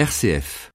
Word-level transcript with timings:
RCF. 0.00 0.70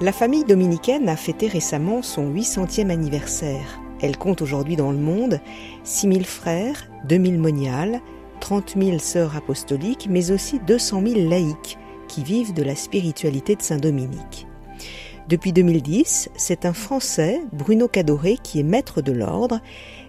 La 0.00 0.10
famille 0.10 0.44
dominicaine 0.44 1.10
a 1.10 1.16
fêté 1.16 1.48
récemment 1.48 2.00
son 2.00 2.32
800e 2.32 2.88
anniversaire. 2.88 3.78
Elle 4.00 4.16
compte 4.16 4.40
aujourd'hui 4.40 4.76
dans 4.76 4.90
le 4.90 4.96
monde 4.96 5.38
6000 5.84 6.24
frères, 6.24 6.88
2000 7.04 7.38
moniales, 7.38 8.00
30 8.42 8.74
000 8.76 8.98
sœurs 8.98 9.36
apostoliques, 9.36 10.08
mais 10.10 10.32
aussi 10.32 10.58
200 10.66 11.02
000 11.06 11.30
laïcs 11.30 11.78
qui 12.08 12.24
vivent 12.24 12.52
de 12.52 12.64
la 12.64 12.74
spiritualité 12.74 13.54
de 13.54 13.62
Saint-Dominique. 13.62 14.48
Depuis 15.28 15.52
2010, 15.52 16.28
c'est 16.36 16.66
un 16.66 16.72
Français, 16.72 17.40
Bruno 17.52 17.86
Cadoré, 17.86 18.36
qui 18.42 18.58
est 18.58 18.64
maître 18.64 19.00
de 19.00 19.12
l'ordre, 19.12 19.60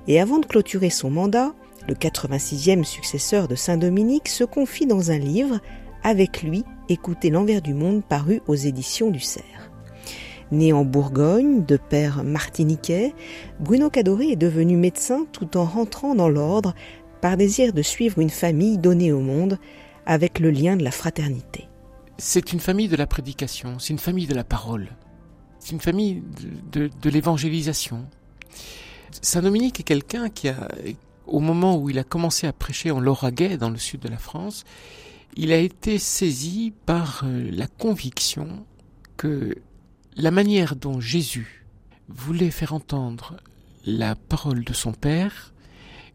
et 0.08 0.20
avant 0.20 0.40
de 0.40 0.48
clôturer 0.48 0.90
son 0.90 1.12
mandat, 1.12 1.54
le 1.88 1.94
86e 1.94 2.84
successeur 2.84 3.48
de 3.48 3.54
Saint-Dominique 3.54 4.30
se 4.30 4.44
confie 4.44 4.88
dans 4.88 5.12
un 5.12 5.20
livre, 5.20 5.60
Avec 6.02 6.42
lui, 6.42 6.66
écouter 6.90 7.30
l'envers 7.30 7.62
du 7.62 7.76
monde 7.76 8.04
paru 8.04 8.42
aux 8.48 8.56
éditions 8.56 9.12
du 9.12 9.20
Cerf. 9.20 9.72
Né 10.52 10.74
en 10.74 10.86
Bourgogne, 10.86 11.64
de 11.66 11.78
père 11.78 12.24
martiniquais, 12.24 13.14
Bruno 13.60 13.90
Cadoré 13.90 14.32
est 14.32 14.36
devenu 14.36 14.76
médecin 14.76 15.26
tout 15.32 15.56
en 15.56 15.66
rentrant 15.66 16.16
dans 16.16 16.30
l'ordre 16.30 16.74
par 17.24 17.38
désir 17.38 17.72
de 17.72 17.82
suivre 17.82 18.20
une 18.20 18.30
famille 18.30 18.78
donnée 18.78 19.14
au 19.14 19.22
monde 19.22 19.58
avec 20.06 20.40
le 20.40 20.52
lien 20.52 20.76
de 20.76 20.84
la 20.84 20.92
fraternité. 20.92 21.70
C'est 22.18 22.52
une 22.52 22.60
famille 22.60 22.90
de 22.90 22.98
la 22.98 23.08
prédication, 23.08 23.80
c'est 23.80 23.94
une 23.94 24.00
famille 24.00 24.28
de 24.28 24.34
la 24.34 24.44
parole, 24.44 24.90
c'est 25.58 25.72
une 25.72 25.80
famille 25.80 26.22
de, 26.74 26.90
de, 27.02 27.10
l'évangélisation. 27.10 28.06
Saint 29.22 29.42
Dominique 29.42 29.80
est 29.80 29.84
quelqu'un 29.84 30.28
qui 30.28 30.50
a, 30.50 30.68
au 31.26 31.40
moment 31.40 31.78
où 31.78 31.90
il 31.90 31.98
a 31.98 32.04
commencé 32.04 32.46
à 32.46 32.52
prêcher 32.52 32.92
en 32.92 33.00
Lauragais, 33.00 33.56
dans 33.56 33.70
le 33.70 33.78
sud 33.78 34.02
de 34.02 34.10
la 34.10 34.18
France, 34.18 34.66
il 35.38 35.54
a 35.54 35.58
été 35.60 36.00
saisi 36.00 36.74
par 36.86 37.22
euh, 37.24 37.50
la 37.54 37.68
conviction 37.68 38.66
que 39.16 39.56
la 40.18 40.32
manière 40.32 40.76
dont 40.76 41.00
Jésus 41.00 41.66
voulait 42.10 42.52
faire 42.52 42.74
entendre 42.74 43.38
la 43.86 44.16
parole 44.16 44.66
de 44.66 44.74
son 44.74 44.92
Père 44.92 45.53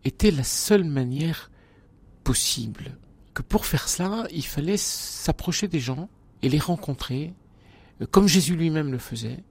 était 0.04 0.30
la 0.30 0.44
seule 0.44 0.84
manière 0.84 1.50
possible. 2.24 2.96
Que 3.34 3.42
pour 3.42 3.66
faire 3.66 3.88
cela, 3.88 4.26
il 4.30 4.44
fallait 4.44 4.76
s'approcher 4.76 5.68
des 5.68 5.80
gens 5.80 6.08
et 6.42 6.48
les 6.48 6.58
rencontrer, 6.58 7.34
euh, 8.00 8.06
comme 8.10 8.28
Jésus 8.28 8.56
lui-même 8.56 8.90
le 8.90 8.98
faisait, 8.98 9.42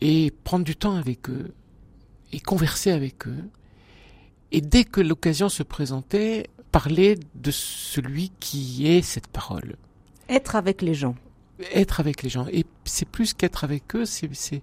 et 0.00 0.32
prendre 0.44 0.64
du 0.64 0.76
temps 0.76 0.96
avec 0.96 1.28
eux, 1.28 1.52
et 2.32 2.40
converser 2.40 2.90
avec 2.90 3.26
eux, 3.26 3.44
et 4.52 4.60
dès 4.60 4.84
que 4.84 5.00
l'occasion 5.00 5.48
se 5.48 5.62
présentait, 5.62 6.48
parler 6.72 7.18
de 7.34 7.50
celui 7.50 8.30
qui 8.40 8.86
est 8.86 9.02
cette 9.02 9.28
parole. 9.28 9.76
Être 10.28 10.56
avec 10.56 10.82
les 10.82 10.94
gens. 10.94 11.16
Être 11.72 12.00
avec 12.00 12.22
les 12.22 12.30
gens. 12.30 12.46
Et 12.48 12.64
c'est 12.84 13.08
plus 13.08 13.34
qu'être 13.34 13.64
avec 13.64 13.94
eux, 13.94 14.04
c'est 14.04 14.62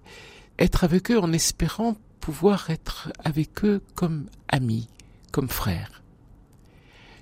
être 0.58 0.84
avec 0.84 1.10
eux 1.10 1.18
en 1.18 1.32
espérant 1.32 1.96
pouvoir 2.20 2.68
être 2.70 3.10
avec 3.24 3.64
eux 3.64 3.80
comme 3.94 4.26
amis, 4.48 4.88
comme 5.32 5.48
frère. 5.48 6.02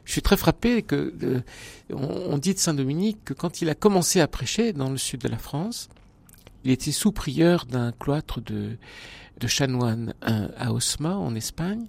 Je 0.04 0.12
suis 0.12 0.22
très 0.22 0.36
frappé 0.36 0.82
que 0.82 1.12
euh, 1.22 1.40
on, 1.90 2.38
dit 2.38 2.54
de 2.54 2.58
Saint 2.58 2.74
Dominique 2.74 3.24
que 3.24 3.34
quand 3.34 3.60
il 3.60 3.68
a 3.68 3.74
commencé 3.74 4.20
à 4.20 4.28
prêcher 4.28 4.72
dans 4.72 4.88
le 4.88 4.98
sud 4.98 5.20
de 5.20 5.28
la 5.28 5.38
France, 5.38 5.88
il 6.64 6.70
était 6.70 6.92
sous-prieur 6.92 7.66
d'un 7.66 7.92
cloître 7.92 8.40
de, 8.40 8.76
de 9.40 9.46
chanoines 9.46 10.14
à 10.22 10.72
Osma 10.72 11.16
en 11.16 11.34
Espagne. 11.34 11.86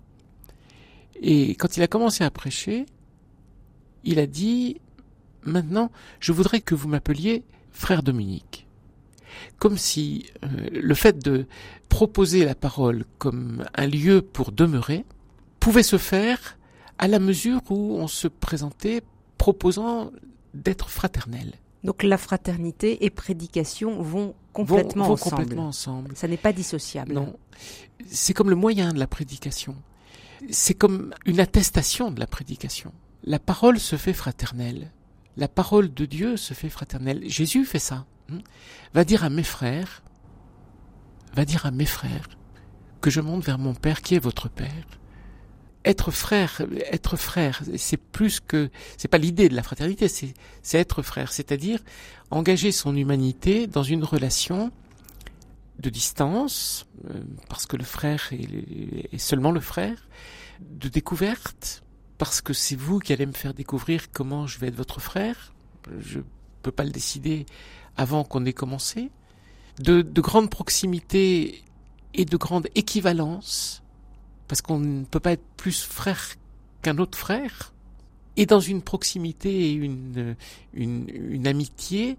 Et 1.21 1.51
quand 1.55 1.77
il 1.77 1.83
a 1.83 1.87
commencé 1.87 2.23
à 2.23 2.31
prêcher, 2.31 2.85
il 4.03 4.19
a 4.19 4.27
dit 4.27 4.79
maintenant, 5.43 5.91
je 6.19 6.31
voudrais 6.31 6.61
que 6.61 6.75
vous 6.75 6.87
m'appeliez 6.87 7.43
frère 7.71 8.03
Dominique. 8.03 8.67
Comme 9.59 9.77
si 9.77 10.25
euh, 10.43 10.47
le 10.71 10.93
fait 10.95 11.19
de 11.19 11.45
proposer 11.89 12.45
la 12.45 12.55
parole 12.55 13.05
comme 13.17 13.65
un 13.75 13.87
lieu 13.87 14.21
pour 14.21 14.51
demeurer 14.51 15.05
pouvait 15.67 15.83
se 15.83 15.97
faire 15.97 16.57
à 16.97 17.09
la 17.09 17.19
mesure 17.19 17.59
où 17.69 17.97
on 17.97 18.07
se 18.07 18.29
présentait 18.29 19.01
proposant 19.37 20.13
d'être 20.53 20.89
fraternel. 20.89 21.55
Donc 21.83 22.03
la 22.03 22.17
fraternité 22.17 23.03
et 23.03 23.09
prédication 23.09 24.01
vont 24.01 24.33
complètement, 24.53 25.09
ensemble. 25.09 25.35
complètement 25.35 25.67
ensemble. 25.67 26.15
Ça 26.15 26.29
n'est 26.29 26.37
pas 26.37 26.53
dissociable. 26.53 27.11
Non. 27.11 27.37
C'est 28.07 28.33
comme 28.33 28.49
le 28.49 28.55
moyen 28.55 28.93
de 28.93 28.99
la 28.99 29.07
prédication. 29.07 29.75
C'est 30.49 30.73
comme 30.73 31.13
une 31.25 31.41
attestation 31.41 32.11
de 32.11 32.21
la 32.21 32.27
prédication. 32.27 32.93
La 33.25 33.37
parole 33.37 33.77
se 33.77 33.97
fait 33.97 34.13
fraternelle. 34.13 34.89
La 35.35 35.49
parole 35.49 35.93
de 35.93 36.05
Dieu 36.05 36.37
se 36.37 36.53
fait 36.53 36.69
fraternelle. 36.69 37.23
Jésus 37.29 37.65
fait 37.65 37.77
ça. 37.77 38.05
Hein. 38.31 38.39
Va 38.93 39.03
dire 39.03 39.25
à 39.25 39.29
mes 39.29 39.43
frères, 39.43 40.01
va 41.35 41.43
dire 41.43 41.65
à 41.65 41.71
mes 41.71 41.85
frères 41.85 42.29
que 43.01 43.09
je 43.09 43.19
monte 43.19 43.43
vers 43.43 43.59
mon 43.59 43.73
Père 43.73 44.01
qui 44.01 44.15
est 44.15 44.19
votre 44.19 44.47
Père 44.47 44.87
être 45.87 46.11
frère, 46.11 46.61
être 46.91 47.17
frère, 47.17 47.61
c'est 47.77 47.97
plus 47.97 48.39
que, 48.39 48.69
c'est 48.97 49.07
pas 49.07 49.17
l'idée 49.17 49.49
de 49.49 49.55
la 49.55 49.63
fraternité, 49.63 50.07
c'est, 50.07 50.33
être 50.73 51.01
frère, 51.01 51.31
c'est-à-dire 51.31 51.79
engager 52.29 52.71
son 52.71 52.95
humanité 52.95 53.67
dans 53.67 53.83
une 53.83 54.03
relation 54.03 54.71
de 55.79 55.89
distance, 55.89 56.87
euh, 57.09 57.21
parce 57.49 57.65
que 57.65 57.77
le 57.77 57.83
frère 57.83 58.29
est, 58.31 59.13
est, 59.13 59.17
seulement 59.17 59.51
le 59.51 59.59
frère, 59.59 60.07
de 60.59 60.89
découverte, 60.89 61.83
parce 62.17 62.41
que 62.41 62.53
c'est 62.53 62.75
vous 62.75 62.99
qui 62.99 63.13
allez 63.13 63.25
me 63.25 63.31
faire 63.33 63.53
découvrir 63.53 64.11
comment 64.11 64.47
je 64.47 64.59
vais 64.59 64.67
être 64.67 64.75
votre 64.75 64.99
frère. 64.99 65.53
Je 65.99 66.19
peux 66.63 66.71
pas 66.71 66.83
le 66.83 66.89
décider 66.89 67.45
avant 67.95 68.23
qu'on 68.23 68.45
ait 68.45 68.53
commencé. 68.53 69.09
De, 69.79 70.01
de 70.01 70.21
grande 70.21 70.49
proximité 70.49 71.63
et 72.15 72.25
de 72.25 72.37
grande 72.37 72.67
équivalence, 72.73 73.83
parce 74.47 74.61
qu'on 74.61 74.79
ne 74.79 75.03
peut 75.05 75.19
pas 75.19 75.33
être 75.33 75.45
plus 75.57 75.83
frère 75.83 76.35
qu'un 76.81 76.97
autre 76.97 77.17
frère, 77.17 77.73
et 78.37 78.45
dans 78.45 78.59
une 78.59 78.83
proximité 78.83 79.69
et 79.69 79.73
une, 79.73 80.35
une, 80.73 81.47
amitié 81.47 82.17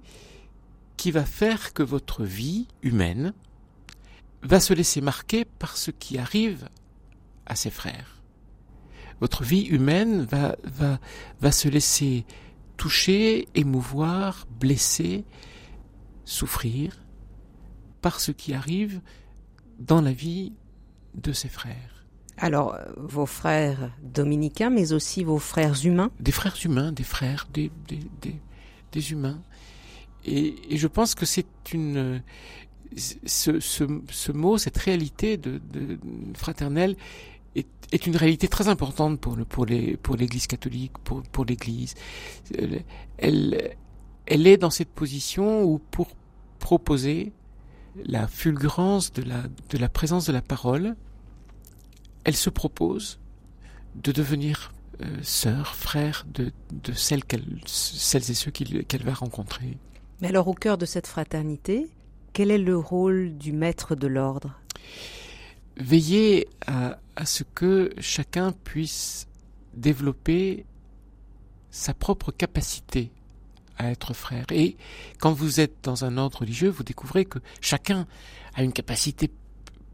qui 0.97 1.13
va 1.13 1.25
faire 1.25 1.73
que 1.73 1.85
votre 1.85 2.25
vie 2.25 2.67
humaine 2.83 3.33
va 4.43 4.59
se 4.59 4.75
laisser 4.75 5.01
marquer 5.01 5.45
par 5.45 5.77
ce 5.77 5.93
qui 5.93 6.19
arrive 6.19 6.69
à 7.47 7.55
ses 7.55 7.71
frères. 7.71 8.21
Votre 9.21 9.45
vie 9.45 9.63
humaine 9.63 10.27
va 10.29 11.53
se 11.53 11.69
laisser 11.69 12.25
toucher, 12.77 13.49
émouvoir, 13.55 14.47
blesser, 14.59 15.25
souffrir 16.25 16.97
par 18.01 18.21
ce 18.21 18.33
qui 18.33 18.55
arrive 18.55 19.01
dans 19.79 20.01
la 20.01 20.13
vie 20.13 20.53
de 21.15 21.33
ses 21.33 21.49
frères. 21.49 21.98
Alors, 22.39 22.75
euh, 22.75 22.85
vos 22.97 23.27
frères 23.27 23.91
dominicains, 24.03 24.71
mais 24.71 24.93
aussi 24.93 25.25
vos 25.25 25.39
frères 25.39 25.85
humains 25.85 26.11
Des 26.21 26.33
frères 26.33 26.57
humains, 26.65 26.93
des 26.93 27.05
frères, 27.05 27.49
des, 27.53 27.71
des, 27.89 28.01
des, 28.93 29.13
humains. 29.13 29.41
Et, 30.25 30.55
je 30.77 30.87
pense 30.87 31.15
que 31.15 31.27
c'est 31.27 31.47
une... 31.73 32.23
Ce, 32.97 33.61
ce, 33.61 34.01
ce, 34.11 34.33
mot, 34.33 34.57
cette 34.57 34.79
réalité 34.79 35.37
de, 35.37 35.61
de 35.73 35.99
fraternelle 36.35 36.97
est, 37.55 37.69
est, 37.93 38.07
une 38.07 38.17
réalité 38.17 38.49
très 38.49 38.69
importante 38.69 39.21
pour, 39.21 39.37
le, 39.37 39.45
pour, 39.45 39.67
les, 39.67 39.99
pour 39.99 40.17
l'Église 40.17 40.47
catholique, 40.47 40.93
pour, 41.05 41.23
pour 41.23 41.45
l'Église. 41.45 41.95
Elle, 43.19 43.77
elle 44.27 44.47
est 44.47 44.57
dans 44.57 44.71
cette 44.71 44.89
position 44.89 45.65
où 45.65 45.79
pour 45.79 46.09
proposer 46.59 47.33
la 48.05 48.27
fulgurance 48.27 49.13
de 49.13 49.23
la, 49.23 49.43
de 49.71 49.79
la 49.79 49.89
présence 49.89 50.27
de 50.27 50.33
la 50.33 50.43
parole, 50.43 50.97
elle 52.29 52.37
se 52.37 52.51
propose 52.51 53.19
de 53.95 54.13
devenir 54.13 54.75
euh, 55.01 55.07
sœur, 55.23 55.75
frère 55.75 56.27
de, 56.29 56.53
de 56.73 56.93
celles, 56.93 57.23
celles 57.65 58.31
et 58.31 58.35
ceux 58.35 58.51
qu'elle 58.51 59.03
va 59.03 59.15
rencontrer. 59.15 59.79
Mais 60.21 60.29
alors 60.29 60.47
au 60.47 60.53
cœur 60.53 60.77
de 60.77 60.85
cette 60.85 61.07
fraternité, 61.07 61.89
quel 62.35 62.51
est 62.51 62.59
le 62.59 62.77
rôle 62.77 63.39
du 63.39 63.53
maître 63.53 63.95
de 63.95 64.07
l'ordre? 64.07 64.61
Veiller 65.79 66.49
à, 66.67 66.99
à 67.17 67.25
ce 67.25 67.45
que 67.45 67.95
chacun 67.99 68.53
puisse 68.53 69.27
développer 69.73 70.67
sa 71.71 71.95
propre 71.95 72.31
capacité 72.31 73.11
à 73.79 73.91
être 73.91 74.13
frère. 74.13 74.45
Et 74.51 74.77
quand 75.19 75.33
vous 75.33 75.61
êtes 75.61 75.77
dans 75.83 76.05
un 76.05 76.19
ordre 76.19 76.41
religieux, 76.41 76.69
vous 76.69 76.83
découvrez 76.83 77.25
que 77.25 77.39
chacun 77.63 78.07
a 78.53 78.63
une 78.63 78.75
capacité 78.75 79.31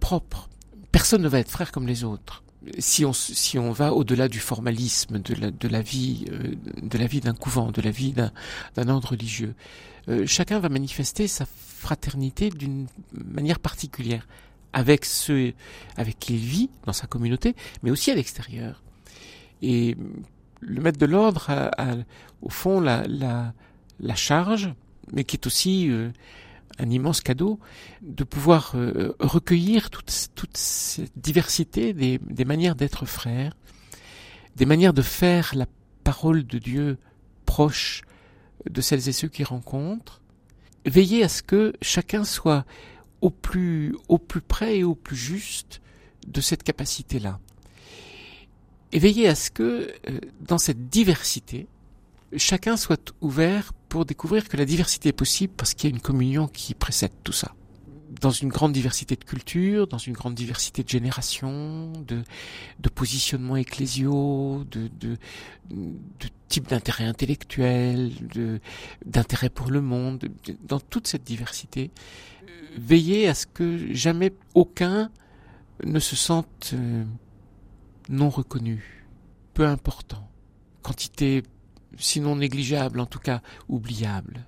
propre, 0.01 0.49
Personne 0.95 1.23
ne 1.23 1.29
va 1.29 1.41
être 1.41 1.51
frère 1.51 1.73
comme 1.73 1.89
les 1.89 2.05
autres. 2.05 2.45
si 2.79 3.05
on 3.05 3.13
si 3.13 3.59
on 3.59 3.73
va 3.73 3.93
au-delà 3.93 4.29
du 4.29 4.39
formalisme 4.39 5.19
de 5.19 5.35
la 5.35 5.51
de 5.51 5.67
la 5.67 5.83
vie 5.83 6.25
euh, 6.31 6.55
de 6.81 6.99
la 6.99 7.09
vie 7.09 7.19
d'un 7.19 7.35
couvent, 7.35 7.73
de 7.73 7.83
la 7.83 7.91
vie 7.91 8.13
d'un 8.13 8.89
ordre 8.89 9.09
religieux, 9.09 9.57
euh, 10.09 10.25
chacun 10.25 10.61
va 10.61 10.69
manifester 10.69 11.27
sa 11.27 11.47
fraternité 11.47 12.49
d'une 12.49 12.87
manière 13.13 13.59
particulière 13.59 14.29
avec 14.73 15.05
ceux 15.05 15.53
avec 15.97 16.21
qui 16.21 16.35
il 16.35 16.45
vit 16.45 16.71
dans 16.87 16.93
sa 16.93 17.09
communauté, 17.09 17.57
mais 17.83 17.91
aussi 17.91 18.13
à 18.13 18.15
l'extérieur. 18.15 18.81
Et 19.63 19.97
le 20.61 20.81
maître 20.81 21.01
de 21.01 21.07
l'ordre 21.07 21.51
a, 21.51 21.97
au 22.41 22.51
fond 22.51 22.79
la, 22.81 23.03
la, 23.09 23.53
la 23.99 24.15
charge, 24.15 24.73
mais 25.13 25.25
qui 25.25 25.35
est 25.35 25.47
aussi 25.49 25.91
euh, 25.91 26.11
un 26.79 26.91
immense 26.91 27.21
cadeau 27.21 27.59
de 28.03 28.25
pouvoir 28.25 28.73
euh, 28.75 29.15
recueillir 29.21 29.91
toute, 29.91 30.11
cette 30.57 31.17
diversité 31.17 31.93
des, 31.93 32.45
manières 32.45 32.75
d'être 32.75 33.07
frère, 33.07 33.57
des 34.57 34.67
manières 34.67 34.93
de 34.95 35.03
faire 35.03 35.53
la 35.55 35.67
parole 36.03 36.45
de 36.45 36.59
Dieu 36.59 36.99
proche 37.47 38.03
de 38.69 38.81
celles 38.81 39.09
et 39.09 39.13
ceux 39.13 39.29
qui 39.29 39.45
rencontrent, 39.45 40.21
veiller 40.85 41.23
à 41.23 41.29
ce 41.29 41.43
que 41.43 41.75
chacun 41.81 42.25
soit 42.25 42.65
au 43.21 43.31
plus, 43.31 43.95
au 44.09 44.19
plus 44.19 44.41
près 44.41 44.79
et 44.79 44.85
au 44.85 44.95
plus 44.95 45.17
juste 45.17 45.81
de 46.27 46.41
cette 46.41 46.63
capacité-là. 46.63 47.41
Et 48.93 48.99
veiller 48.99 49.29
à 49.29 49.35
ce 49.35 49.51
que, 49.51 49.93
euh, 50.09 50.21
dans 50.41 50.59
cette 50.59 50.89
diversité, 50.89 51.67
chacun 52.37 52.77
soit 52.77 53.15
ouvert 53.21 53.73
pour 53.95 54.05
découvrir 54.05 54.49
que 54.49 54.57
la 54.57 54.65
diversité 54.65 55.11
est 55.11 55.13
possible 55.13 55.53
parce 55.57 55.73
qu'il 55.73 55.89
y 55.89 55.93
a 55.93 55.95
une 55.95 56.03
communion 56.03 56.49
qui 56.49 56.75
précède 56.75 57.13
tout 57.23 57.31
ça. 57.31 57.55
Dans 58.21 58.33
une 58.33 58.49
grande 58.49 58.73
diversité 58.73 59.15
de 59.15 59.23
cultures, 59.23 59.87
dans 59.87 59.99
une 59.99 60.15
grande 60.15 60.35
diversité 60.35 60.83
de 60.83 60.89
générations, 60.89 61.93
de, 61.93 62.25
de 62.81 62.89
positionnements 62.89 63.55
ecclésiaux, 63.55 64.65
de, 64.69 64.91
de, 64.99 65.17
types 66.49 66.67
d'intérêts 66.67 67.05
intellectuels, 67.05 68.11
de, 68.35 68.59
d'intérêt 69.07 69.49
pour 69.49 69.71
le 69.71 69.81
monde, 69.81 70.29
dans 70.65 70.81
toute 70.81 71.07
cette 71.07 71.23
diversité, 71.23 71.93
veiller 72.77 73.29
à 73.29 73.35
ce 73.35 73.47
que 73.47 73.95
jamais 73.95 74.33
aucun 74.55 75.09
ne 75.85 76.01
se 76.01 76.17
sente 76.17 76.73
euh, 76.73 77.05
non 78.09 78.29
reconnu, 78.29 79.07
peu 79.53 79.65
important, 79.69 80.29
quantité 80.83 81.45
sinon 81.99 82.37
négligeable, 82.37 83.01
en 83.01 83.07
tout 83.07 83.19
cas 83.19 83.41
oubliable. 83.69 84.45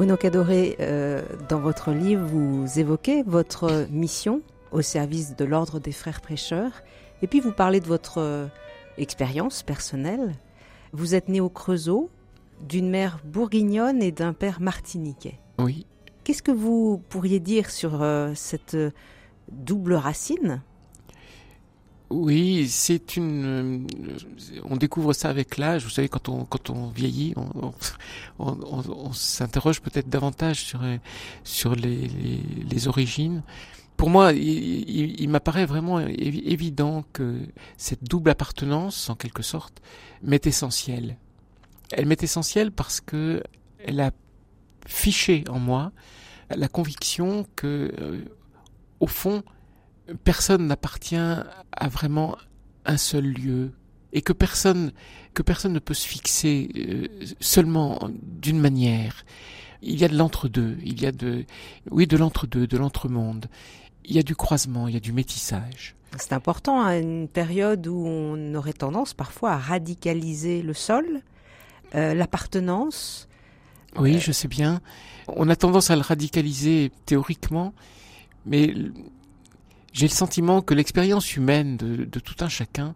Bruno 0.00 0.16
Cadoré, 0.16 0.78
euh, 0.80 1.20
dans 1.50 1.60
votre 1.60 1.90
livre, 1.90 2.24
vous 2.24 2.78
évoquez 2.78 3.22
votre 3.22 3.86
mission 3.90 4.40
au 4.72 4.80
service 4.80 5.36
de 5.36 5.44
l'ordre 5.44 5.78
des 5.78 5.92
frères 5.92 6.22
prêcheurs, 6.22 6.72
et 7.20 7.26
puis 7.26 7.38
vous 7.38 7.52
parlez 7.52 7.80
de 7.80 7.86
votre 7.86 8.16
euh, 8.16 8.46
expérience 8.96 9.62
personnelle. 9.62 10.36
Vous 10.94 11.14
êtes 11.14 11.28
né 11.28 11.38
au 11.42 11.50
Creusot, 11.50 12.08
d'une 12.66 12.88
mère 12.88 13.18
bourguignonne 13.26 14.02
et 14.02 14.10
d'un 14.10 14.32
père 14.32 14.62
martiniquais. 14.62 15.38
Oui. 15.58 15.84
Qu'est-ce 16.24 16.42
que 16.42 16.50
vous 16.50 17.02
pourriez 17.10 17.38
dire 17.38 17.68
sur 17.68 18.00
euh, 18.00 18.32
cette 18.34 18.78
double 19.52 19.92
racine 19.92 20.62
oui, 22.10 22.66
c'est 22.68 23.16
une. 23.16 23.86
On 24.64 24.76
découvre 24.76 25.12
ça 25.12 25.30
avec 25.30 25.58
l'âge. 25.58 25.84
Vous 25.84 25.90
savez, 25.90 26.08
quand 26.08 26.28
on 26.28 26.44
quand 26.44 26.68
on 26.70 26.88
vieillit, 26.88 27.34
on, 28.38 29.12
s'interroge 29.12 29.80
peut-être 29.80 30.08
davantage 30.08 30.64
sur 30.64 30.80
sur 31.44 31.76
les, 31.76 32.08
les, 32.08 32.88
origines. 32.88 33.42
Pour 33.96 34.10
moi, 34.10 34.32
il, 34.32 35.20
il, 35.20 35.28
m'apparaît 35.28 35.66
vraiment 35.66 36.00
évident 36.00 37.04
que 37.12 37.38
cette 37.76 38.02
double 38.02 38.30
appartenance, 38.30 39.08
en 39.08 39.14
quelque 39.14 39.42
sorte, 39.42 39.80
m'est 40.22 40.46
essentielle. 40.46 41.16
Elle 41.92 42.06
m'est 42.06 42.22
essentielle 42.22 42.72
parce 42.72 43.00
que 43.00 43.42
elle 43.84 44.00
a 44.00 44.10
fiché 44.86 45.44
en 45.48 45.58
moi 45.58 45.92
la 46.50 46.68
conviction 46.68 47.46
que, 47.56 47.92
euh, 48.00 48.24
au 48.98 49.06
fond, 49.06 49.42
personne 50.24 50.66
n'appartient 50.66 51.16
à 51.16 51.88
vraiment 51.88 52.36
un 52.86 52.96
seul 52.96 53.24
lieu 53.24 53.72
et 54.12 54.22
que 54.22 54.32
personne 54.32 54.92
que 55.34 55.42
personne 55.42 55.72
ne 55.72 55.78
peut 55.78 55.94
se 55.94 56.06
fixer 56.06 56.68
euh, 56.76 57.06
seulement 57.40 58.00
d'une 58.22 58.58
manière. 58.58 59.24
Il 59.82 59.98
y 59.98 60.04
a 60.04 60.08
de 60.08 60.16
l'entre-deux, 60.16 60.76
il 60.84 61.00
y 61.00 61.06
a 61.06 61.12
de 61.12 61.44
oui 61.90 62.06
de 62.06 62.16
l'entre-deux, 62.16 62.66
de 62.66 62.76
l'entre-monde. 62.76 63.46
Il 64.04 64.16
y 64.16 64.18
a 64.18 64.22
du 64.22 64.34
croisement, 64.34 64.88
il 64.88 64.94
y 64.94 64.96
a 64.96 65.00
du 65.00 65.12
métissage. 65.12 65.94
C'est 66.18 66.32
important 66.32 66.82
à 66.82 66.96
une 66.96 67.28
période 67.28 67.86
où 67.86 68.04
on 68.06 68.54
aurait 68.54 68.72
tendance 68.72 69.14
parfois 69.14 69.52
à 69.52 69.58
radicaliser 69.58 70.62
le 70.62 70.74
sol, 70.74 71.22
euh, 71.94 72.14
l'appartenance. 72.14 73.28
Oui, 73.96 74.18
je 74.18 74.32
sais 74.32 74.48
bien. 74.48 74.80
On 75.28 75.48
a 75.48 75.56
tendance 75.56 75.90
à 75.90 75.96
le 75.96 76.02
radicaliser 76.02 76.90
théoriquement, 77.06 77.72
mais 78.46 78.74
j'ai 79.92 80.06
le 80.06 80.12
sentiment 80.12 80.62
que 80.62 80.74
l'expérience 80.74 81.36
humaine 81.36 81.76
de, 81.76 82.20
tout 82.20 82.36
un 82.40 82.48
chacun 82.48 82.94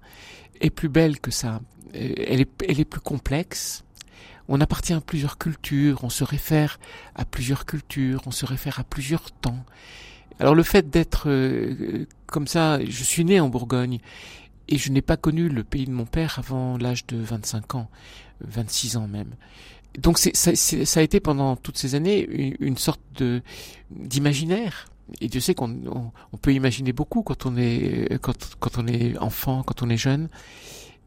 est 0.60 0.70
plus 0.70 0.88
belle 0.88 1.20
que 1.20 1.30
ça. 1.30 1.60
Elle 1.92 2.40
est, 2.40 2.62
elle 2.68 2.80
est 2.80 2.84
plus 2.84 3.00
complexe. 3.00 3.84
On 4.48 4.60
appartient 4.60 4.92
à 4.92 5.00
plusieurs 5.00 5.38
cultures, 5.38 6.04
on 6.04 6.10
se 6.10 6.22
réfère 6.22 6.78
à 7.14 7.24
plusieurs 7.24 7.64
cultures, 7.64 8.22
on 8.26 8.30
se 8.30 8.44
réfère 8.44 8.78
à 8.78 8.84
plusieurs 8.84 9.30
temps. 9.30 9.64
Alors 10.38 10.54
le 10.54 10.62
fait 10.62 10.90
d'être 10.90 11.28
euh, 11.28 12.06
comme 12.26 12.46
ça, 12.46 12.84
je 12.84 13.04
suis 13.04 13.24
né 13.24 13.40
en 13.40 13.48
Bourgogne 13.48 14.00
et 14.68 14.76
je 14.76 14.90
n'ai 14.90 15.02
pas 15.02 15.16
connu 15.16 15.48
le 15.48 15.64
pays 15.64 15.86
de 15.86 15.92
mon 15.92 16.04
père 16.04 16.38
avant 16.38 16.76
l'âge 16.76 17.06
de 17.06 17.16
25 17.16 17.74
ans, 17.76 17.88
26 18.40 18.96
ans 18.96 19.08
même. 19.08 19.34
Donc 19.98 20.18
ça, 20.18 21.00
a 21.00 21.02
été 21.02 21.20
pendant 21.20 21.54
toutes 21.54 21.78
ces 21.78 21.94
années 21.94 22.26
une, 22.28 22.56
une 22.58 22.76
sorte 22.76 23.00
de 23.16 23.42
d'imaginaire 23.90 24.86
et 25.20 25.28
Dieu 25.28 25.40
sait 25.40 25.54
qu'on 25.54 26.12
on, 26.32 26.36
peut 26.36 26.52
imaginer 26.52 26.92
beaucoup 26.92 27.22
quand 27.22 27.46
on 27.46 27.56
est 27.56 28.18
quand, 28.20 28.56
quand 28.58 28.78
on 28.78 28.86
est 28.86 29.16
enfant, 29.18 29.62
quand 29.62 29.82
on 29.82 29.90
est 29.90 29.96
jeune, 29.96 30.28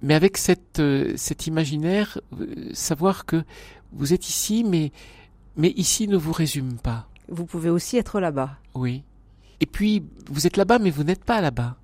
mais 0.02 0.14
avec 0.14 0.38
cette 0.38 0.80
euh, 0.80 1.14
cet 1.16 1.48
imaginaire, 1.48 2.20
euh, 2.40 2.70
savoir 2.74 3.26
que 3.26 3.44
vous 3.92 4.14
êtes 4.14 4.30
ici, 4.30 4.64
mais 4.64 4.92
mais 5.56 5.70
ici 5.76 6.08
ne 6.08 6.18
vous 6.18 6.32
résume 6.32 6.78
pas. 6.78 7.10
Vous 7.28 7.46
pouvez 7.46 7.70
aussi 7.70 7.98
être 7.98 8.20
là-bas. 8.20 8.58
Oui. 8.76 9.04
Et 9.60 9.66
puis 9.66 10.04
vous 10.30 10.46
êtes 10.46 10.58
là-bas, 10.58 10.80
mais 10.80 10.92
vous 10.92 11.04
n'êtes 11.04 11.24
pas 11.24 11.42
là-bas. 11.42 11.78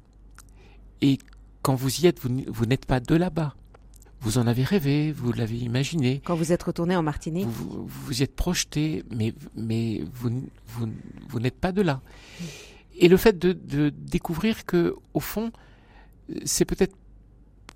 Et 1.02 1.18
quand 1.64 1.76
vous 1.76 2.02
y 2.02 2.08
êtes, 2.08 2.20
vous, 2.20 2.44
vous 2.48 2.66
n'êtes 2.66 2.86
pas 2.86 3.00
de 3.00 3.16
là-bas. 3.16 3.56
Vous 4.24 4.38
en 4.38 4.48
avez 4.48 4.64
rêvé, 4.64 5.12
vous 5.12 5.34
l'avez 5.34 5.58
imaginé. 5.58 6.22
Quand 6.24 6.36
vous 6.36 6.54
êtes 6.54 6.64
retourné 6.64 6.96
en 6.96 7.04
Martinique 7.04 7.46
Vous 7.46 7.86
vous, 7.86 8.20
y 8.22 8.24
êtes 8.24 8.36
projeté, 8.36 9.04
mais, 9.12 9.34
mais 9.56 10.02
vous, 10.14 10.50
vous, 10.68 10.88
vous 11.28 11.40
n'êtes 11.42 11.60
pas 11.60 11.74
de 11.74 11.82
là. 11.82 12.02
Et 12.98 13.10
le 13.10 13.18
fait 13.18 13.38
de, 13.38 13.52
de 13.52 13.90
découvrir 13.90 14.66
que, 14.66 14.96
au 15.14 15.20
fond, 15.20 15.52
c'est 16.46 16.64
peut-être 16.64 16.96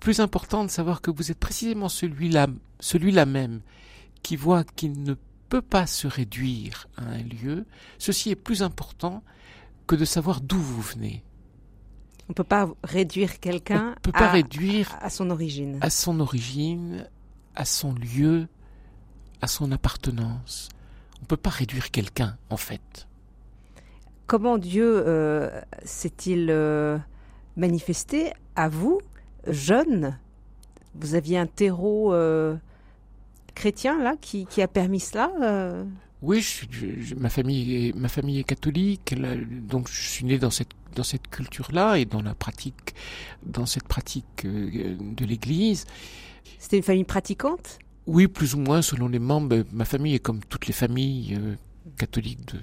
plus 0.00 0.20
important 0.20 0.64
de 0.64 0.70
savoir 0.70 1.02
que 1.02 1.10
vous 1.10 1.30
êtes 1.30 1.38
précisément 1.38 1.90
celui-là, 1.90 2.46
celui-là 2.80 3.26
même, 3.26 3.60
qui 4.22 4.36
voit 4.36 4.64
qu'il 4.64 5.02
ne 5.02 5.14
peut 5.48 5.62
pas 5.62 5.86
se 5.86 6.06
réduire 6.06 6.88
à 6.96 7.04
un 7.04 7.22
lieu, 7.22 7.66
ceci 7.98 8.30
est 8.30 8.36
plus 8.36 8.62
important 8.62 9.22
que 9.86 9.96
de 9.96 10.04
savoir 10.04 10.40
d'où 10.40 10.58
vous 10.58 10.80
venez. 10.80 11.22
On 12.28 12.34
peut 12.34 12.44
pas 12.44 12.68
réduire 12.84 13.40
quelqu'un 13.40 13.94
à, 14.12 14.30
réduire 14.30 14.96
à 15.00 15.08
son 15.08 15.30
origine. 15.30 15.78
À 15.80 15.88
son 15.88 16.20
origine, 16.20 17.06
à 17.54 17.64
son 17.64 17.94
lieu, 17.94 18.48
à 19.40 19.46
son 19.46 19.72
appartenance. 19.72 20.68
On 21.22 21.24
peut 21.24 21.38
pas 21.38 21.50
réduire 21.50 21.90
quelqu'un, 21.90 22.36
en 22.50 22.56
fait. 22.56 23.08
Comment 24.26 24.58
Dieu 24.58 25.02
euh, 25.06 25.48
s'est-il 25.84 26.48
euh, 26.50 26.98
manifesté 27.56 28.32
à 28.56 28.68
vous, 28.68 29.00
jeune? 29.46 30.18
Vous 30.94 31.14
aviez 31.14 31.38
un 31.38 31.46
terreau 31.46 32.12
euh, 32.12 32.56
chrétien 33.54 34.02
là 34.02 34.16
qui, 34.20 34.44
qui, 34.44 34.60
a 34.60 34.68
permis 34.68 35.00
cela 35.00 35.30
Oui, 36.20 36.42
je, 36.42 37.14
ma 37.14 37.30
famille, 37.30 37.88
est, 37.88 37.96
ma 37.96 38.08
famille 38.08 38.38
est 38.38 38.44
catholique, 38.44 39.14
donc 39.66 39.88
je 39.88 40.08
suis 40.08 40.26
né 40.26 40.38
dans 40.38 40.50
cette 40.50 40.74
dans 40.94 41.02
cette 41.02 41.28
culture-là 41.28 41.96
et 41.98 42.04
dans 42.04 42.22
la 42.22 42.34
pratique, 42.34 42.94
dans 43.44 43.66
cette 43.66 43.86
pratique 43.88 44.44
euh, 44.44 44.96
de 44.98 45.24
l'Église. 45.24 45.84
C'était 46.58 46.78
une 46.78 46.82
famille 46.82 47.04
pratiquante? 47.04 47.78
Oui, 48.06 48.26
plus 48.26 48.54
ou 48.54 48.58
moins 48.58 48.82
selon 48.82 49.08
les 49.08 49.18
membres. 49.18 49.64
Ma 49.72 49.84
famille 49.84 50.14
est 50.14 50.18
comme 50.18 50.40
toutes 50.44 50.66
les 50.66 50.72
familles 50.72 51.36
euh, 51.38 51.56
catholiques, 51.96 52.46
de, 52.46 52.58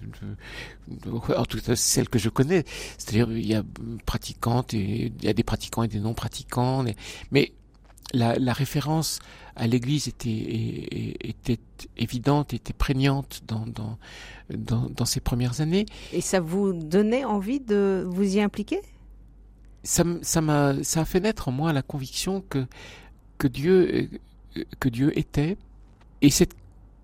de, 0.88 1.12
en 1.36 1.46
tout 1.46 1.60
cas 1.62 1.76
celles 1.76 2.10
que 2.10 2.20
je 2.20 2.30
connais. 2.30 2.64
C'est-à-dire 2.98 3.32
il 3.32 3.46
y 3.46 3.56
a 3.56 3.64
pratiquantes 4.06 4.74
et 4.74 5.14
il 5.18 5.24
y 5.24 5.28
a 5.28 5.34
des 5.34 5.44
pratiquants 5.44 5.84
et 5.84 5.88
des 5.88 6.00
non 6.00 6.14
pratiquants. 6.14 6.84
Mais 7.32 7.54
la, 8.14 8.38
la 8.38 8.54
référence 8.54 9.20
à 9.56 9.68
l'Église 9.68 10.08
était, 10.08 11.18
était 11.22 11.60
évidente, 11.98 12.54
était 12.54 12.74
prégnante 12.74 13.42
dans, 13.48 13.66
dans, 13.66 13.98
dans, 14.50 14.90
dans 14.90 15.06
ces 15.06 15.20
premières 15.20 15.62
années. 15.62 15.86
Et 16.14 16.22
ça 16.22 16.40
vous 16.40 16.74
donnait 16.74 17.26
envie 17.26 17.60
de 17.60 18.06
vous 18.08 18.36
y 18.36 18.42
impliquer? 18.42 18.82
Ça, 19.84 20.04
ça 20.22 20.42
a 20.42 21.06
fait 21.06 21.20
naître 21.20 21.48
en 21.48 21.52
moi 21.52 21.72
la 21.74 21.84
conviction 21.84 22.42
que 22.42 22.66
que 23.38 23.48
Dieu 23.48 24.10
que 24.80 24.90
Dieu 24.90 25.18
était. 25.18 25.58
Et 26.22 26.30
cette 26.30 26.56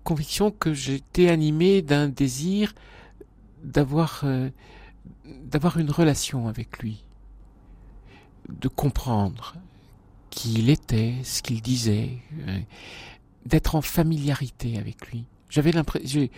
conviction 0.02 0.50
que 0.50 0.74
j'étais 0.74 1.28
animé 1.28 1.82
d'un 1.82 2.08
désir 2.08 2.74
d'avoir 3.62 4.22
euh, 4.24 4.50
d'avoir 5.24 5.78
une 5.78 5.90
relation 5.90 6.48
avec 6.48 6.78
lui 6.80 7.04
de 8.48 8.68
comprendre 8.68 9.54
qui 10.32 10.54
il 10.54 10.70
était 10.70 11.14
ce 11.22 11.42
qu'il 11.42 11.62
disait 11.62 12.10
euh, 12.48 12.58
d'être 13.46 13.76
en 13.76 13.82
familiarité 13.82 14.78
avec 14.78 15.08
lui 15.10 15.24
j'avais 15.50 15.72
l'impression 15.72 16.08
j'ai 16.08 16.30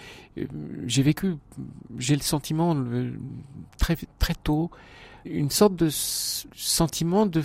j'ai 0.86 1.02
vécu 1.02 1.36
j'ai 1.98 2.16
le 2.16 2.22
sentiment 2.22 2.76
très 3.78 3.96
très 4.18 4.34
tôt 4.34 4.70
une 5.24 5.50
sorte 5.50 5.76
de 5.76 5.88
sentiment 5.90 7.26
de, 7.26 7.42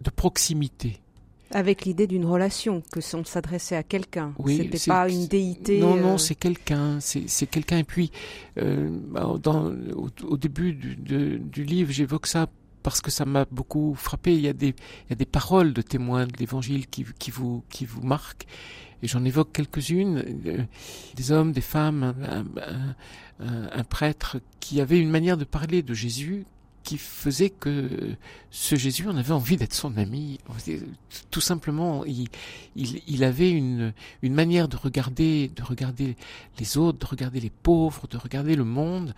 de 0.00 0.10
proximité. 0.10 1.00
Avec 1.50 1.86
l'idée 1.86 2.06
d'une 2.06 2.26
relation, 2.26 2.82
que 2.92 3.00
on 3.16 3.24
s'adressait 3.24 3.76
à 3.76 3.82
quelqu'un. 3.82 4.34
Oui, 4.38 4.58
c'était 4.58 4.90
pas 4.90 5.08
une 5.08 5.26
déité. 5.26 5.80
Non, 5.80 5.96
non, 5.96 6.14
euh, 6.14 6.18
c'est 6.18 6.34
quelqu'un, 6.34 6.98
c'est 7.00 7.46
quelqu'un. 7.46 7.78
Et 7.78 7.84
puis, 7.84 8.10
euh, 8.58 8.90
dans, 9.42 9.72
au, 10.26 10.36
début 10.36 10.74
du, 10.74 11.38
du 11.38 11.64
livre, 11.64 11.90
j'évoque 11.90 12.26
ça 12.26 12.48
parce 12.82 13.00
que 13.00 13.10
ça 13.10 13.24
m'a 13.24 13.44
beaucoup 13.50 13.94
frappé. 13.94 14.34
Il 14.34 14.40
y 14.40 14.48
a 14.48 14.52
des, 14.52 14.74
paroles 15.26 15.72
de 15.72 15.82
témoins 15.82 16.26
de 16.26 16.36
l'Évangile 16.38 16.86
qui, 16.86 17.30
vous, 17.30 17.62
marquent. 18.02 18.46
Et 19.02 19.08
j'en 19.08 19.24
évoque 19.24 19.52
quelques-unes. 19.52 20.24
Euh, 20.46 20.64
des 21.14 21.32
hommes, 21.32 21.52
des 21.52 21.60
femmes, 21.60 22.14
un, 23.40 23.84
prêtre 23.84 24.38
qui 24.60 24.80
avait 24.80 24.98
une 24.98 25.10
manière 25.10 25.36
de 25.36 25.44
parler 25.44 25.82
de 25.82 25.94
Jésus 25.94 26.44
qui 26.88 26.96
faisait 26.96 27.50
que 27.50 28.16
ce 28.50 28.74
Jésus, 28.74 29.04
on 29.06 29.16
avait 29.18 29.32
envie 29.32 29.58
d'être 29.58 29.74
son 29.74 29.98
ami. 29.98 30.40
Tout 31.30 31.42
simplement, 31.42 32.02
il, 32.06 33.24
avait 33.24 33.50
une, 33.50 33.92
manière 34.22 34.68
de 34.68 34.78
regarder 34.78 35.50
les 36.58 36.78
autres, 36.78 36.98
de 36.98 37.06
regarder 37.06 37.40
les 37.40 37.50
pauvres, 37.50 38.08
de 38.08 38.16
regarder 38.16 38.56
le 38.56 38.64
monde, 38.64 39.14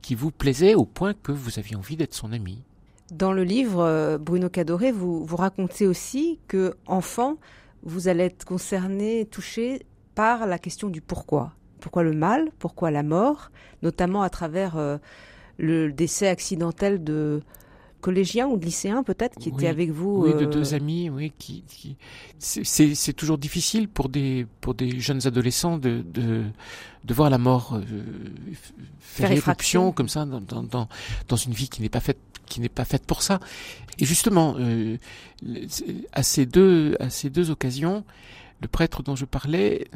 qui 0.00 0.14
vous 0.14 0.30
plaisait 0.30 0.74
au 0.74 0.86
point 0.86 1.12
que 1.12 1.30
vous 1.30 1.58
aviez 1.58 1.76
envie 1.76 1.96
d'être 1.96 2.14
son 2.14 2.32
ami. 2.32 2.62
Dans 3.10 3.32
le 3.32 3.42
livre, 3.42 3.80
euh, 3.80 4.18
Bruno 4.18 4.48
Cadoré, 4.48 4.92
vous, 4.92 5.24
vous 5.24 5.36
racontez 5.36 5.86
aussi 5.86 6.38
que, 6.46 6.76
enfant, 6.86 7.38
vous 7.82 8.06
allez 8.06 8.24
être 8.24 8.44
concerné, 8.44 9.26
touché 9.26 9.84
par 10.14 10.46
la 10.46 10.58
question 10.58 10.88
du 10.88 11.00
pourquoi. 11.00 11.54
Pourquoi 11.80 12.04
le 12.04 12.12
mal? 12.12 12.50
Pourquoi 12.60 12.92
la 12.92 13.02
mort? 13.02 13.50
Notamment 13.82 14.22
à 14.22 14.30
travers 14.30 14.76
euh, 14.76 14.98
le 15.58 15.90
décès 15.92 16.28
accidentel 16.28 17.02
de 17.02 17.42
collégiens 18.00 18.48
ou 18.48 18.56
de 18.56 18.64
lycéens 18.64 19.02
peut-être 19.02 19.38
qui 19.38 19.50
étaient 19.50 19.68
avec 19.68 19.90
vous. 19.90 20.24
Oui, 20.24 20.32
de 20.34 20.46
euh, 20.46 20.46
deux 20.46 20.74
amis, 20.74 21.10
oui. 21.10 21.32
Qui, 21.38 21.62
qui... 21.68 21.96
C'est 22.38 23.12
toujours 23.12 23.38
difficile 23.38 23.88
pour 23.88 24.08
des 24.08 24.46
pour 24.60 24.74
des 24.74 24.98
jeunes 25.00 25.26
adolescents 25.26 25.78
de 25.78 26.02
de, 26.04 26.44
de 27.04 27.14
voir 27.14 27.30
la 27.30 27.38
mort 27.38 27.74
euh, 27.74 27.82
faire, 28.98 29.30
éruption 29.32 29.92
comme 29.92 30.08
ça 30.08 30.24
dans, 30.24 30.40
dans 30.40 30.88
dans 31.28 31.36
une 31.36 31.52
vie 31.52 31.68
qui 31.68 31.82
n'est 31.82 31.88
pas 31.88 32.00
faite 32.00 32.18
qui 32.46 32.60
n'est 32.60 32.68
pas 32.68 32.84
faite 32.84 33.06
pour 33.06 33.22
ça. 33.22 33.38
Et 33.98 34.04
justement, 34.04 34.56
euh, 34.58 34.96
à 36.12 36.22
ces 36.22 36.46
deux 36.46 36.96
à 37.00 37.10
ces 37.10 37.30
deux 37.30 37.50
occasions, 37.50 38.04
le 38.60 38.68
prêtre 38.68 39.02
dont 39.02 39.16
je 39.16 39.24
parlais, 39.24 39.88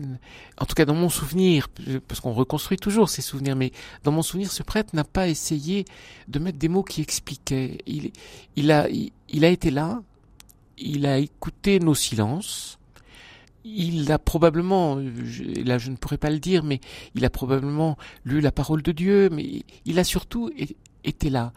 en 0.59 0.65
tout 0.65 0.75
cas 0.75 0.85
dans 0.85 0.95
mon 0.95 1.09
souvenir, 1.09 1.69
parce 2.09 2.21
qu'on 2.21 2.33
reconstruit 2.33 2.79
toujours 2.79 3.09
ces 3.09 3.23
souvenirs, 3.23 3.57
mais 3.57 3.73
dans 4.03 4.13
mon 4.13 4.23
souvenir, 4.23 4.51
ce 4.51 4.63
prêtre 4.63 4.95
n'a 4.97 5.05
pas 5.05 5.29
essayé 5.29 5.85
de 6.29 6.39
mettre 6.39 6.59
des 6.59 6.69
mots 6.69 6.83
qui 6.83 7.03
expliquaient. 7.03 7.79
Il, 8.57 8.71
a, 8.71 8.89
il, 8.89 9.45
a 9.45 9.49
été 9.49 9.71
là, 9.71 10.03
il 10.79 11.07
a 11.07 11.19
écouté 11.19 11.79
nos 11.79 11.95
silences, 11.95 12.79
il 13.65 14.11
a 14.13 14.19
probablement, 14.19 14.97
là 14.97 15.79
je 15.79 15.91
ne 15.91 15.97
pourrais 15.97 16.19
pas 16.19 16.31
le 16.31 16.39
dire, 16.39 16.65
mais 16.65 16.81
il 17.15 17.25
a 17.25 17.31
probablement 17.31 17.97
lu 18.25 18.41
la 18.41 18.53
parole 18.53 18.83
de 18.83 18.93
Dieu, 18.93 19.29
mais 19.31 19.63
il 19.85 19.99
a 19.99 20.05
surtout 20.05 20.51
été 21.05 21.29
là, 21.29 21.53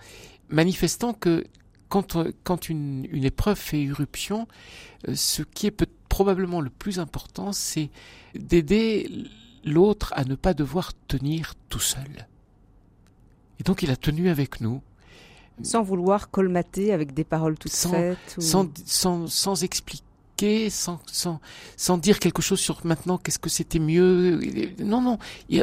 manifestant 0.50 1.14
que 1.14 1.46
quand, 1.90 2.18
quand 2.44 2.70
une, 2.70 3.08
une 3.12 3.24
épreuve 3.24 3.58
fait 3.58 3.82
irruption, 3.82 4.48
euh, 5.08 5.16
ce 5.16 5.42
qui 5.42 5.68
est 5.68 5.72
peut 5.72 5.88
probablement 6.10 6.62
le 6.62 6.70
plus 6.70 7.00
important, 7.00 7.52
c'est 7.52 7.90
d'aider 8.34 9.10
l'autre 9.64 10.14
à 10.16 10.24
ne 10.24 10.36
pas 10.36 10.54
devoir 10.54 10.92
tenir 11.08 11.54
tout 11.70 11.80
seul. 11.80 12.28
Et 13.60 13.64
donc 13.64 13.84
il 13.84 13.92
a 13.92 13.96
tenu 13.96 14.30
avec 14.30 14.62
nous. 14.62 14.82
Sans 15.64 15.82
vouloir 15.82 16.30
colmater 16.30 16.94
avec 16.94 17.14
des 17.14 17.24
paroles 17.24 17.58
toutes 17.58 17.72
sans, 17.72 17.92
faites 17.92 18.36
sans, 18.38 18.70
sans, 18.86 19.28
sans, 19.28 19.64
expliquer, 19.64 20.70
sans, 20.70 21.00
sans, 21.08 21.42
sans 21.76 21.98
dire 21.98 22.20
quelque 22.20 22.44
chose 22.44 22.60
sur 22.60 22.86
maintenant 22.86 23.18
qu'est-ce 23.18 23.40
que 23.40 23.50
c'était 23.50 23.80
mieux. 23.80 24.40
Non, 24.80 25.02
non. 25.02 25.18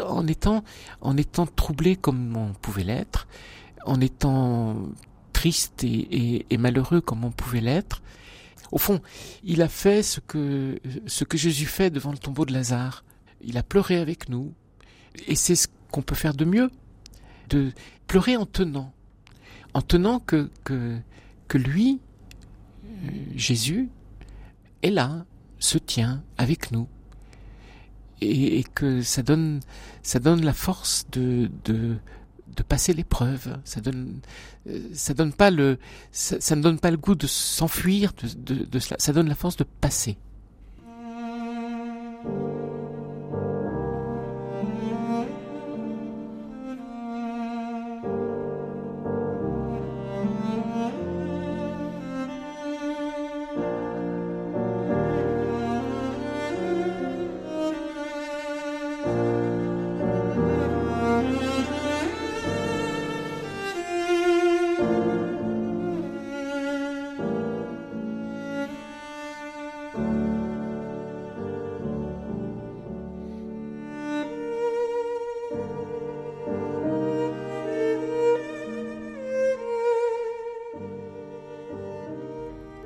En 0.05 0.27
étant, 0.27 0.65
en 1.01 1.17
étant 1.17 1.47
troublé 1.47 1.95
comme 1.95 2.37
on 2.37 2.53
pouvait 2.55 2.83
l'être, 2.83 3.29
en 3.87 4.01
étant 4.01 4.77
triste 5.45 5.85
et, 5.85 5.89
et, 5.89 6.47
et 6.49 6.57
malheureux 6.57 7.03
comme 7.03 7.23
on 7.23 7.31
pouvait 7.31 7.61
l'être, 7.61 8.01
au 8.73 8.79
fond, 8.79 9.03
il 9.45 9.61
a 9.61 9.69
fait 9.69 10.03
ce 10.03 10.21
que, 10.21 10.81
Jésus 11.35 11.67
fait 11.67 11.91
devant 11.91 12.13
le 12.13 12.19
tombeau 12.19 12.47
de 12.47 12.53
Lazare. 12.55 13.05
Il 13.43 13.59
a 13.59 13.63
pleuré 13.63 13.99
avec 13.99 14.31
nous. 14.31 14.55
Et 15.29 15.35
c'est 15.35 15.55
ce 15.55 15.69
qu'on 15.91 16.01
peut 16.01 16.15
faire 16.15 16.33
de 16.33 16.47
mieux. 16.47 16.71
De 17.51 17.73
pleurer 18.07 18.39
en 18.39 18.47
tenant. 18.47 18.93
En 19.75 19.83
tenant 19.83 20.19
que, 20.19 20.51
que, 20.65 20.97
que 21.47 21.59
lui, 21.59 22.01
euh, 22.87 23.09
Jésus, 23.37 23.91
est 24.83 24.91
là, 24.91 25.27
se 25.59 25.77
tient 25.77 26.25
avec 26.39 26.73
nous. 26.73 26.89
Et, 28.23 28.65
que 28.75 29.03
ça 29.03 29.23
donne, 29.23 29.61
ça 30.03 30.21
donne 30.21 30.43
la 30.43 30.55
force 30.55 31.07
de, 31.13 31.51
de, 31.67 31.99
de 32.55 32.63
passer 32.63 32.93
l'épreuve. 32.93 33.59
Ça 33.65 33.81
donne, 33.81 34.21
euh, 34.69 34.81
ça 34.93 35.15
donne 35.15 35.33
pas 35.33 35.51
le, 35.51 35.79
ça, 36.13 36.57
ne 36.57 36.63
donne 36.63 36.79
pas 36.79 36.91
le 36.91 36.97
goût 36.97 37.15
de 37.15 37.27
s'enfuir 37.27 38.13
de, 38.37 38.65
de. 38.65 38.79
Ça 38.79 39.13
donne 39.13 39.29
la 39.29 39.35
force 39.35 39.57
de 39.57 39.65
passer. 39.65 40.17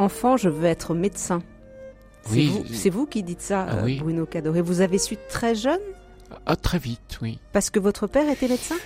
Enfant, 0.09 0.39
je 0.39 0.49
veux 0.49 0.65
être 0.65 0.95
médecin. 0.95 1.43
C'est 2.25 2.91
vous, 2.91 3.07
qui 3.07 3.23
dites 3.23 3.43
ça, 3.43 3.67
ah 3.69 3.77
euh, 3.85 3.99
Bruno 3.99 4.25
Cadoré. 4.25 4.63
Vous 4.63 4.81
avez 4.81 4.97
su 4.97 5.19
très 5.29 5.55
jeune 5.55 5.85
ah, 6.47 6.57
Très 6.57 6.79
vite, 6.79 7.19
oui. 7.21 7.39
Parce 7.53 7.69
que 7.69 7.79
votre 7.79 8.07
père 8.07 8.27
était 8.31 8.49
médecin 8.49 8.77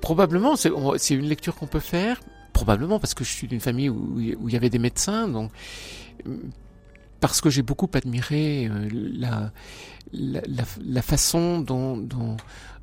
Probablement, 0.00 0.56
c'est 0.56 1.14
une 1.14 1.26
lecture 1.26 1.54
qu'on 1.56 1.66
peut 1.66 1.86
faire. 1.96 2.20
Probablement 2.54 2.98
parce 2.98 3.12
que 3.12 3.22
je 3.22 3.32
suis 3.32 3.48
d'une 3.48 3.60
famille 3.60 3.90
où, 3.90 4.18
il 4.18 4.50
y 4.50 4.56
avait 4.56 4.70
des 4.70 4.78
médecins, 4.78 5.28
donc 5.28 5.50
parce 7.20 7.42
que 7.42 7.50
j'ai 7.50 7.62
beaucoup 7.62 7.90
admiré 7.92 8.66
euh, 8.66 8.88
la, 8.92 9.52
la, 10.12 11.02
façon 11.02 11.60
dont, 11.60 11.96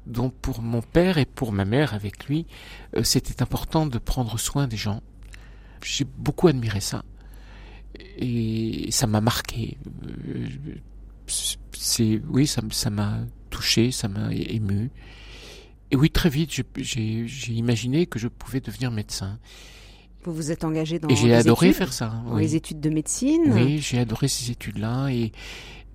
dont, 0.06 0.30
pour 0.30 0.62
mon 0.62 0.82
père 0.82 1.18
et 1.18 1.25
pour 1.25 1.51
ma 1.51 1.65
mère 1.65 1.94
avec 1.94 2.25
lui, 2.25 2.46
euh, 2.96 3.03
c'était 3.03 3.42
important 3.42 3.88
de 3.88 3.98
prendre 3.98 4.38
soin 4.38 4.68
des 4.68 4.77
gens. 4.77 5.01
J'ai 5.84 6.06
beaucoup 6.06 6.48
admiré 6.48 6.82
ça. 6.82 7.03
Et 8.17 8.88
ça 8.91 9.07
m'a 9.07 9.21
marqué. 9.21 9.77
C'est 11.73 12.21
oui, 12.29 12.47
ça 12.47 12.62
ça 12.71 12.89
m'a 12.89 13.19
touché, 13.50 13.91
ça 13.91 14.07
m'a 14.07 14.33
ému. 14.33 14.91
Et 15.91 15.95
oui, 15.95 16.09
très 16.09 16.29
vite, 16.29 16.51
j'ai 16.77 17.53
imaginé 17.53 18.05
que 18.07 18.17
je 18.17 18.27
pouvais 18.27 18.59
devenir 18.59 18.91
médecin. 18.91 19.38
Vous 20.23 20.33
vous 20.33 20.51
êtes 20.51 20.63
engagé 20.63 21.00
dans 21.00 21.09
et 21.09 21.15
j'ai 21.15 21.33
adoré 21.33 21.73
faire 21.73 21.93
ça. 21.93 22.23
Dans 22.25 22.38
les 22.38 22.55
études 22.55 22.79
de 22.79 22.89
médecine? 22.89 23.43
Oui, 23.47 23.79
j'ai 23.79 24.00
adoré 24.00 24.27
ces 24.27 24.51
études-là 24.51 25.09
et 25.09 25.31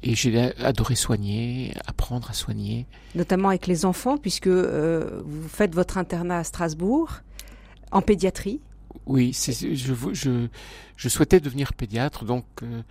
et 0.02 0.14
j'ai 0.14 0.38
adoré 0.62 0.94
soigner, 0.94 1.74
apprendre 1.86 2.30
à 2.30 2.32
soigner. 2.32 2.86
Notamment 3.14 3.48
avec 3.48 3.66
les 3.66 3.84
enfants, 3.84 4.16
puisque 4.16 4.46
euh, 4.46 5.22
vous 5.24 5.48
faites 5.48 5.74
votre 5.74 5.98
internat 5.98 6.38
à 6.38 6.44
Strasbourg 6.44 7.20
en 7.90 8.00
pédiatrie. 8.00 8.60
Oui, 9.06 9.32
je, 9.34 9.74
je, 10.12 10.46
je, 10.96 11.08
souhaitais 11.08 11.40
devenir 11.40 11.72
pédiatre, 11.72 12.24
donc 12.24 12.44
euh, 12.62 12.82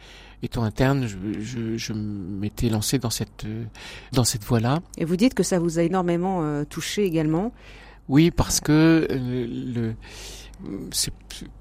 étant 0.42 0.64
interne, 0.64 1.08
je, 1.08 1.78
je, 1.78 1.94
m'étais 1.94 2.70
lancé 2.70 3.00
dans 3.00 3.10
cette 3.10 3.46
euh, 3.46 3.64
dans 4.14 4.24
cette 4.24 4.44
voie-là. 4.44 4.80
Et 4.98 5.06
vous 5.06 5.16
dites 5.16 5.34
que 5.34 5.44
ça 5.44 5.60
vous 5.60 5.80
a 5.80 5.84
énormément 5.84 6.64
touché 6.66 7.04
également. 7.06 7.52
Oui, 8.10 8.32
parce 8.32 8.62
que 8.62 9.08
le, 9.10 9.94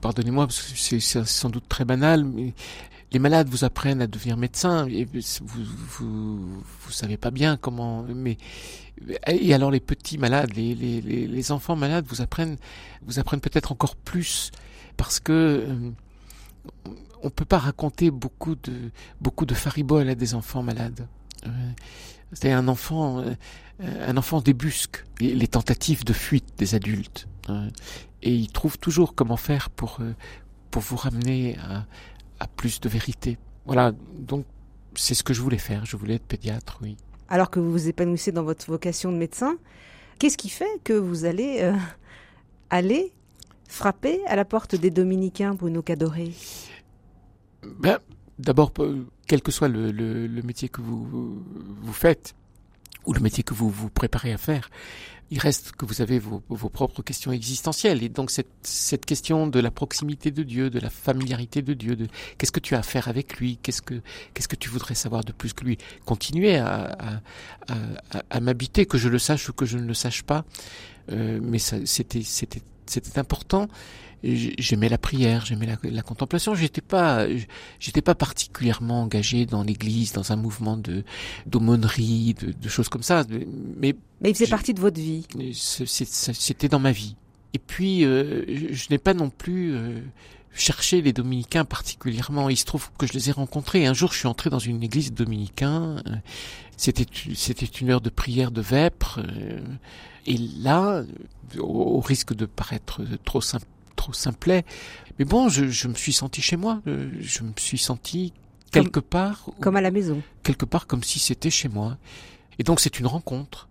pardonnez-moi, 0.00 0.48
c'est 0.50 1.00
sans 1.00 1.50
doute 1.50 1.68
très 1.68 1.84
banal, 1.84 2.24
mais 2.24 2.54
les 3.16 3.20
malades 3.20 3.48
vous 3.48 3.64
apprennent 3.64 4.02
à 4.02 4.06
devenir 4.06 4.36
médecin 4.36 4.86
et 4.88 5.06
vous, 5.40 5.64
vous, 5.64 6.90
savez 6.90 7.16
pas 7.16 7.30
bien 7.30 7.56
comment, 7.56 8.02
mais 8.02 8.36
et 9.26 9.54
alors 9.54 9.70
les 9.70 9.80
petits 9.80 10.18
malades, 10.18 10.52
les, 10.54 10.74
les, 10.74 11.00
les 11.00 11.50
enfants 11.50 11.76
malades 11.76 12.04
vous 12.06 12.20
apprennent, 12.20 12.58
vous 13.06 13.18
apprennent 13.18 13.40
peut-être 13.40 13.72
encore 13.72 13.96
plus 13.96 14.50
parce 14.98 15.18
que 15.18 15.32
euh, 15.32 15.90
on 17.22 17.30
peut 17.30 17.46
pas 17.46 17.56
raconter 17.56 18.10
beaucoup 18.10 18.54
de 18.54 18.90
beaucoup 19.22 19.46
de 19.46 19.54
fariboles 19.54 20.10
à 20.10 20.14
des 20.14 20.34
enfants 20.34 20.62
malades. 20.62 21.08
Euh, 21.46 21.70
c'est 22.34 22.52
un 22.52 22.68
enfant, 22.68 23.20
euh, 23.20 23.34
un 23.80 24.18
enfant 24.18 24.42
débusque 24.42 25.06
les, 25.20 25.48
tentatives 25.48 26.04
de 26.04 26.12
fuite 26.12 26.52
des 26.58 26.74
adultes 26.74 27.28
et 28.22 28.34
il 28.34 28.48
trouve 28.52 28.76
toujours 28.78 29.14
comment 29.14 29.38
faire 29.38 29.70
pour 29.70 30.00
pour 30.70 30.82
vous 30.82 30.96
ramener 30.96 31.56
à, 31.60 31.86
à 32.40 32.46
plus 32.46 32.80
de 32.80 32.88
vérité. 32.88 33.38
Voilà, 33.64 33.92
donc 34.14 34.46
c'est 34.94 35.14
ce 35.14 35.22
que 35.22 35.34
je 35.34 35.42
voulais 35.42 35.58
faire. 35.58 35.84
Je 35.86 35.96
voulais 35.96 36.14
être 36.14 36.26
pédiatre, 36.26 36.78
oui. 36.82 36.96
Alors 37.28 37.50
que 37.50 37.58
vous 37.58 37.72
vous 37.72 37.88
épanouissez 37.88 38.32
dans 38.32 38.44
votre 38.44 38.66
vocation 38.66 39.10
de 39.10 39.16
médecin, 39.16 39.56
qu'est-ce 40.18 40.38
qui 40.38 40.48
fait 40.48 40.80
que 40.84 40.92
vous 40.92 41.24
allez 41.24 41.58
euh, 41.62 41.74
aller 42.70 43.12
frapper 43.68 44.20
à 44.26 44.36
la 44.36 44.44
porte 44.44 44.76
des 44.76 44.90
dominicains, 44.90 45.54
Bruno 45.54 45.82
Cadoré 45.82 46.32
ben, 47.80 47.98
D'abord, 48.38 48.72
quel 49.26 49.42
que 49.42 49.50
soit 49.50 49.68
le, 49.68 49.90
le, 49.90 50.42
métier 50.42 50.68
que 50.68 50.82
vous, 50.82 51.42
vous 51.80 51.92
faites, 51.92 52.34
ou 53.06 53.14
le 53.14 53.20
métier 53.20 53.42
que 53.42 53.54
vous 53.54 53.70
vous 53.70 53.88
préparez 53.88 54.32
à 54.32 54.38
faire, 54.38 54.68
il 55.30 55.38
reste 55.38 55.72
que 55.72 55.84
vous 55.84 56.02
avez 56.02 56.18
vos, 56.18 56.42
vos 56.48 56.68
propres 56.68 57.02
questions 57.02 57.32
existentielles. 57.32 58.02
Et 58.02 58.08
donc 58.08 58.30
cette, 58.30 58.48
cette, 58.62 59.04
question 59.04 59.46
de 59.46 59.60
la 59.60 59.70
proximité 59.70 60.30
de 60.30 60.42
Dieu, 60.42 60.70
de 60.70 60.78
la 60.78 60.90
familiarité 60.90 61.62
de 61.62 61.74
Dieu, 61.74 61.96
de 61.96 62.06
qu'est-ce 62.38 62.52
que 62.52 62.60
tu 62.60 62.74
as 62.74 62.78
à 62.78 62.82
faire 62.82 63.08
avec 63.08 63.38
lui, 63.38 63.58
qu'est-ce 63.62 63.82
que 63.82 64.00
qu'est-ce 64.34 64.48
que 64.48 64.56
tu 64.56 64.68
voudrais 64.68 64.94
savoir 64.94 65.24
de 65.24 65.32
plus 65.32 65.52
que 65.52 65.64
lui, 65.64 65.78
continuer 66.04 66.56
à, 66.56 66.96
à, 66.98 67.20
à, 67.68 68.22
à 68.30 68.40
m'habiter, 68.40 68.86
que 68.86 68.98
je 68.98 69.08
le 69.08 69.18
sache 69.18 69.48
ou 69.48 69.52
que 69.52 69.66
je 69.66 69.78
ne 69.78 69.86
le 69.86 69.94
sache 69.94 70.22
pas. 70.22 70.44
Euh, 71.10 71.40
mais 71.42 71.58
c'était 71.58 72.22
c'était 72.22 72.62
c'était 72.86 73.18
important 73.18 73.68
j'aimais 74.34 74.88
la 74.88 74.98
prière, 74.98 75.46
j'aimais 75.46 75.66
la, 75.66 75.76
la, 75.82 76.02
contemplation. 76.02 76.54
J'étais 76.54 76.80
pas, 76.80 77.26
j'étais 77.78 78.02
pas 78.02 78.14
particulièrement 78.14 79.02
engagé 79.02 79.46
dans 79.46 79.62
l'Église, 79.62 80.12
dans 80.12 80.32
un 80.32 80.36
mouvement 80.36 80.76
de 80.76 81.04
d'aumônerie, 81.46 82.34
de, 82.34 82.52
de, 82.52 82.68
choses 82.68 82.88
comme 82.88 83.02
ça. 83.02 83.24
Mais 83.76 83.94
mais 84.20 84.30
il 84.30 84.34
faisait 84.34 84.46
partie 84.46 84.74
de 84.74 84.80
votre 84.80 85.00
vie. 85.00 85.26
C'était 85.52 86.68
dans 86.68 86.80
ma 86.80 86.92
vie. 86.92 87.16
Et 87.54 87.58
puis, 87.58 88.04
euh, 88.04 88.44
je, 88.70 88.86
n'ai 88.90 88.98
pas 88.98 89.14
non 89.14 89.30
plus 89.30 89.74
euh, 89.74 90.00
cherché 90.52 91.00
les 91.00 91.12
dominicains 91.12 91.64
particulièrement. 91.64 92.48
Il 92.50 92.56
se 92.56 92.64
trouve 92.64 92.90
que 92.98 93.06
je 93.06 93.12
les 93.12 93.30
ai 93.30 93.32
rencontrés. 93.32 93.86
Un 93.86 93.94
jour, 93.94 94.12
je 94.12 94.18
suis 94.18 94.28
entré 94.28 94.50
dans 94.50 94.58
une 94.58 94.82
église 94.82 95.12
dominicain. 95.12 96.02
C'était 96.76 97.06
c'était 97.34 97.64
une 97.64 97.90
heure 97.90 98.00
de 98.00 98.10
prière 98.10 98.50
de 98.50 98.60
vêpres. 98.60 99.20
Euh, 99.20 99.60
et 100.26 100.36
là, 100.58 101.02
au, 101.58 102.00
risque 102.00 102.34
de 102.34 102.46
paraître 102.46 103.00
trop 103.24 103.40
simple 103.40 103.66
trop 103.96 104.12
simplet. 104.12 104.64
Mais 105.18 105.24
bon, 105.24 105.48
je, 105.48 105.66
je, 105.66 105.88
me 105.88 105.94
suis 105.94 106.12
senti 106.12 106.42
chez 106.42 106.56
moi. 106.56 106.82
Euh, 106.86 107.10
je 107.20 107.42
me 107.42 107.52
suis 107.56 107.78
senti 107.78 108.32
quelque 108.70 109.00
part. 109.00 109.48
Comme 109.60 109.76
à 109.76 109.80
la 109.80 109.90
maison. 109.90 110.22
Quelque 110.42 110.64
part 110.64 110.86
comme 110.86 111.02
si 111.02 111.18
c'était 111.18 111.50
chez 111.50 111.68
moi. 111.68 111.96
Et 112.58 112.62
donc 112.62 112.80
c'est 112.80 112.98
une 112.98 113.06
rencontre. 113.06 113.68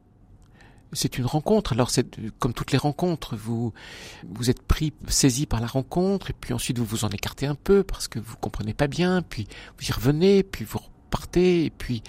C'est 0.93 1.17
une 1.17 1.25
rencontre. 1.25 1.73
Alors 1.73 1.89
c'est 1.89 2.07
comme 2.39 2.53
toutes 2.53 2.71
les 2.71 2.77
rencontres, 2.77 3.35
vous 3.35 3.73
vous 4.27 4.49
êtes 4.49 4.61
pris, 4.61 4.93
saisi 5.07 5.45
par 5.45 5.59
la 5.59 5.67
rencontre, 5.67 6.29
et 6.29 6.33
puis 6.33 6.53
ensuite 6.53 6.77
vous 6.77 6.85
vous 6.85 7.05
en 7.05 7.09
écartez 7.09 7.45
un 7.45 7.55
peu 7.55 7.83
parce 7.83 8.07
que 8.07 8.19
vous 8.19 8.37
comprenez 8.37 8.73
pas 8.73 8.87
bien, 8.87 9.21
puis 9.21 9.47
vous 9.77 9.87
y 9.87 9.91
revenez, 9.91 10.43
puis 10.43 10.63
vous 10.63 10.79
repartez, 10.79 11.65
et 11.65 11.69
puis 11.69 12.01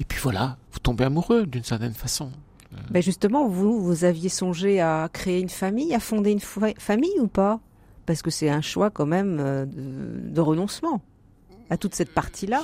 et 0.00 0.04
puis 0.04 0.18
voilà, 0.20 0.58
vous 0.72 0.80
tombez 0.80 1.04
amoureux 1.04 1.46
d'une 1.46 1.64
certaine 1.64 1.94
façon. 1.94 2.32
Ben 2.90 3.02
justement, 3.02 3.48
vous, 3.48 3.82
vous 3.82 4.04
aviez 4.04 4.28
songé 4.28 4.80
à 4.80 5.08
créer 5.12 5.40
une 5.40 5.48
famille, 5.48 5.94
à 5.94 6.00
fonder 6.00 6.32
une 6.32 6.40
famille 6.40 7.18
ou 7.20 7.28
pas? 7.28 7.60
Parce 8.06 8.22
que 8.22 8.30
c'est 8.30 8.50
un 8.50 8.60
choix 8.60 8.90
quand 8.90 9.06
même 9.06 9.38
euh, 9.40 9.66
de, 9.66 10.40
renoncement 10.40 11.02
à 11.70 11.76
toute 11.76 11.94
cette 11.94 12.12
partie-là. 12.12 12.62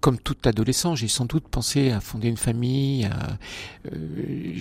Comme 0.00 0.18
tout 0.18 0.36
adolescent, 0.44 0.94
j'ai 0.94 1.08
sans 1.08 1.26
doute 1.26 1.48
pensé 1.48 1.90
à 1.90 2.00
fonder 2.00 2.28
une 2.28 2.36
famille. 2.36 3.08
Euh, 3.92 4.54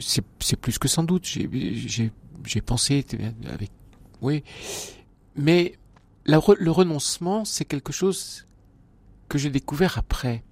c'est 0.00 0.56
plus 0.56 0.78
que 0.78 0.88
sans 0.88 1.02
doute. 1.04 1.24
J'ai 1.26 2.60
pensé 2.60 3.04
avec, 3.52 3.70
oui, 4.20 4.42
mais 5.36 5.74
le 6.24 6.70
renoncement, 6.70 7.44
c'est 7.44 7.64
quelque 7.64 7.92
chose 7.92 8.46
que 9.28 9.38
j'ai 9.38 9.50
découvert 9.50 9.98
après. 9.98 10.42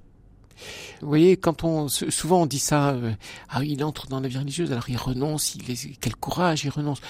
Vous 1.01 1.09
voyez, 1.09 1.37
quand 1.37 1.65
on 1.65 1.89
souvent 1.89 2.43
on 2.43 2.47
dit 2.47 2.59
ça, 2.59 2.91
euh, 2.91 3.13
ah 3.49 3.65
il 3.65 3.83
entre 3.85 4.07
dans 4.07 4.21
la 4.21 4.29
vie 4.29 4.39
religieuse, 4.39 4.73
alors 4.73 4.89
il 4.89 4.97
renonce, 4.97 5.55
il 5.55 5.71
est, 5.71 5.99
quel 6.01 6.15
courage, 6.17 6.65
il 6.65 6.71
renonce. 6.71 7.01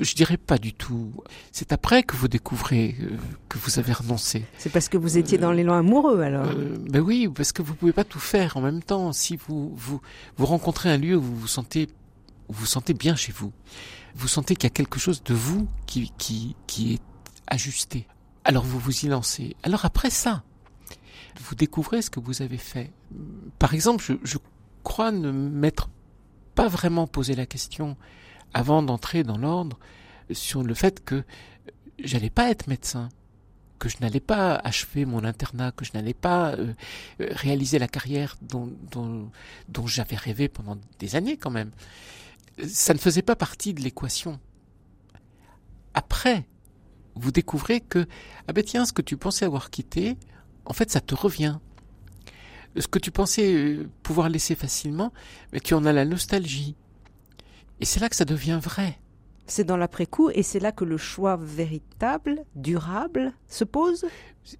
Je 0.00 0.14
dirais 0.14 0.36
pas 0.36 0.58
du 0.58 0.72
tout. 0.72 1.12
C'est 1.50 1.72
après 1.72 2.02
que 2.02 2.16
vous 2.16 2.28
découvrez 2.28 2.96
euh, 3.00 3.16
que 3.48 3.58
vous 3.58 3.78
avez 3.78 3.92
renoncé. 3.92 4.44
C'est 4.58 4.70
parce 4.70 4.88
que 4.88 4.96
vous 4.96 5.18
étiez 5.18 5.38
dans 5.38 5.52
l'élan 5.52 5.74
amoureux 5.74 6.20
alors. 6.20 6.46
Euh, 6.46 6.76
ben 6.88 7.00
oui, 7.00 7.28
parce 7.34 7.52
que 7.52 7.62
vous 7.62 7.74
pouvez 7.74 7.92
pas 7.92 8.04
tout 8.04 8.20
faire 8.20 8.56
en 8.56 8.60
même 8.60 8.82
temps. 8.82 9.12
Si 9.12 9.36
vous 9.36 9.74
vous 9.76 10.00
vous 10.36 10.46
rencontrez 10.46 10.90
un 10.90 10.98
lieu 10.98 11.16
où 11.16 11.22
vous 11.22 11.36
vous 11.36 11.46
sentez 11.48 11.88
vous 12.48 12.60
vous 12.60 12.66
sentez 12.66 12.94
bien 12.94 13.16
chez 13.16 13.32
vous, 13.32 13.52
vous 14.14 14.28
sentez 14.28 14.54
qu'il 14.54 14.64
y 14.64 14.72
a 14.72 14.74
quelque 14.74 14.98
chose 14.98 15.22
de 15.24 15.34
vous 15.34 15.66
qui 15.86 16.12
qui 16.16 16.54
qui 16.66 16.94
est 16.94 17.02
ajusté. 17.48 18.06
Alors 18.44 18.64
vous 18.64 18.78
vous 18.78 19.04
y 19.04 19.08
lancez. 19.08 19.56
Alors 19.64 19.84
après 19.84 20.10
ça, 20.10 20.44
vous 21.40 21.54
découvrez 21.54 22.02
ce 22.02 22.10
que 22.10 22.20
vous 22.20 22.42
avez 22.42 22.58
fait. 22.58 22.92
Par 23.58 23.74
exemple, 23.74 24.04
je, 24.22 24.38
crois 24.82 25.10
ne 25.10 25.30
m'être 25.32 25.90
pas 26.54 26.68
vraiment 26.68 27.06
posé 27.06 27.34
la 27.34 27.46
question 27.46 27.96
avant 28.54 28.82
d'entrer 28.82 29.24
dans 29.24 29.36
l'ordre 29.36 29.78
sur 30.30 30.62
le 30.62 30.74
fait 30.74 31.04
que 31.04 31.24
j'allais 31.98 32.30
pas 32.30 32.50
être 32.50 32.68
médecin, 32.68 33.08
que 33.78 33.88
je 33.88 33.96
n'allais 34.00 34.20
pas 34.20 34.54
achever 34.54 35.04
mon 35.04 35.24
internat, 35.24 35.72
que 35.72 35.84
je 35.84 35.90
n'allais 35.94 36.14
pas 36.14 36.52
euh, 36.52 36.72
réaliser 37.18 37.78
la 37.78 37.88
carrière 37.88 38.36
dont, 38.42 38.72
dont 38.92 39.86
j'avais 39.86 40.16
rêvé 40.16 40.48
pendant 40.48 40.78
des 40.98 41.16
années 41.16 41.36
quand 41.36 41.50
même. 41.50 41.72
Ça 42.66 42.94
ne 42.94 42.98
faisait 42.98 43.22
pas 43.22 43.36
partie 43.36 43.74
de 43.74 43.82
l'équation. 43.82 44.38
Après, 45.94 46.46
vous 47.16 47.32
découvrez 47.32 47.80
que, 47.80 48.06
ah 48.46 48.52
ben 48.52 48.62
tiens, 48.62 48.84
ce 48.84 48.92
que 48.92 49.02
tu 49.02 49.16
pensais 49.16 49.44
avoir 49.44 49.70
quitté, 49.70 50.16
en 50.66 50.72
fait, 50.72 50.90
ça 50.90 51.00
te 51.00 51.14
revient. 51.14 51.58
Ce 52.76 52.86
que 52.86 52.98
tu 52.98 53.10
pensais 53.10 53.54
euh, 53.54 53.88
pouvoir 54.02 54.28
laisser 54.28 54.54
facilement, 54.54 55.12
mais 55.52 55.60
tu 55.60 55.74
en 55.74 55.84
as 55.84 55.92
la 55.92 56.04
nostalgie. 56.04 56.76
Et 57.80 57.84
c'est 57.84 58.00
là 58.00 58.08
que 58.08 58.16
ça 58.16 58.24
devient 58.24 58.60
vrai. 58.62 58.98
C'est 59.46 59.64
dans 59.64 59.76
l'après-coup 59.76 60.30
et 60.30 60.42
c'est 60.42 60.58
là 60.58 60.72
que 60.72 60.84
le 60.84 60.96
choix 60.96 61.36
véritable, 61.36 62.44
durable, 62.54 63.32
se 63.48 63.64
pose? 63.64 64.04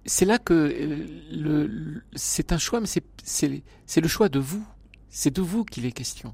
C'est 0.05 0.25
là 0.25 0.39
que 0.39 0.53
euh, 0.53 1.05
le, 1.31 2.01
c'est 2.15 2.51
un 2.53 2.57
choix, 2.57 2.79
mais 2.79 2.87
c'est 2.87 4.01
le 4.01 4.07
choix 4.07 4.29
de 4.29 4.39
vous. 4.39 4.65
C'est 5.09 5.35
de 5.35 5.41
vous 5.41 5.65
qu'il 5.65 5.85
est 5.85 5.91
question. 5.91 6.33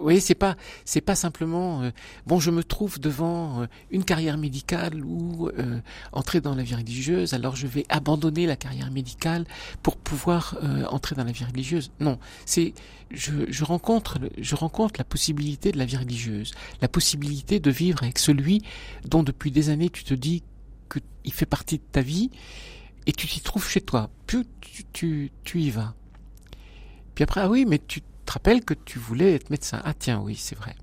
Oui, 0.00 0.20
c'est 0.20 0.36
pas 0.36 0.56
c'est 0.84 1.00
pas 1.00 1.16
simplement 1.16 1.82
euh, 1.82 1.90
bon 2.26 2.38
je 2.38 2.52
me 2.52 2.62
trouve 2.62 3.00
devant 3.00 3.62
euh, 3.62 3.66
une 3.90 4.04
carrière 4.04 4.38
médicale 4.38 5.04
ou 5.04 5.48
euh, 5.48 5.80
entrer 6.12 6.40
dans 6.40 6.54
la 6.54 6.62
vie 6.62 6.76
religieuse 6.76 7.34
alors 7.34 7.56
je 7.56 7.66
vais 7.66 7.84
abandonner 7.88 8.46
la 8.46 8.54
carrière 8.54 8.92
médicale 8.92 9.44
pour 9.82 9.96
pouvoir 9.96 10.56
entrer 10.90 11.16
dans 11.16 11.24
la 11.24 11.32
vie 11.32 11.44
religieuse. 11.44 11.90
Non, 12.00 12.18
c'est 12.46 12.74
je, 13.10 13.32
je 13.48 13.64
rencontre 13.64 14.18
je 14.38 14.54
rencontre 14.54 14.94
la 14.98 15.04
possibilité 15.04 15.72
de 15.72 15.78
la 15.78 15.84
vie 15.84 15.96
religieuse, 15.96 16.52
la 16.80 16.88
possibilité 16.88 17.58
de 17.58 17.70
vivre 17.70 18.02
avec 18.02 18.18
celui 18.18 18.62
dont 19.04 19.22
depuis 19.22 19.50
des 19.50 19.68
années 19.70 19.90
tu 19.90 20.04
te 20.04 20.14
dis 20.14 20.42
qu'il 20.90 21.32
fait 21.32 21.46
partie 21.46 21.78
de 21.78 21.82
ta 21.90 22.02
vie 22.02 22.30
et 23.08 23.12
tu 23.12 23.26
t'y 23.26 23.40
trouves 23.40 23.68
chez 23.68 23.80
toi. 23.80 24.10
Plus 24.26 24.44
tu, 24.92 25.32
tu, 25.42 25.60
y 25.60 25.70
vas. 25.70 25.94
Puis 27.14 27.24
après, 27.24 27.40
ah 27.40 27.48
oui, 27.48 27.64
mais 27.66 27.80
tu 27.84 28.02
te 28.28 28.32
rappelles 28.34 28.62
que 28.62 28.74
tu 28.74 28.98
voulais 28.98 29.34
être 29.34 29.48
médecin. 29.48 29.80
Ah 29.84 29.94
tiens, 29.94 30.20
oui, 30.22 30.36
c'est 30.36 30.56
vrai. 30.56 30.74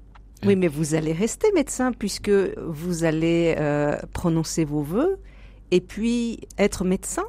Oui, 0.45 0.55
mais 0.55 0.67
vous 0.67 0.95
allez 0.95 1.13
rester 1.13 1.51
médecin 1.53 1.91
puisque 1.91 2.29
vous 2.29 3.03
allez 3.03 3.55
euh, 3.57 3.97
prononcer 4.13 4.65
vos 4.65 4.81
voeux 4.81 5.17
et 5.71 5.79
puis 5.79 6.41
être 6.57 6.83
médecin 6.83 7.23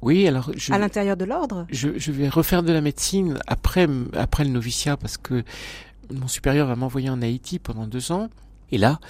Oui, 0.00 0.26
alors 0.26 0.50
à 0.70 0.78
l'intérieur 0.78 1.16
de 1.16 1.24
l'ordre. 1.24 1.66
Je, 1.70 1.90
je, 1.96 2.12
vais 2.12 2.28
refaire 2.28 2.62
de 2.62 2.72
la 2.72 2.80
médecine 2.80 3.38
après 3.46 3.86
après 4.14 4.44
le 4.44 4.50
noviciat 4.50 4.96
parce 4.96 5.16
que 5.16 5.42
mon 6.10 6.28
supérieur 6.28 6.66
va 6.66 6.76
m'envoyer 6.76 7.10
en 7.10 7.20
Haïti 7.22 7.58
pendant 7.58 7.86
deux 7.86 8.12
ans. 8.12 8.28
Et 8.70 8.78
là, 8.78 9.00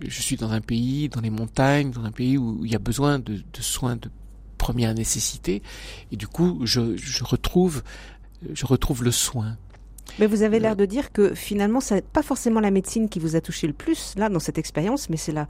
je 0.00 0.20
suis 0.20 0.36
dans 0.36 0.50
un 0.50 0.60
pays, 0.60 1.08
dans 1.08 1.20
les 1.20 1.30
montagnes, 1.30 1.90
dans 1.90 2.04
un 2.04 2.12
pays 2.12 2.38
où 2.38 2.64
il 2.64 2.70
y 2.70 2.76
a 2.76 2.80
besoin 2.80 3.18
de, 3.18 3.34
de 3.34 3.62
soins 3.62 3.96
de 3.96 4.10
première 4.58 4.94
nécessité. 4.94 5.62
Et 6.12 6.16
du 6.16 6.28
coup, 6.28 6.60
je, 6.64 6.96
je 6.96 7.24
retrouve, 7.24 7.82
je 8.52 8.66
retrouve 8.66 9.02
le 9.02 9.10
soin. 9.10 9.56
Mais 10.18 10.26
vous 10.26 10.42
avez 10.42 10.58
l'air 10.58 10.76
de 10.76 10.84
dire 10.84 11.12
que 11.12 11.34
finalement, 11.34 11.80
c'est 11.80 12.04
pas 12.04 12.22
forcément 12.22 12.60
la 12.60 12.70
médecine 12.70 13.08
qui 13.08 13.18
vous 13.18 13.36
a 13.36 13.40
touché 13.40 13.66
le 13.66 13.72
plus 13.72 14.14
là 14.16 14.28
dans 14.28 14.40
cette 14.40 14.58
expérience, 14.58 15.08
mais 15.10 15.16
c'est 15.16 15.32
la 15.32 15.48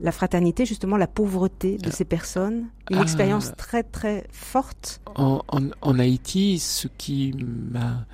la 0.00 0.12
fraternité, 0.12 0.66
justement, 0.66 0.96
la 0.96 1.06
pauvreté 1.06 1.78
de 1.78 1.90
ces 1.90 2.04
personnes, 2.04 2.66
une 2.90 2.98
ah. 2.98 3.02
expérience 3.02 3.52
très 3.56 3.82
très 3.82 4.26
forte. 4.32 5.00
En, 5.14 5.40
en, 5.48 5.68
en 5.80 5.98
Haïti, 5.98 6.58
ce 6.58 6.88
qui 6.88 7.32
m'a 7.70 8.04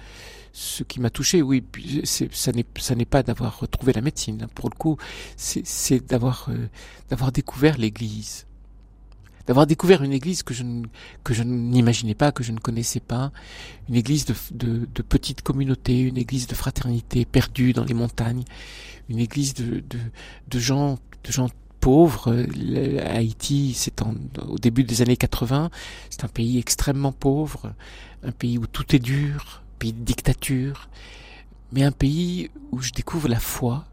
ce 0.53 0.83
qui 0.83 1.01
m'a 1.01 1.11
touché, 1.11 1.43
oui, 1.43 1.65
ça 2.05 2.53
n'est 2.53 2.67
ça 2.79 2.95
n'est 2.95 3.05
pas 3.05 3.23
d'avoir 3.23 3.61
retrouvé 3.61 3.93
la 3.93 4.03
médecine. 4.03 4.43
Hein. 4.43 4.49
Pour 4.55 4.69
le 4.69 4.75
coup, 4.77 4.97
c'est 5.37 6.07
d'avoir 6.07 6.49
euh, 6.51 6.69
d'avoir 7.09 7.33
découvert 7.33 7.79
l'Église, 7.79 8.47
d'avoir 9.51 9.67
découvert 9.67 10.05
une 10.05 10.13
Église 10.13 10.45
que 10.45 10.55
je 10.55 10.63
que 11.25 11.35
je 11.35 11.43
n'imaginais 11.43 12.15
pas, 12.15 12.31
que 12.31 12.45
je 12.45 12.53
ne 12.53 12.61
connaissais 12.61 13.01
pas, 13.01 13.33
une 13.89 13.97
Église 13.97 14.25
de, 14.25 14.37
de, 14.53 15.03
petite 15.03 15.43
communauté, 15.43 16.03
une 16.03 16.19
Église 16.19 16.47
de 16.47 16.55
fraternité 16.55 17.25
perdue 17.25 17.73
dans 17.73 17.83
les 17.83 17.95
montagnes, 17.95 18.45
une 19.09 19.19
Église 19.19 19.55
de, 19.55 19.83
de, 20.47 20.59
gens 20.61 21.01
de 21.25 21.33
gens 21.33 21.49
pauvres. 21.81 22.47
Haïti, 23.05 23.75
c'est 23.75 24.01
au 24.47 24.59
début 24.61 24.85
des 24.85 25.03
années 25.03 25.17
80, 25.17 25.71
c'est 26.11 26.23
un 26.23 26.29
pays 26.29 26.59
extrêmement 26.61 27.11
pauvre, 27.11 27.75
un 28.23 28.31
pays 28.31 28.57
où 28.57 28.69
tout 28.69 28.95
est 28.95 29.01
dur, 29.01 29.63
pays 29.81 29.93
de 29.93 30.05
dictature, 30.05 30.89
mais 31.73 31.83
un 31.83 31.91
pays 31.91 32.53
où 32.71 32.81
je 32.81 32.93
découvre 32.93 33.27
la 33.27 33.41
foi. 33.41 33.85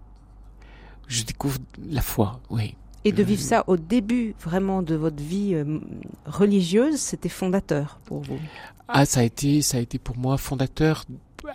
Je 1.07 1.23
découvre 1.23 1.57
la 1.89 2.03
foi, 2.03 2.41
oui. 2.51 2.75
Et 3.05 3.11
de 3.11 3.23
vivre 3.23 3.41
ça 3.41 3.63
au 3.67 3.77
début 3.77 4.35
vraiment 4.41 4.81
de 4.81 4.95
votre 4.95 5.23
vie 5.23 5.53
euh, 5.53 5.79
religieuse, 6.25 6.97
c'était 6.97 7.29
fondateur 7.29 7.99
pour 8.05 8.21
vous. 8.21 8.39
Ah, 8.87 9.05
ça 9.05 9.21
a 9.21 9.23
été, 9.23 9.61
ça 9.61 9.77
a 9.77 9.79
été 9.79 9.97
pour 9.99 10.17
moi 10.17 10.37
fondateur 10.37 11.05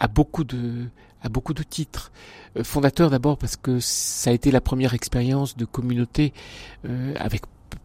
à 0.01 0.09
beaucoup 0.09 0.45
de, 0.45 0.87
à 1.23 1.29
beaucoup 1.29 1.55
de 1.55 1.63
titres. 1.63 2.13
Euh, 2.57 2.65
fondateur 2.65 3.11
d'abord 3.11 3.39
parce 3.39 3.57
que 3.57 3.79
ça 3.81 4.31
a 4.31 4.33
été 4.33 4.51
la 4.51 4.61
première 4.61 4.95
expérience 4.95 5.57
de 5.57 5.65
communauté 5.65 6.33
euh, 6.85 7.15
avec 7.19 7.43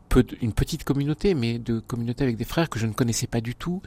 peu, 0.10 0.26
une 0.41 0.54
petite 0.54 0.84
communauté, 0.84 1.34
mais 1.34 1.60
de 1.60 1.80
communauté 1.80 2.24
avec 2.24 2.38
des 2.38 2.46
frères 2.46 2.70
que 2.70 2.80
je 2.80 2.88
ne 2.88 2.93
connaissais 2.93 3.28
pas 3.28 3.41
du 3.41 3.56
tout, 3.56 3.82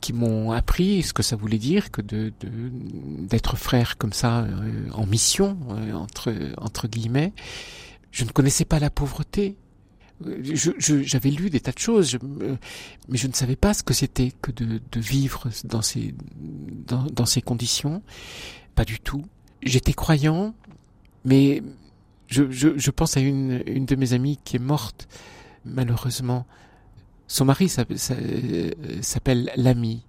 qui 0.00 0.12
m'ont 0.12 0.52
appris 0.52 1.02
ce 1.02 1.12
que 1.12 1.22
ça 1.22 1.36
voulait 1.36 1.58
dire 1.58 1.90
que 1.90 2.02
de 2.02 2.32
d'être 2.40 3.56
frère 3.56 3.96
comme 3.96 4.12
ça 4.12 4.40
euh, 4.40 4.88
en 4.92 5.06
mission 5.06 5.56
entre 5.94 6.32
entre 6.58 6.88
guillemets. 6.88 7.32
Je 8.14 8.24
ne 8.24 8.30
connaissais 8.30 8.64
pas 8.64 8.78
la 8.78 8.90
pauvreté. 8.90 9.56
J'avais 10.78 11.30
lu 11.30 11.50
des 11.50 11.58
tas 11.58 11.72
de 11.72 11.80
choses, 11.80 12.16
mais 13.08 13.18
je 13.18 13.26
ne 13.26 13.32
savais 13.32 13.56
pas 13.56 13.74
ce 13.74 13.82
que 13.82 13.92
c'était 13.92 14.30
que 14.40 14.52
de, 14.52 14.80
de, 14.92 15.00
vivre 15.00 15.48
dans 15.64 15.82
ces 15.82 16.14
dans, 16.86 17.26
ces 17.26 17.42
conditions. 17.42 18.04
Pas 18.76 18.84
du 18.84 19.00
tout. 19.00 19.24
J'étais 19.64 19.94
croyant, 19.94 20.54
mais 21.24 21.60
je, 22.28 22.48
je, 22.52 22.78
je, 22.78 22.90
pense 22.92 23.16
à 23.16 23.20
une, 23.20 23.64
une 23.66 23.84
de 23.84 23.96
mes 23.96 24.12
amies 24.12 24.38
qui 24.44 24.56
est 24.56 24.60
morte, 24.60 25.08
malheureusement. 25.64 26.46
Son 27.26 27.44
mari 27.46 27.68
s'appelle 27.68 29.50
l'ami. 29.56 30.04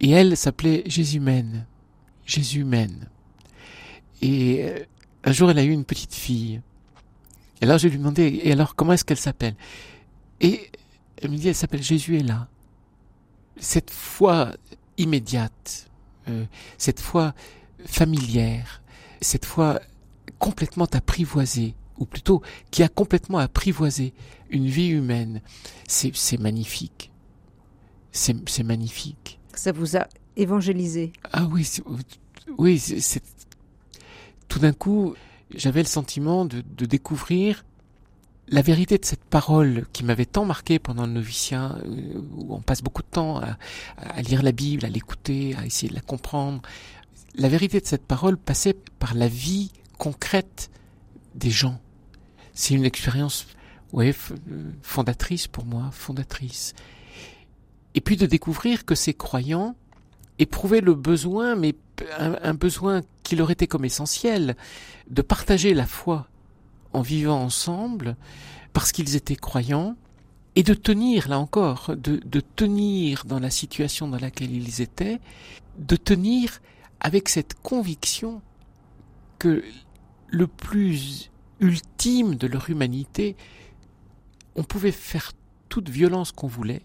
Et 0.00 0.10
elle 0.10 0.36
s'appelait 0.36 0.82
Jésumène. 0.84 1.64
Jésumène. 2.26 3.08
Et 4.20 4.64
euh, 4.64 4.84
un 5.26 5.32
jour, 5.32 5.50
elle 5.50 5.58
a 5.58 5.64
eu 5.64 5.72
une 5.72 5.84
petite 5.84 6.14
fille. 6.14 6.62
Et 7.60 7.64
alors, 7.64 7.78
je 7.78 7.88
lui 7.88 7.98
demandais, 7.98 8.32
et 8.44 8.52
alors, 8.52 8.76
comment 8.76 8.92
est-ce 8.92 9.04
qu'elle 9.04 9.18
s'appelle? 9.18 9.56
Et 10.40 10.70
elle 11.20 11.32
me 11.32 11.36
dit, 11.36 11.48
elle 11.48 11.54
s'appelle 11.54 11.82
Jésus 11.82 12.16
est 12.16 12.22
là. 12.22 12.48
Cette 13.58 13.90
foi 13.90 14.52
immédiate, 14.98 15.90
euh, 16.28 16.44
cette 16.78 17.00
foi 17.00 17.34
familière, 17.84 18.82
cette 19.20 19.44
foi 19.44 19.80
complètement 20.38 20.86
apprivoisée, 20.92 21.74
ou 21.98 22.04
plutôt 22.06 22.40
qui 22.70 22.84
a 22.84 22.88
complètement 22.88 23.38
apprivoisé 23.38 24.12
une 24.50 24.66
vie 24.66 24.88
humaine, 24.88 25.40
c'est 25.88 26.38
magnifique. 26.38 27.10
C'est 28.12 28.62
magnifique. 28.62 29.40
Ça 29.54 29.72
vous 29.72 29.96
a 29.96 30.06
évangélisé 30.36 31.12
Ah 31.32 31.48
oui, 31.50 31.68
oui, 32.58 32.78
c'est 32.78 33.22
tout 34.56 34.62
d'un 34.62 34.72
coup, 34.72 35.14
j'avais 35.54 35.82
le 35.82 35.86
sentiment 35.86 36.46
de, 36.46 36.62
découvrir 36.86 37.66
la 38.48 38.62
vérité 38.62 38.96
de 38.96 39.04
cette 39.04 39.22
parole 39.22 39.84
qui 39.92 40.02
m'avait 40.02 40.24
tant 40.24 40.46
marqué 40.46 40.78
pendant 40.78 41.04
le 41.04 41.12
noviciat, 41.12 41.76
euh, 41.84 42.22
où 42.38 42.54
on 42.54 42.62
passe 42.62 42.80
beaucoup 42.80 43.02
de 43.02 43.08
temps 43.08 43.38
à, 43.98 44.22
lire 44.22 44.42
la 44.42 44.52
Bible, 44.52 44.86
à 44.86 44.88
l'écouter, 44.88 45.54
à 45.58 45.66
essayer 45.66 45.90
de 45.90 45.94
la 45.94 46.00
comprendre, 46.00 46.62
la 47.34 47.50
vérité 47.50 47.82
de 47.82 47.86
cette 47.86 48.06
parole 48.06 48.38
passait 48.38 48.74
par 48.98 49.12
la 49.12 49.28
vie 49.28 49.72
concrète 49.98 50.70
des 51.34 51.50
gens. 51.50 51.78
C'est 52.54 52.72
une 52.72 52.86
expérience, 52.86 53.46
ouais, 53.92 54.14
euh, 54.30 54.70
fondatrice 54.80 55.48
pour 55.48 55.66
moi, 55.66 55.90
fondatrice. 55.92 56.72
Et 57.94 58.00
puis 58.00 58.16
de 58.16 58.24
découvrir 58.24 58.86
que 58.86 58.94
ces 58.94 59.12
croyants 59.12 59.76
éprouvaient 60.38 60.80
le 60.80 60.94
besoin, 60.94 61.56
mais 61.56 61.74
un 62.18 62.54
besoin 62.54 63.02
qui 63.22 63.36
leur 63.36 63.50
était 63.50 63.66
comme 63.66 63.84
essentiel, 63.84 64.56
de 65.08 65.22
partager 65.22 65.74
la 65.74 65.86
foi 65.86 66.28
en 66.92 67.02
vivant 67.02 67.40
ensemble 67.40 68.16
parce 68.72 68.92
qu'ils 68.92 69.16
étaient 69.16 69.36
croyants 69.36 69.96
et 70.54 70.62
de 70.62 70.74
tenir, 70.74 71.28
là 71.28 71.38
encore, 71.38 71.94
de, 71.96 72.16
de 72.24 72.40
tenir 72.40 73.24
dans 73.26 73.38
la 73.38 73.50
situation 73.50 74.08
dans 74.08 74.18
laquelle 74.18 74.50
ils 74.50 74.80
étaient, 74.80 75.20
de 75.78 75.96
tenir 75.96 76.60
avec 77.00 77.28
cette 77.28 77.54
conviction 77.62 78.40
que 79.38 79.62
le 80.28 80.46
plus 80.46 81.30
ultime 81.60 82.36
de 82.36 82.46
leur 82.46 82.70
humanité, 82.70 83.36
on 84.54 84.64
pouvait 84.64 84.92
faire 84.92 85.32
toute 85.68 85.90
violence 85.90 86.32
qu'on 86.32 86.46
voulait, 86.46 86.82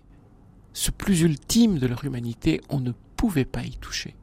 ce 0.73 0.91
plus 0.91 1.21
ultime 1.21 1.79
de 1.79 1.87
leur 1.87 2.03
humanité, 2.03 2.61
on 2.69 2.79
ne 2.79 2.91
pouvait 3.15 3.45
pas 3.45 3.63
y 3.63 3.71
toucher. 3.77 4.15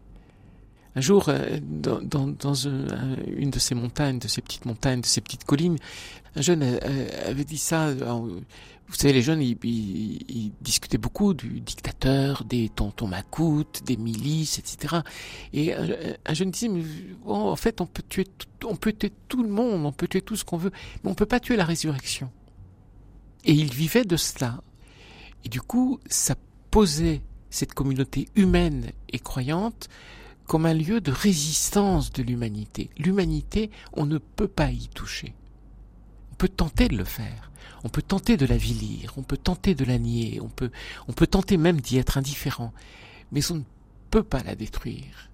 Un 0.98 1.00
jour, 1.00 1.28
euh, 1.28 1.60
dans, 1.62 2.54
une 2.54 3.50
de 3.50 3.58
ces 3.60 3.76
montagnes, 3.76 4.18
de 4.18 4.26
ces 4.26 4.42
petites 4.42 4.64
montagnes, 4.64 5.00
de 5.00 5.06
ces 5.06 5.20
petites 5.20 5.44
collines, 5.44 5.76
un 6.34 6.42
jeune 6.42 6.64
euh, 6.64 6.80
euh, 6.82 7.30
avait 7.30 7.44
dit 7.44 7.56
ça. 7.56 7.94
Vous 7.94 8.94
savez, 8.94 9.12
les 9.12 9.22
jeunes, 9.22 9.40
ils, 9.40 10.52
discutaient 10.60 10.98
beaucoup 10.98 11.34
du 11.34 11.60
dictateur, 11.60 12.42
des 12.42 12.68
tontons 12.68 13.06
macoutes, 13.06 13.84
des 13.84 13.96
milices, 13.96 14.58
etc. 14.58 14.96
Et 15.52 15.72
un, 15.72 16.34
jeune 16.34 16.50
disait, 16.50 16.66
mais, 16.66 16.82
en 17.26 17.54
fait, 17.54 17.80
on 17.80 17.86
peut 17.86 18.02
tuer, 18.08 18.26
tout 18.58 19.42
le 19.44 19.48
monde, 19.48 19.86
on 19.86 19.92
peut 19.92 20.08
tuer 20.08 20.22
tout 20.22 20.34
ce 20.34 20.44
qu'on 20.44 20.56
veut, 20.56 20.72
mais 21.04 21.10
on 21.12 21.14
peut 21.14 21.26
pas 21.26 21.38
tuer 21.38 21.54
la 21.54 21.64
résurrection. 21.64 22.28
Et 23.44 23.52
il 23.52 23.72
vivait 23.72 24.04
de 24.04 24.16
cela. 24.16 24.62
Et 25.44 25.48
du 25.48 25.60
coup, 25.60 26.00
ça 26.08 26.34
posait 26.72 27.20
cette 27.50 27.72
communauté 27.72 28.28
humaine 28.34 28.90
et 29.10 29.20
croyante 29.20 29.88
comme 30.48 30.66
un 30.66 30.74
lieu 30.74 31.00
de 31.00 31.12
résistance 31.12 32.10
de 32.10 32.22
l'humanité. 32.22 32.90
L'humanité, 32.96 33.70
on 33.92 34.06
ne 34.06 34.18
peut 34.18 34.48
pas 34.48 34.70
y 34.70 34.88
toucher. 34.88 35.34
On 36.32 36.34
peut 36.36 36.48
tenter 36.48 36.88
de 36.88 36.96
le 36.96 37.04
faire. 37.04 37.52
On 37.84 37.90
peut 37.90 38.02
tenter 38.02 38.36
de 38.36 38.46
la 38.46 38.56
vilir, 38.56 39.12
on 39.16 39.22
peut 39.22 39.36
tenter 39.36 39.74
de 39.74 39.84
la 39.84 39.98
nier, 39.98 40.40
on 40.42 40.48
peut, 40.48 40.70
on 41.06 41.12
peut 41.12 41.26
tenter 41.26 41.56
même 41.56 41.80
d'y 41.80 41.98
être 41.98 42.18
indifférent, 42.18 42.72
mais 43.30 43.48
on 43.52 43.56
ne 43.56 43.62
peut 44.10 44.24
pas 44.24 44.42
la 44.42 44.56
détruire. 44.56 45.27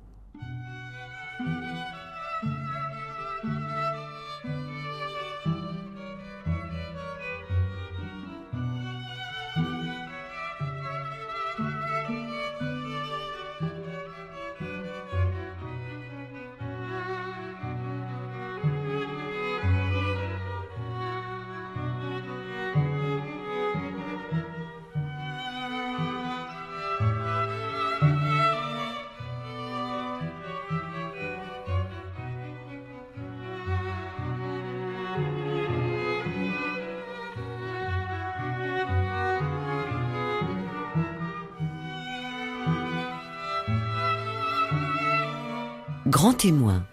Grand 46.24 46.32
témoin. 46.32 46.86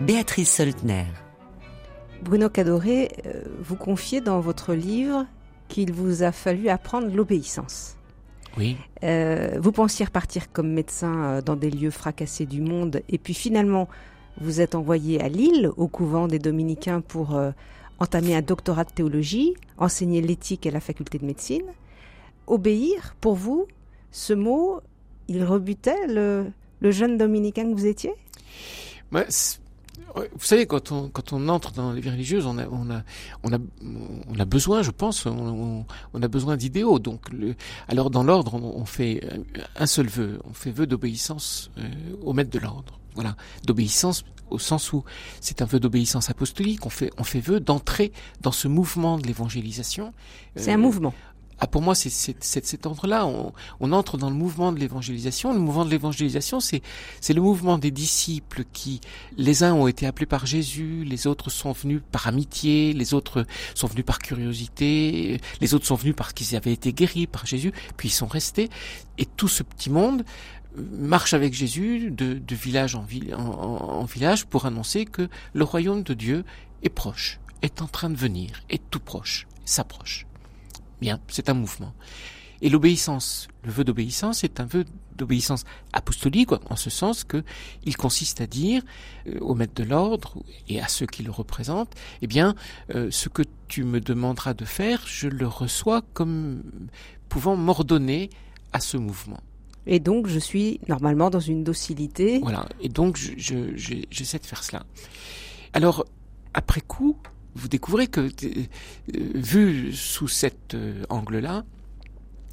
Béatrice 0.00 0.50
Soltner. 0.50 1.04
Bruno 2.20 2.48
Cadoré, 2.48 3.12
euh, 3.26 3.44
vous 3.60 3.76
confiez 3.76 4.20
dans 4.20 4.40
votre 4.40 4.74
livre 4.74 5.24
qu'il 5.68 5.92
vous 5.92 6.24
a 6.24 6.32
fallu 6.32 6.68
apprendre 6.68 7.14
l'obéissance. 7.14 7.96
Oui. 8.58 8.76
Euh, 9.04 9.60
vous 9.60 9.70
pensiez 9.70 10.04
repartir 10.04 10.50
comme 10.50 10.72
médecin 10.72 11.14
euh, 11.14 11.42
dans 11.42 11.54
des 11.54 11.70
lieux 11.70 11.92
fracassés 11.92 12.44
du 12.44 12.60
monde, 12.60 13.02
et 13.08 13.18
puis 13.18 13.34
finalement, 13.34 13.88
vous 14.40 14.60
êtes 14.60 14.74
envoyé 14.74 15.20
à 15.20 15.28
Lille, 15.28 15.70
au 15.76 15.86
couvent 15.86 16.26
des 16.26 16.40
Dominicains, 16.40 17.02
pour 17.02 17.40
entamer 18.00 18.34
un 18.34 18.42
doctorat 18.42 18.82
de 18.82 18.90
théologie, 18.90 19.54
enseigner 19.78 20.20
l'éthique 20.20 20.66
à 20.66 20.72
la 20.72 20.80
faculté 20.80 21.18
de 21.20 21.24
médecine. 21.24 21.70
Obéir, 22.48 23.14
pour 23.20 23.36
vous, 23.36 23.68
ce 24.10 24.32
mot, 24.32 24.80
il 25.28 25.44
rebutait 25.44 26.08
le, 26.08 26.46
le 26.80 26.90
jeune 26.90 27.16
dominicain 27.16 27.70
que 27.70 27.74
vous 27.76 27.86
étiez? 27.86 28.12
Vous 30.14 30.44
savez, 30.44 30.66
quand 30.66 30.92
on, 30.92 31.08
quand 31.08 31.32
on 31.32 31.48
entre 31.48 31.72
dans 31.72 31.92
les 31.92 32.00
vies 32.00 32.10
religieuses, 32.10 32.46
on 32.46 32.58
a, 32.58 32.66
on 32.68 32.90
a, 32.90 33.02
on 33.42 33.52
a, 33.52 33.58
on 34.28 34.38
a 34.38 34.44
besoin, 34.44 34.82
je 34.82 34.90
pense, 34.90 35.26
on, 35.26 35.84
on 36.12 36.22
a 36.22 36.28
besoin 36.28 36.56
d'idéaux. 36.56 36.98
Donc, 36.98 37.30
le, 37.30 37.54
alors 37.88 38.10
dans 38.10 38.22
l'ordre, 38.22 38.54
on, 38.54 38.84
fait 38.84 39.22
un 39.76 39.86
seul 39.86 40.06
vœu. 40.06 40.38
On 40.44 40.52
fait 40.52 40.70
vœu 40.70 40.86
d'obéissance 40.86 41.70
euh, 41.78 41.88
au 42.22 42.32
maître 42.32 42.50
de 42.50 42.58
l'ordre. 42.58 42.98
Voilà, 43.14 43.36
d'obéissance 43.64 44.24
au 44.50 44.58
sens 44.58 44.92
où 44.92 45.04
c'est 45.40 45.62
un 45.62 45.64
vœu 45.64 45.80
d'obéissance 45.80 46.30
apostolique. 46.30 46.86
On 46.86 46.90
fait, 46.90 47.10
on 47.18 47.24
fait 47.24 47.40
vœu 47.40 47.60
d'entrer 47.60 48.12
dans 48.40 48.52
ce 48.52 48.68
mouvement 48.68 49.18
de 49.18 49.26
l'évangélisation. 49.26 50.12
C'est 50.56 50.72
un 50.72 50.78
euh, 50.78 50.82
mouvement. 50.82 51.14
Ah, 51.60 51.66
pour 51.66 51.82
moi, 51.82 51.94
c'est 51.94 52.10
cet 52.10 52.86
ordre-là. 52.86 53.26
On, 53.26 53.52
on, 53.80 53.92
entre 53.92 54.18
dans 54.18 54.28
le 54.28 54.36
mouvement 54.36 54.72
de 54.72 54.80
l'évangélisation. 54.80 55.52
Le 55.52 55.60
mouvement 55.60 55.84
de 55.84 55.90
l'évangélisation, 55.90 56.60
c'est 56.60 56.82
le 57.28 57.40
mouvement 57.40 57.78
des 57.78 57.90
disciples 57.90 58.64
qui, 58.72 59.00
les 59.36 59.62
uns 59.62 59.72
ont 59.72 59.86
été 59.86 60.06
appelés 60.06 60.26
par 60.26 60.46
Jésus, 60.46 61.04
les 61.04 61.26
autres 61.26 61.50
sont 61.50 61.72
venus 61.72 62.00
par 62.10 62.26
amitié, 62.26 62.92
les 62.92 63.14
autres 63.14 63.46
sont 63.74 63.86
venus 63.86 64.04
par 64.04 64.18
curiosité, 64.18 65.40
les 65.60 65.74
autres 65.74 65.86
sont 65.86 65.94
venus 65.94 66.14
parce 66.16 66.32
qu'ils 66.32 66.56
avaient 66.56 66.72
été 66.72 66.92
guéris 66.92 67.26
par 67.26 67.46
Jésus, 67.46 67.72
puis 67.96 68.08
ils 68.08 68.12
sont 68.12 68.26
restés. 68.26 68.68
Et 69.18 69.26
tout 69.26 69.48
ce 69.48 69.62
petit 69.62 69.90
monde 69.90 70.24
marche 70.76 71.34
avec 71.34 71.54
Jésus 71.54 72.10
de, 72.10 72.34
de 72.34 72.54
village 72.56 72.96
en, 72.96 73.06
en, 73.32 73.40
en 73.40 74.04
village 74.04 74.44
pour 74.46 74.66
annoncer 74.66 75.04
que 75.04 75.28
le 75.52 75.64
royaume 75.64 76.02
de 76.02 76.14
Dieu 76.14 76.44
est 76.82 76.88
proche, 76.88 77.38
est 77.62 77.80
en 77.80 77.86
train 77.86 78.10
de 78.10 78.16
venir, 78.16 78.62
est 78.70 78.82
tout 78.90 79.00
proche, 79.00 79.46
s'approche. 79.64 80.26
Bien, 81.00 81.20
c'est 81.28 81.48
un 81.48 81.54
mouvement. 81.54 81.92
Et 82.62 82.70
l'obéissance, 82.70 83.48
le 83.62 83.70
vœu 83.70 83.84
d'obéissance 83.84 84.44
est 84.44 84.60
un 84.60 84.64
vœu 84.64 84.84
d'obéissance 85.16 85.64
apostolique, 85.92 86.50
en 86.52 86.76
ce 86.76 86.90
sens 86.90 87.24
que 87.24 87.44
il 87.84 87.96
consiste 87.96 88.40
à 88.40 88.46
dire 88.46 88.82
euh, 89.26 89.38
au 89.40 89.54
maître 89.54 89.74
de 89.74 89.84
l'ordre 89.84 90.42
et 90.68 90.80
à 90.80 90.88
ceux 90.88 91.06
qui 91.06 91.22
le 91.22 91.30
représentent, 91.30 91.94
eh 92.22 92.26
bien, 92.26 92.54
euh, 92.94 93.10
ce 93.10 93.28
que 93.28 93.42
tu 93.68 93.84
me 93.84 94.00
demanderas 94.00 94.54
de 94.54 94.64
faire, 94.64 95.02
je 95.06 95.28
le 95.28 95.46
reçois 95.46 96.02
comme 96.14 96.62
pouvant 97.28 97.56
m'ordonner 97.56 98.30
à 98.72 98.80
ce 98.80 98.96
mouvement. 98.96 99.40
Et 99.86 100.00
donc, 100.00 100.26
je 100.26 100.38
suis 100.38 100.80
normalement 100.88 101.30
dans 101.30 101.40
une 101.40 101.62
docilité. 101.62 102.40
Voilà. 102.40 102.66
Et 102.80 102.88
donc, 102.88 103.16
j'essaie 103.16 103.74
je, 103.76 104.04
je, 104.10 104.38
de 104.38 104.46
faire 104.46 104.64
cela. 104.64 104.84
Alors, 105.74 106.06
après 106.54 106.80
coup, 106.80 107.18
vous 107.54 107.68
découvrez 107.68 108.06
que, 108.06 108.20
euh, 108.20 108.66
vu 109.08 109.92
sous 109.92 110.28
cet 110.28 110.74
euh, 110.74 111.04
angle-là, 111.08 111.64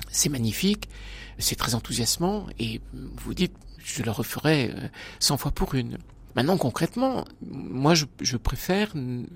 c'est 0.09 0.29
magnifique, 0.29 0.89
c'est 1.37 1.55
très 1.55 1.75
enthousiasmant, 1.75 2.47
et 2.59 2.81
vous 2.93 3.33
dites, 3.33 3.55
je 3.83 4.03
le 4.03 4.11
referai 4.11 4.73
100 5.19 5.33
euh, 5.33 5.37
fois 5.37 5.51
pour 5.51 5.73
une. 5.75 5.97
Maintenant, 6.35 6.57
concrètement, 6.57 7.25
moi, 7.41 7.93
je, 7.95 8.05
je 8.21 8.37
préfère, 8.37 8.93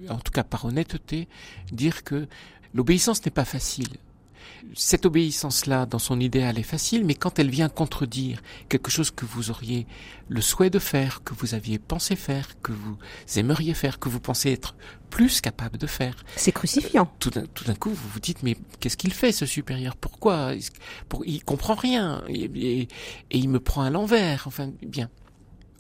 en 0.09 0.17
tout 0.19 0.31
cas 0.31 0.43
par 0.43 0.65
honnêteté, 0.65 1.27
dire 1.71 2.03
que 2.03 2.27
l'obéissance 2.73 3.25
n'est 3.25 3.31
pas 3.31 3.45
facile 3.45 3.89
cette 4.73 5.05
obéissance-là, 5.05 5.85
dans 5.85 5.99
son 5.99 6.19
idéal, 6.19 6.57
est 6.57 6.63
facile, 6.63 7.05
mais 7.05 7.15
quand 7.15 7.39
elle 7.39 7.49
vient 7.49 7.69
contredire 7.69 8.41
quelque 8.69 8.91
chose 8.91 9.11
que 9.11 9.25
vous 9.25 9.51
auriez 9.51 9.85
le 10.27 10.41
souhait 10.41 10.69
de 10.69 10.79
faire, 10.79 11.23
que 11.23 11.33
vous 11.33 11.53
aviez 11.53 11.79
pensé 11.79 12.15
faire, 12.15 12.59
que 12.61 12.71
vous 12.71 12.97
aimeriez 13.35 13.73
faire, 13.73 13.99
que 13.99 14.09
vous 14.09 14.19
pensez 14.19 14.51
être 14.51 14.75
plus 15.09 15.39
capable 15.39 15.77
de 15.77 15.87
faire. 15.87 16.15
C'est 16.35 16.51
crucifiant. 16.51 17.09
tout 17.19 17.29
d'un 17.29 17.75
coup, 17.75 17.89
vous 17.89 18.09
vous 18.09 18.19
dites, 18.19 18.43
mais 18.43 18.57
qu'est-ce 18.79 18.97
qu'il 18.97 19.13
fait, 19.13 19.31
ce 19.31 19.45
supérieur? 19.45 19.95
Pourquoi? 19.95 20.53
Pour, 21.09 21.25
Il 21.25 21.43
comprend 21.43 21.75
rien, 21.75 22.23
et, 22.27 22.87
il 23.31 23.49
me 23.49 23.59
prend 23.59 23.83
à 23.83 23.89
l'envers. 23.89 24.43
Enfin, 24.47 24.71
bien. 24.81 25.09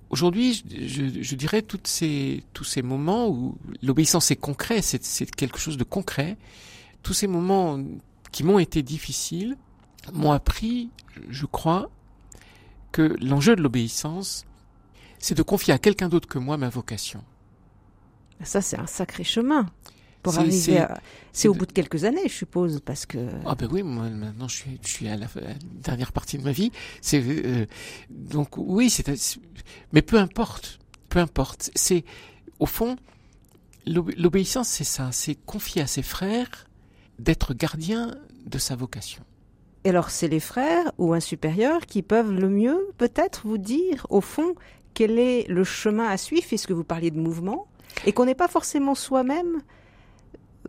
Aujourd'hui, 0.09 0.63
je, 0.69 1.21
je, 1.21 1.35
dirais 1.35 1.61
toutes 1.61 1.87
ces, 1.87 2.43
tous 2.53 2.63
ces 2.63 2.81
moments 2.81 3.27
où 3.27 3.57
l'obéissance 3.81 4.31
est 4.31 4.35
concret, 4.35 4.81
c'est 4.81 5.35
quelque 5.35 5.57
chose 5.57 5.77
de 5.77 5.83
concret. 5.83 6.37
Tous 7.01 7.13
ces 7.13 7.27
moments 7.27 7.79
qui 8.35 8.43
m'ont 8.43 8.59
été 8.59 8.83
difficiles 8.83 9.55
m'ont 10.11 10.33
appris, 10.33 10.89
je 11.29 11.45
crois, 11.45 11.89
que 12.91 13.15
l'enjeu 13.21 13.55
de 13.55 13.61
l'obéissance, 13.61 14.45
c'est 15.19 15.35
de 15.35 15.41
confier 15.41 15.73
à 15.73 15.77
quelqu'un 15.79 16.09
d'autre 16.09 16.27
que 16.27 16.37
moi 16.37 16.57
ma 16.57 16.67
vocation. 16.67 17.23
Ça, 18.43 18.59
c'est 18.59 18.77
un 18.77 18.87
sacré 18.87 19.23
chemin 19.23 19.71
pour 20.21 20.37
arriver 20.37 20.79
à... 20.79 20.99
C'est 21.31 21.47
au 21.47 21.53
bout 21.53 21.65
de 21.65 21.71
quelques 21.71 22.03
années, 22.03 22.27
je 22.27 22.33
suppose, 22.33 22.81
parce 22.83 23.05
que... 23.05 23.19
Ah 23.45 23.55
ben 23.55 23.69
oui, 23.71 23.83
moi 23.83 24.09
maintenant 24.09 24.49
je 24.49 24.55
suis, 24.57 24.79
je 24.83 24.89
suis 24.89 25.07
à, 25.07 25.15
la, 25.15 25.27
dernière 25.63 26.11
partie 26.11 26.37
de 26.37 26.43
ma 26.43 26.51
vie. 26.51 26.73
C'est 26.99 27.23
euh, 27.25 27.65
donc 28.09 28.57
oui, 28.57 28.89
c'est 28.89 29.09
mais 29.93 30.01
peu 30.01 30.19
importe, 30.19 30.79
peu 31.07 31.19
importe. 31.19 31.71
C'est 31.73 32.03
au 32.59 32.65
fond 32.65 32.97
l'obéissance, 33.85 34.67
c'est 34.67 34.83
ça, 34.83 35.13
c'est 35.13 35.35
confier 35.35 35.83
à 35.83 35.87
ses 35.87 36.01
frères 36.01 36.67
d'être 37.19 37.53
gardien 37.53 38.15
de 38.45 38.57
sa 38.57 38.75
vocation. 38.75 39.23
Et 39.83 39.89
alors 39.89 40.09
c'est 40.09 40.27
les 40.27 40.39
frères 40.39 40.91
ou 40.97 41.13
un 41.13 41.19
supérieur 41.19 41.85
qui 41.85 42.01
peuvent 42.01 42.31
le 42.31 42.49
mieux 42.49 42.87
peut-être 42.97 43.41
vous 43.45 43.57
dire 43.57 44.07
au 44.09 44.21
fond 44.21 44.55
quel 44.93 45.19
est 45.19 45.47
le 45.47 45.63
chemin 45.63 46.07
à 46.07 46.17
suivre 46.17 46.47
puisque 46.47 46.71
vous 46.71 46.83
parliez 46.83 47.11
de 47.11 47.19
mouvement 47.19 47.67
et 48.05 48.11
qu'on 48.11 48.25
n'est 48.25 48.35
pas 48.35 48.47
forcément 48.47 48.95
soi-même 48.95 49.61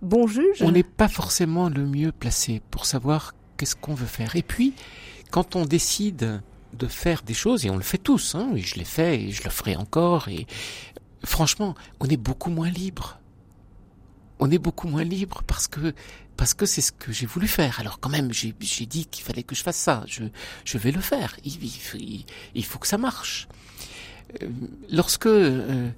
bon 0.02 0.26
juge? 0.26 0.62
On 0.62 0.70
n'est 0.70 0.82
pas 0.82 1.08
forcément 1.08 1.68
le 1.68 1.86
mieux 1.86 2.12
placé 2.12 2.60
pour 2.70 2.84
savoir 2.84 3.34
qu'est-ce 3.56 3.76
qu'on 3.76 3.94
veut 3.94 4.06
faire. 4.06 4.36
Et 4.36 4.42
puis 4.42 4.74
quand 5.30 5.56
on 5.56 5.64
décide 5.64 6.42
de 6.74 6.86
faire 6.86 7.22
des 7.22 7.34
choses 7.34 7.64
et 7.64 7.70
on 7.70 7.76
le 7.76 7.82
fait 7.82 7.98
tous, 7.98 8.34
hein, 8.34 8.50
je 8.54 8.74
l'ai 8.74 8.84
fait 8.84 9.22
et 9.22 9.30
je 9.30 9.42
le 9.44 9.50
ferai 9.50 9.76
encore 9.76 10.28
et 10.28 10.46
franchement 11.24 11.74
on 12.00 12.06
est 12.06 12.18
beaucoup 12.18 12.50
moins 12.50 12.68
libre 12.68 13.18
on 14.38 14.50
est 14.50 14.58
beaucoup 14.58 14.88
moins 14.88 15.04
libre 15.04 15.42
parce 15.46 15.68
que 15.68 15.94
parce 16.36 16.54
que 16.54 16.66
c'est 16.66 16.80
ce 16.80 16.92
que 16.92 17.12
j'ai 17.12 17.26
voulu 17.26 17.48
faire. 17.48 17.80
Alors 17.80 18.00
quand 18.00 18.10
même, 18.10 18.32
j'ai 18.32 18.52
dit 18.86 19.06
qu'il 19.06 19.24
fallait 19.24 19.42
que 19.42 19.54
je 19.54 19.62
fasse 19.62 19.76
ça. 19.76 20.04
Je, 20.06 20.78
vais 20.78 20.92
le 20.92 21.00
faire. 21.00 21.36
Il, 21.44 22.64
faut 22.64 22.78
que 22.78 22.86
ça 22.86 22.98
marche. 22.98 23.48
Euh, 24.42 24.48
lorsque 24.90 25.26
euh, 25.26 25.90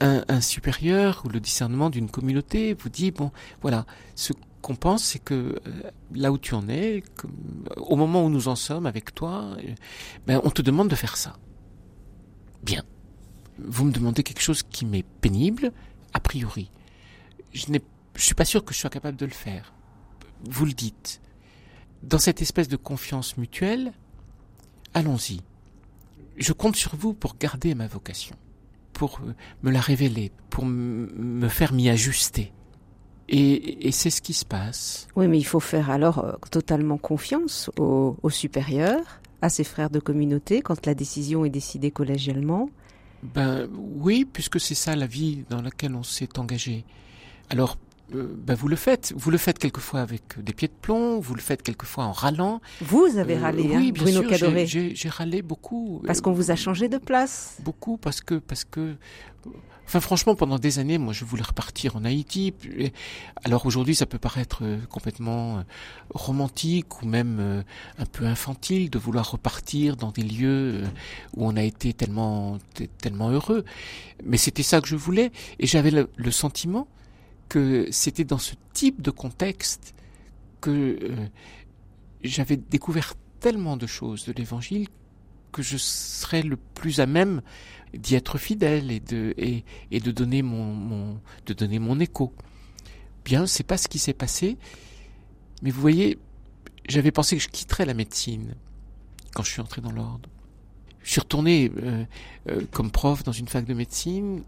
un, 0.00 0.40
supérieur 0.40 1.22
ou 1.24 1.28
le 1.28 1.40
discernement 1.40 1.90
d'une 1.90 2.10
communauté 2.10 2.74
vous 2.74 2.88
dit 2.88 3.10
bon, 3.10 3.30
voilà, 3.62 3.86
ce 4.14 4.32
qu'on 4.62 4.76
pense, 4.76 5.04
c'est 5.04 5.18
que 5.18 5.34
euh, 5.34 5.82
là 6.14 6.32
où 6.32 6.38
tu 6.38 6.54
en 6.54 6.68
es, 6.68 7.02
au 7.76 7.96
moment 7.96 8.24
où 8.24 8.30
nous 8.30 8.48
en 8.48 8.56
sommes 8.56 8.86
avec 8.86 9.14
toi, 9.14 9.56
ben, 10.26 10.40
on 10.44 10.50
te 10.50 10.62
demande 10.62 10.88
de 10.88 10.96
faire 10.96 11.16
ça. 11.16 11.36
Bien. 12.62 12.82
Vous 13.58 13.84
me 13.84 13.92
demandez 13.92 14.22
quelque 14.22 14.42
chose 14.42 14.62
qui 14.62 14.84
m'est 14.84 15.04
pénible, 15.20 15.72
a 16.12 16.20
priori 16.20 16.70
je 17.56 17.72
ne 18.18 18.22
suis 18.22 18.34
pas 18.34 18.44
sûr 18.44 18.64
que 18.64 18.74
je 18.74 18.78
sois 18.78 18.90
capable 18.90 19.16
de 19.16 19.26
le 19.26 19.32
faire. 19.32 19.72
Vous 20.44 20.66
le 20.66 20.72
dites. 20.72 21.20
Dans 22.02 22.18
cette 22.18 22.42
espèce 22.42 22.68
de 22.68 22.76
confiance 22.76 23.36
mutuelle, 23.36 23.92
allons-y. 24.94 25.40
Je 26.36 26.52
compte 26.52 26.76
sur 26.76 26.94
vous 26.96 27.14
pour 27.14 27.36
garder 27.38 27.74
ma 27.74 27.86
vocation, 27.86 28.36
pour 28.92 29.20
euh, 29.24 29.34
me 29.62 29.70
la 29.70 29.80
révéler, 29.80 30.30
pour 30.50 30.66
me 30.66 31.48
faire 31.48 31.72
m'y 31.72 31.88
ajuster. 31.88 32.52
Et, 33.28 33.90
c'est 33.90 34.10
ce 34.10 34.22
qui 34.22 34.32
se 34.32 34.44
passe. 34.44 35.08
Oui, 35.16 35.26
mais 35.26 35.38
il 35.38 35.44
faut 35.44 35.60
faire 35.60 35.90
alors 35.90 36.18
euh, 36.18 36.32
totalement 36.50 36.96
confiance 36.96 37.70
aux 37.78 38.16
au 38.22 38.30
supérieurs, 38.30 39.20
à 39.42 39.48
ses 39.48 39.64
frères 39.64 39.90
de 39.90 39.98
communauté, 39.98 40.62
quand 40.62 40.86
la 40.86 40.94
décision 40.94 41.44
est 41.44 41.50
décidée 41.50 41.90
collégialement. 41.90 42.70
Ben 43.22 43.68
oui, 43.74 44.24
puisque 44.30 44.60
c'est 44.60 44.74
ça 44.74 44.94
la 44.94 45.06
vie 45.06 45.44
dans 45.50 45.60
laquelle 45.60 45.94
on 45.94 46.04
s'est 46.04 46.38
engagé. 46.38 46.84
Alors, 47.50 47.76
euh, 48.14 48.28
ben 48.36 48.54
vous 48.54 48.68
le 48.68 48.76
faites. 48.76 49.12
Vous 49.16 49.30
le 49.30 49.38
faites 49.38 49.58
quelquefois 49.58 50.00
avec 50.00 50.22
des 50.42 50.52
pieds 50.52 50.68
de 50.68 50.72
plomb, 50.80 51.18
vous 51.20 51.34
le 51.34 51.40
faites 51.40 51.62
quelquefois 51.62 52.04
en 52.04 52.12
râlant. 52.12 52.60
Vous 52.80 53.16
avez 53.18 53.36
râlé, 53.36 53.64
Euh, 53.64 53.74
hein, 53.74 53.78
oui, 53.80 53.92
bien 53.92 54.02
Bruno 54.04 54.20
sûr, 54.22 54.30
Cadoré. 54.30 54.66
j'ai- 54.66 54.94
râlé 55.08 55.42
beaucoup. 55.42 56.02
Parce 56.06 56.18
Euh, 56.18 56.22
qu'on 56.22 56.32
vous 56.32 56.50
a 56.50 56.56
changé 56.56 56.88
de 56.88 56.98
place. 56.98 57.58
Beaucoup 57.64 57.96
parce 57.96 58.20
que 58.20 58.34
parce 58.36 58.64
que 58.64 58.96
enfin 59.86 60.00
franchement 60.00 60.34
pendant 60.34 60.58
des 60.58 60.80
années 60.80 60.98
moi 60.98 61.12
je 61.12 61.24
voulais 61.24 61.44
repartir 61.44 61.94
en 61.94 62.04
Haïti 62.04 62.52
alors 63.44 63.66
aujourd'hui 63.66 63.94
ça 63.94 64.04
peut 64.04 64.18
paraître 64.18 64.64
complètement 64.88 65.62
romantique 66.10 67.02
ou 67.02 67.06
même 67.06 67.62
un 67.98 68.06
peu 68.06 68.24
infantile 68.26 68.90
de 68.90 68.98
vouloir 68.98 69.30
repartir 69.30 69.96
dans 69.96 70.10
des 70.10 70.22
lieux 70.22 70.82
où 71.36 71.46
on 71.46 71.56
a 71.56 71.62
été 71.62 71.92
tellement 71.92 72.58
tellement 72.98 73.30
heureux 73.30 73.64
mais 74.24 74.38
c'était 74.38 74.64
ça 74.64 74.80
que 74.80 74.88
je 74.88 74.96
voulais 74.96 75.30
et 75.60 75.66
j'avais 75.68 75.92
le, 75.92 76.10
le 76.16 76.30
sentiment 76.32 76.88
que 77.48 77.88
c'était 77.90 78.24
dans 78.24 78.38
ce 78.38 78.54
type 78.72 79.02
de 79.02 79.10
contexte 79.10 79.94
que 80.60 80.70
euh, 80.70 81.26
j'avais 82.22 82.56
découvert 82.56 83.14
tellement 83.40 83.76
de 83.76 83.86
choses 83.86 84.24
de 84.24 84.32
l'évangile 84.32 84.88
que 85.52 85.62
je 85.62 85.76
serais 85.76 86.42
le 86.42 86.56
plus 86.56 87.00
à 87.00 87.06
même 87.06 87.40
d'y 87.94 88.14
être 88.14 88.36
fidèle 88.36 88.90
et 88.90 89.00
de 89.00 89.34
et, 89.38 90.00
de 90.00 90.10
donner 90.10 90.42
mon, 90.42 90.74
mon 90.74 91.20
de 91.46 91.54
donner 91.54 91.78
mon 91.78 91.98
écho. 92.00 92.34
Bien, 93.24 93.46
c'est 93.46 93.64
pas 93.64 93.78
ce 93.78 93.88
qui 93.88 93.98
s'est 93.98 94.12
passé, 94.12 94.56
mais 95.62 95.70
vous 95.70 95.80
voyez, 95.80 96.18
j'avais 96.88 97.10
pensé 97.10 97.36
que 97.36 97.42
je 97.42 97.48
quitterais 97.48 97.86
la 97.86 97.94
médecine 97.94 98.54
quand 99.34 99.42
je 99.42 99.50
suis 99.50 99.60
entré 99.60 99.80
dans 99.80 99.92
l'ordre. 99.92 100.28
Je 101.02 101.12
suis 101.12 101.20
retourné 101.20 101.70
euh, 101.82 102.04
euh, 102.48 102.62
comme 102.72 102.90
prof 102.90 103.22
dans 103.22 103.32
une 103.32 103.48
fac 103.48 103.64
de 103.64 103.74
médecine. 103.74 104.42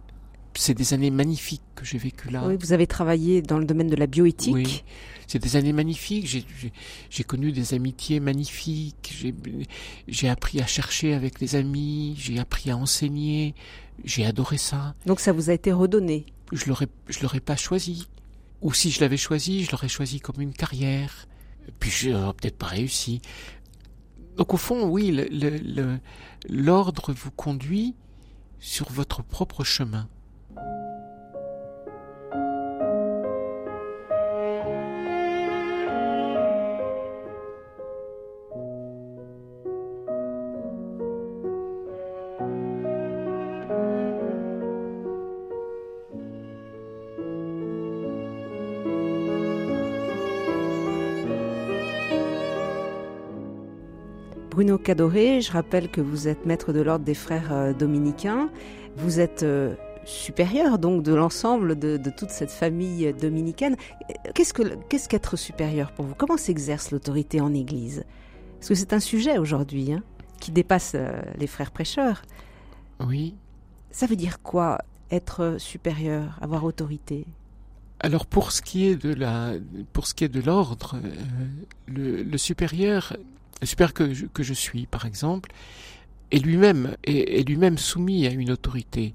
C'est 0.61 0.75
des 0.75 0.93
années 0.93 1.13
magnifiques 1.13 1.63
que 1.77 1.85
j'ai 1.85 1.99
vécues 1.99 2.31
là. 2.31 2.45
Oui, 2.49 2.57
vous 2.59 2.73
avez 2.73 2.89
travaillé 2.89 3.43
dans 3.43 3.59
le 3.59 3.65
domaine 3.65 3.87
de 3.89 3.95
la 3.95 4.09
bioéthique. 4.09 4.53
Oui, 4.55 4.83
c'est 5.29 5.39
des 5.39 5.55
années 5.55 5.73
magnifiques. 5.73 6.27
J'ai- 6.27 7.25
connu 7.25 7.53
des 7.53 7.75
amitiés 7.75 8.19
magnifiques. 8.19 9.15
J'ai- 10.09 10.29
appris 10.29 10.61
à 10.61 10.67
chercher 10.67 11.15
avec 11.15 11.39
les 11.41 11.55
amis. 11.55 12.17
J'ai 12.19 12.41
appris 12.41 12.73
à 12.73 12.77
enseigner. 12.77 13.55
J'ai 14.05 14.27
adoré 14.27 14.59
ça. 14.59 14.97
Donc 15.07 15.21
ça 15.21 15.31
vous 15.31 15.49
a 15.49 15.53
été 15.53 15.71
redonné. 15.71 16.27
Je 16.53 16.67
l'aurais, 16.67 16.89
je 17.09 17.21
l'aurais 17.21 17.41
pas 17.41 17.55
choisi. 17.57 18.09
Ou 18.61 18.73
si 18.73 18.91
je 18.91 19.01
l'avais 19.01 19.17
choisi, 19.17 19.63
je 19.65 19.71
l'aurais 19.71 19.89
choisi 19.89 20.19
comme 20.19 20.41
une 20.41 20.53
carrière. 20.53 21.29
Puis 21.79 21.91
je 21.91 22.11
n'aurais 22.11 22.35
peut-être 22.35 22.59
pas 22.59 22.67
réussi. 22.67 23.21
Donc 24.37 24.55
au 24.55 24.57
fond, 24.57 24.89
oui, 24.89 25.17
l'ordre 26.49 27.13
vous 27.13 27.31
conduit 27.31 27.95
sur 28.59 28.91
votre 28.91 29.23
propre 29.23 29.63
chemin. 29.63 30.09
Bruno 54.59 54.77
Cadoré, 54.77 55.41
je 55.41 55.53
rappelle 55.53 55.89
que 55.89 56.01
vous 56.01 56.27
êtes 56.27 56.45
maître 56.45 56.73
de 56.73 56.81
l'ordre 56.81 57.05
des 57.05 57.15
frères 57.15 57.53
euh, 57.53 57.73
dominicains. 57.73 58.51
Vous 58.97 59.21
êtes 59.21 59.45
euh, 59.45 59.77
supérieur 60.05 60.81
donc 60.81 61.05
de 61.05 61.15
l'ensemble 61.15 61.79
de, 61.79 61.97
de 61.97 62.11
toute 62.11 62.31
cette 62.31 62.51
famille 62.51 63.07
euh, 63.07 63.13
dominicaine. 63.13 63.77
Qu'est-ce 64.35 64.53
que 64.53 64.75
qu'est-ce 64.89 65.09
qu'être 65.09 65.37
supérieur 65.37 65.93
pour 65.93 66.07
vous? 66.07 66.17
Comment 66.17 66.37
s'exerce 66.37 66.91
l'autorité 66.91 67.41
en 67.41 67.55
Église? 67.55 68.05
Parce 68.59 68.71
que 68.71 68.75
c'est 68.75 68.93
un 68.93 68.99
sujet 68.99 69.39
aujourd'hui 69.39 69.93
hein, 69.93 70.03
qui 70.41 70.51
dépasse 70.51 70.95
euh, 70.97 71.23
les 71.39 71.47
frères 71.47 71.71
prêcheurs. 71.71 72.23
Oui. 72.99 73.37
Ça 73.93 74.07
veut 74.07 74.17
dire 74.17 74.43
quoi 74.43 74.79
être 75.13 75.55
supérieur, 75.59 76.37
avoir 76.41 76.65
autorité? 76.65 77.27
Alors 78.01 78.27
pour 78.27 78.51
ce 78.51 78.61
qui 78.61 78.87
est 78.89 78.97
de 78.97 79.15
la, 79.15 79.53
pour 79.93 80.09
ce 80.09 80.15
qui 80.15 80.25
est 80.25 80.29
de 80.29 80.41
l'ordre, 80.41 80.97
euh, 80.97 81.47
le, 81.87 82.25
le 82.25 82.39
supérieur, 82.39 83.17
supérieur 83.67 83.93
que 83.95 84.15
je, 84.15 84.27
que 84.27 84.43
je 84.43 84.55
suis, 84.55 84.87
par 84.87 85.05
exemple, 85.07 85.51
est 86.31 86.39
lui-même 86.39 86.97
est, 87.05 87.47
lui-même 87.49 87.79
soumis 87.79 88.27
à 88.27 88.31
une 88.31 88.51
autorité. 88.51 89.15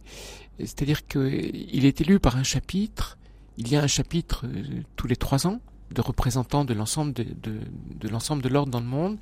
C'est-à-dire 0.60 1.06
qu'il 1.08 1.86
est 1.86 2.02
élu 2.02 2.20
par 2.20 2.38
un 2.38 2.44
chapitre. 2.44 3.18
Il 3.58 3.68
y 3.68 3.76
a 3.76 3.84
un 3.84 3.88
chapitre 3.88 4.46
euh, 4.46 4.82
tous 4.96 5.08
les 5.08 5.16
trois 5.16 5.46
ans 5.48 5.60
de 5.92 6.02
représentants 6.02 6.66
de 6.66 6.74
l'ensemble 6.74 7.14
de, 7.14 7.24
de, 7.24 8.10
l'ensemble 8.10 8.42
de 8.42 8.50
l'ordre 8.50 8.72
dans 8.72 8.80
le 8.80 8.86
monde. 8.86 9.18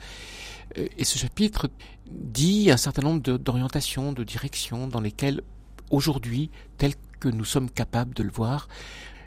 Euh, 0.77 0.87
Et 0.97 1.03
ce 1.03 1.17
chapitre 1.17 1.69
dit 2.09 2.71
un 2.71 2.77
certain 2.77 3.01
nombre 3.01 3.21
d'orientations, 3.21 4.13
de 4.13 4.23
directions 4.23 4.87
dans 4.87 5.01
lesquelles 5.01 5.41
aujourd'hui, 5.89 6.49
tel 6.77 6.93
que 7.19 7.29
nous 7.29 7.45
sommes 7.45 7.69
capables 7.69 8.13
de 8.13 8.23
le 8.23 8.31
voir, 8.31 8.67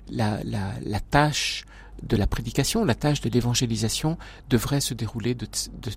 la, 0.08 0.42
la, 0.44 0.72
la 0.82 1.00
tâche 1.00 1.64
de 2.06 2.16
la 2.16 2.26
prédication, 2.26 2.84
la 2.84 2.94
tâche 2.94 3.20
de 3.20 3.28
l'évangélisation 3.30 4.18
devrait 4.48 4.80
se 4.80 4.94
dérouler 4.94 5.34
de, 5.34 5.46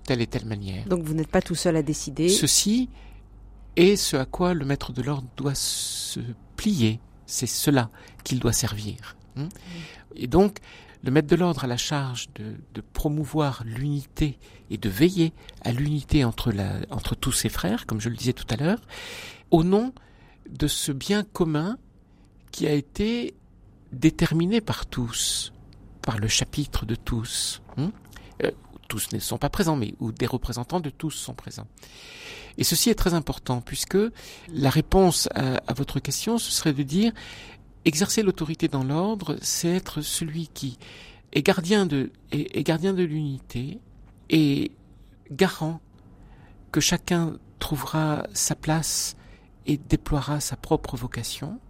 telle 0.04 0.20
et 0.20 0.26
telle 0.26 0.46
manière. 0.46 0.86
Donc 0.86 1.02
vous 1.02 1.14
n'êtes 1.14 1.28
pas 1.30 1.42
tout 1.42 1.54
seul 1.54 1.76
à 1.76 1.82
décider. 1.82 2.28
Ceci 2.28 2.88
est 3.76 3.96
ce 3.96 4.16
à 4.16 4.24
quoi 4.24 4.54
le 4.54 4.64
maître 4.64 4.92
de 4.92 5.02
l'ordre 5.02 5.28
doit 5.36 5.54
se 5.54 6.20
plier. 6.56 7.00
C'est 7.26 7.46
cela 7.46 7.90
qu'il 8.24 8.40
doit 8.40 8.52
servir. 8.54 9.16
hein. 9.36 9.48
Et 10.16 10.26
donc, 10.26 10.58
le 11.04 11.10
maître 11.10 11.28
de 11.28 11.36
l'ordre 11.36 11.62
a 11.64 11.66
la 11.66 11.76
charge 11.76 12.28
de, 12.34 12.56
de 12.74 12.80
promouvoir 12.80 13.62
l'unité 13.64 14.38
et 14.70 14.78
de 14.78 14.88
veiller 14.88 15.32
à 15.62 15.70
l'unité 15.72 16.24
entre, 16.24 16.50
la, 16.50 16.72
entre 16.90 17.14
tous 17.14 17.32
ses 17.32 17.48
frères, 17.48 17.86
comme 17.86 18.00
je 18.00 18.08
le 18.08 18.16
disais 18.16 18.32
tout 18.32 18.46
à 18.50 18.56
l'heure, 18.56 18.80
au 19.50 19.62
nom 19.62 19.92
de 20.50 20.66
ce 20.66 20.90
bien 20.90 21.22
commun 21.22 21.78
qui 22.50 22.66
a 22.66 22.72
été 22.72 23.34
déterminé 23.92 24.60
par 24.60 24.86
tous, 24.86 25.52
par 26.08 26.16
le 26.18 26.26
chapitre 26.28 26.86
de 26.86 26.94
tous. 26.94 27.60
hein. 27.76 27.92
Euh, 28.42 28.50
tous 28.88 29.12
ne 29.12 29.18
sont 29.18 29.36
pas 29.36 29.50
présents, 29.50 29.76
mais 29.76 29.92
où 30.00 30.10
des 30.10 30.24
représentants 30.24 30.80
de 30.80 30.88
tous 30.88 31.10
sont 31.10 31.34
présents. 31.34 31.66
Et 32.56 32.64
ceci 32.64 32.88
est 32.88 32.94
très 32.94 33.12
important, 33.12 33.60
puisque 33.60 33.98
la 34.50 34.70
réponse 34.70 35.28
à, 35.34 35.56
à 35.66 35.74
votre 35.74 36.00
question, 36.00 36.38
ce 36.38 36.50
serait 36.50 36.72
de 36.72 36.82
dire, 36.82 37.12
exercer 37.84 38.22
l'autorité 38.22 38.66
dans 38.68 38.84
l'ordre, 38.84 39.36
c'est 39.42 39.68
être 39.68 40.00
celui 40.00 40.48
qui 40.48 40.78
est 41.34 41.42
gardien 41.42 41.84
de, 41.84 42.10
est, 42.32 42.56
est 42.56 42.62
gardien 42.62 42.94
de 42.94 43.02
l'unité 43.02 43.78
et 44.30 44.72
garant 45.30 45.80
que 46.72 46.80
chacun 46.80 47.34
trouvera 47.58 48.26
sa 48.32 48.54
place 48.54 49.14
et 49.66 49.76
déploiera 49.76 50.40
sa 50.40 50.56
propre 50.56 50.96
vocation 50.96 51.60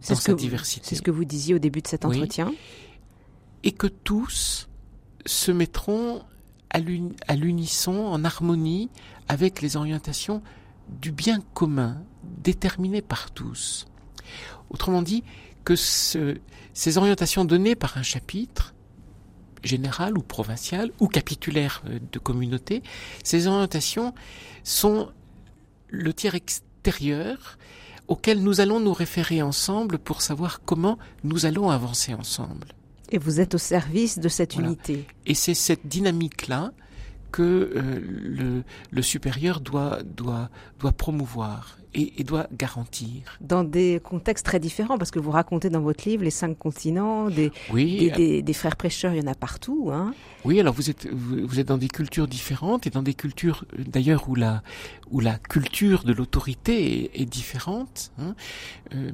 C'est 0.00 0.10
dans 0.12 0.16
ce 0.18 0.22
sa 0.24 0.26
que 0.26 0.32
vous- 0.32 0.38
diversité. 0.46 0.86
C'est 0.86 0.96
ce 0.96 1.02
que 1.02 1.10
vous 1.10 1.24
disiez 1.24 1.54
au 1.54 1.58
début 1.58 1.80
de 1.80 1.88
cet 1.88 2.04
Oui. 2.04 2.18
Et 3.64 3.72
que 3.72 3.86
tous 3.86 4.68
se 5.26 5.50
mettront 5.52 6.22
à 6.70 6.78
l'uni- 6.80 7.14
à 7.28 7.36
l'unisson, 7.36 7.94
en 8.06 8.24
harmonie 8.24 8.90
avec 9.28 9.60
les 9.62 9.76
orientations 9.76 10.42
du 10.88 11.12
bien 11.12 11.40
commun, 11.54 12.02
déterminées 12.22 13.02
par 13.02 13.30
tous. 13.30 13.86
Autrement 14.70 15.02
dit, 15.02 15.22
que 15.64 15.76
ce- 15.76 16.36
ces 16.72 16.98
orientations 16.98 17.44
données 17.44 17.76
par 17.76 17.96
un 17.98 18.02
chapitre, 18.02 18.74
général 19.62 20.18
ou 20.18 20.22
provincial 20.22 20.90
ou 20.98 21.06
capitulaire 21.06 21.82
euh, 21.86 22.00
de 22.10 22.18
communauté, 22.18 22.82
ces 23.22 23.46
orientations 23.46 24.12
sont 24.64 25.10
le 25.88 26.12
tiers 26.12 26.34
extérieur 26.34 27.58
auquel 28.08 28.42
nous 28.42 28.60
allons 28.60 28.80
nous 28.80 28.92
référer 28.92 29.40
ensemble 29.40 29.98
pour 30.00 30.20
savoir 30.20 30.62
comment 30.64 30.98
nous 31.22 31.46
allons 31.46 31.70
avancer 31.70 32.12
ensemble. 32.12 32.66
Et 33.12 33.18
vous 33.18 33.40
êtes 33.40 33.54
au 33.54 33.58
service 33.58 34.18
de 34.18 34.28
cette 34.28 34.54
Voilà. 34.54 34.68
unité. 34.68 35.04
Et 35.26 35.34
c'est 35.34 35.54
cette 35.54 35.86
dynamique-là 35.86 36.72
que 37.30 37.42
euh, 37.42 38.00
le, 38.10 38.62
le 38.90 39.02
supérieur 39.02 39.60
doit, 39.60 40.02
doit, 40.02 40.50
doit 40.80 40.92
promouvoir 40.92 41.78
et, 41.94 42.20
et 42.20 42.24
doit 42.24 42.46
garantir. 42.58 43.38
Dans 43.40 43.64
des 43.64 44.00
contextes 44.02 44.44
très 44.46 44.60
différents, 44.60 44.98
parce 44.98 45.10
que 45.10 45.18
vous 45.18 45.30
racontez 45.30 45.70
dans 45.70 45.80
votre 45.80 46.06
livre 46.08 46.24
les 46.24 46.30
cinq 46.30 46.58
continents, 46.58 47.28
des, 47.30 47.50
Oui, 47.70 47.98
des, 47.98 48.10
des- 48.10 48.42
des 48.42 48.52
frères 48.52 48.76
prêcheurs, 48.76 49.12
il 49.14 49.22
y 49.22 49.26
en 49.26 49.30
a 49.30 49.34
partout. 49.34 49.90
Hein. 49.92 50.14
oui. 50.44 50.58
Alors 50.60 50.74
vous 50.74 50.88
êtes 50.90 51.06
vous, 51.10 51.58
êtes 51.60 51.68
dans 51.68 51.78
des 51.78 51.88
cultures 51.88 52.28
différentes 52.28 52.86
et 52.86 52.90
dans 52.90 53.02
des 53.02 53.14
cultures 53.14 53.64
euh, 53.78 53.84
d'ailleurs 53.86 54.28
où 54.28 54.34
la 54.34 54.62
où 55.10 55.20
la 55.20 55.36
culture 55.38 56.04
de 56.04 56.12
l'autorité 56.14 57.04
est, 57.14 57.20
est 57.22 57.26
différente. 57.26 58.10
hein. 58.18 58.34
Euh, 58.94 59.10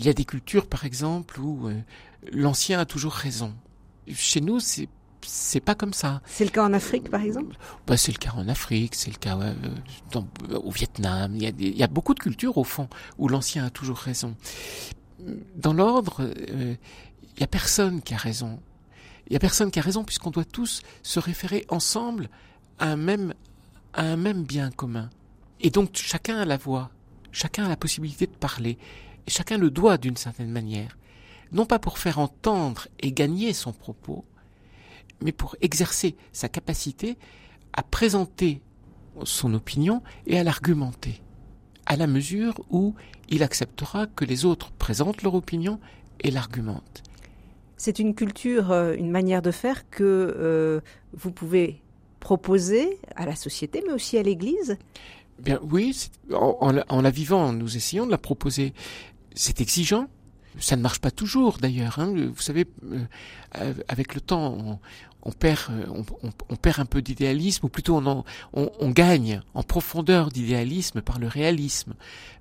il 0.00 0.06
y 0.06 0.08
a 0.08 0.12
des 0.12 0.24
cultures 0.24 0.66
par 0.68 0.84
exemple 0.84 1.40
où 1.40 1.68
euh, 1.68 1.74
l'ancien 2.32 2.78
a 2.80 2.84
toujours 2.86 3.12
raison. 3.12 3.54
Chez 4.12 4.40
nous, 4.40 4.60
c'est 4.60 4.88
c'est 5.26 5.60
pas 5.60 5.74
comme 5.74 5.92
ça. 5.92 6.22
C'est 6.26 6.44
le 6.44 6.50
cas 6.50 6.64
en 6.64 6.72
Afrique, 6.72 7.10
par 7.10 7.20
exemple? 7.20 7.56
Bah, 7.86 7.96
c'est 7.96 8.12
le 8.12 8.18
cas 8.18 8.30
en 8.36 8.48
Afrique, 8.48 8.94
c'est 8.94 9.10
le 9.10 9.16
cas 9.18 9.36
euh, 9.38 9.52
dans- 10.12 10.26
au 10.62 10.70
Vietnam. 10.70 11.32
Il 11.34 11.42
y, 11.42 11.46
a 11.46 11.52
des- 11.52 11.66
il 11.66 11.76
y 11.76 11.82
a 11.82 11.88
beaucoup 11.88 12.14
de 12.14 12.20
cultures 12.20 12.56
au 12.56 12.64
fond 12.64 12.88
où 13.18 13.28
l'ancien 13.28 13.64
a 13.66 13.70
toujours 13.70 13.98
raison. 13.98 14.36
dans 15.56 15.72
l'ordre, 15.72 16.30
il 16.48 16.76
n'y 17.36 17.42
a 17.42 17.46
personne 17.48 18.00
qui 18.00 18.14
a 18.14 18.16
raison. 18.16 18.60
Il 19.26 19.32
n'y 19.32 19.36
a 19.36 19.40
personne 19.40 19.70
qui 19.72 19.80
a 19.80 19.82
raison 19.82 20.04
puisqu'on 20.04 20.30
doit 20.30 20.44
tous 20.44 20.80
se 21.02 21.18
référer 21.18 21.66
ensemble 21.68 22.30
à 22.78 22.86
un 22.92 22.96
même, 22.96 23.34
à 23.92 24.02
un 24.02 24.16
même 24.16 24.44
bien 24.44 24.70
commun. 24.70 25.10
Et 25.60 25.70
donc 25.70 25.90
chacun 25.96 26.38
a 26.38 26.44
la 26.44 26.56
voix, 26.56 26.90
chacun 27.32 27.64
a 27.64 27.68
la 27.68 27.76
possibilité 27.76 28.26
de 28.26 28.32
parler, 28.36 28.78
et 29.26 29.30
chacun 29.30 29.58
le 29.58 29.70
doit 29.70 29.98
d'une 29.98 30.16
certaine 30.16 30.50
manière, 30.52 30.96
non 31.52 31.66
pas 31.66 31.78
pour 31.78 31.98
faire 31.98 32.18
entendre 32.18 32.88
et 33.00 33.12
gagner 33.12 33.52
son 33.52 33.72
propos, 33.72 34.24
mais 35.22 35.32
pour 35.32 35.56
exercer 35.60 36.16
sa 36.32 36.48
capacité 36.48 37.16
à 37.72 37.82
présenter 37.82 38.60
son 39.24 39.54
opinion 39.54 40.02
et 40.26 40.38
à 40.38 40.44
l'argumenter, 40.44 41.20
à 41.86 41.96
la 41.96 42.06
mesure 42.06 42.54
où 42.70 42.94
il 43.28 43.42
acceptera 43.42 44.06
que 44.06 44.24
les 44.24 44.44
autres 44.44 44.70
présentent 44.72 45.22
leur 45.22 45.34
opinion 45.34 45.80
et 46.20 46.30
l'argumentent. 46.30 47.02
C'est 47.76 48.00
une 48.00 48.14
culture, 48.14 48.72
euh, 48.72 48.94
une 48.96 49.10
manière 49.10 49.42
de 49.42 49.52
faire 49.52 49.88
que 49.88 50.02
euh, 50.02 50.80
vous 51.12 51.30
pouvez 51.30 51.80
proposer 52.18 52.98
à 53.14 53.24
la 53.24 53.36
société, 53.36 53.82
mais 53.86 53.92
aussi 53.92 54.18
à 54.18 54.22
l'Église? 54.22 54.76
Bien 55.38 55.60
oui, 55.62 56.10
en, 56.32 56.72
la 56.72 57.10
vivant, 57.10 57.52
nous 57.52 57.76
essayons 57.76 58.06
de 58.06 58.10
la 58.10 58.18
proposer. 58.18 58.74
C'est 59.34 59.60
exigeant. 59.60 60.08
Ça 60.58 60.76
ne 60.76 60.82
marche 60.82 61.00
pas 61.00 61.10
toujours 61.10 61.58
d'ailleurs. 61.58 61.98
Hein. 61.98 62.14
Vous 62.14 62.42
savez, 62.42 62.66
euh, 62.84 63.74
avec 63.88 64.14
le 64.14 64.20
temps, 64.20 64.80
on, 65.22 65.32
perd, 65.32 65.70
on, 66.48 66.56
perd 66.56 66.80
un 66.80 66.84
peu 66.84 67.00
d'idéalisme, 67.00 67.66
ou 67.66 67.68
plutôt 67.68 67.96
on, 67.96 68.24
on 68.52 68.90
gagne 68.90 69.40
en 69.54 69.62
profondeur 69.62 70.30
d'idéalisme 70.30 71.00
par 71.00 71.18
le 71.18 71.28
réalisme. 71.28 71.94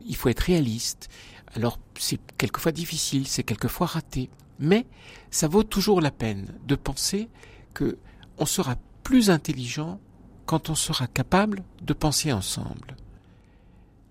Il 0.06 0.16
faut 0.16 0.30
être 0.30 0.42
réaliste. 0.42 1.10
Alors 1.56 1.80
c'est 1.98 2.20
quelquefois 2.38 2.72
difficile, 2.72 3.28
c'est 3.28 3.44
quelquefois 3.44 3.88
raté. 3.88 4.30
Mais 4.60 4.86
ça 5.32 5.48
vaut 5.48 5.64
toujours 5.64 6.02
la 6.02 6.12
peine 6.12 6.54
de 6.66 6.76
penser 6.76 7.30
que 7.74 7.98
on 8.38 8.46
sera 8.46 8.76
plus 9.04 9.30
intelligent 9.30 10.00
quand 10.46 10.70
on 10.70 10.76
sera 10.76 11.08
capable 11.08 11.64
de 11.82 11.94
penser 11.94 12.32
ensemble. 12.32 12.96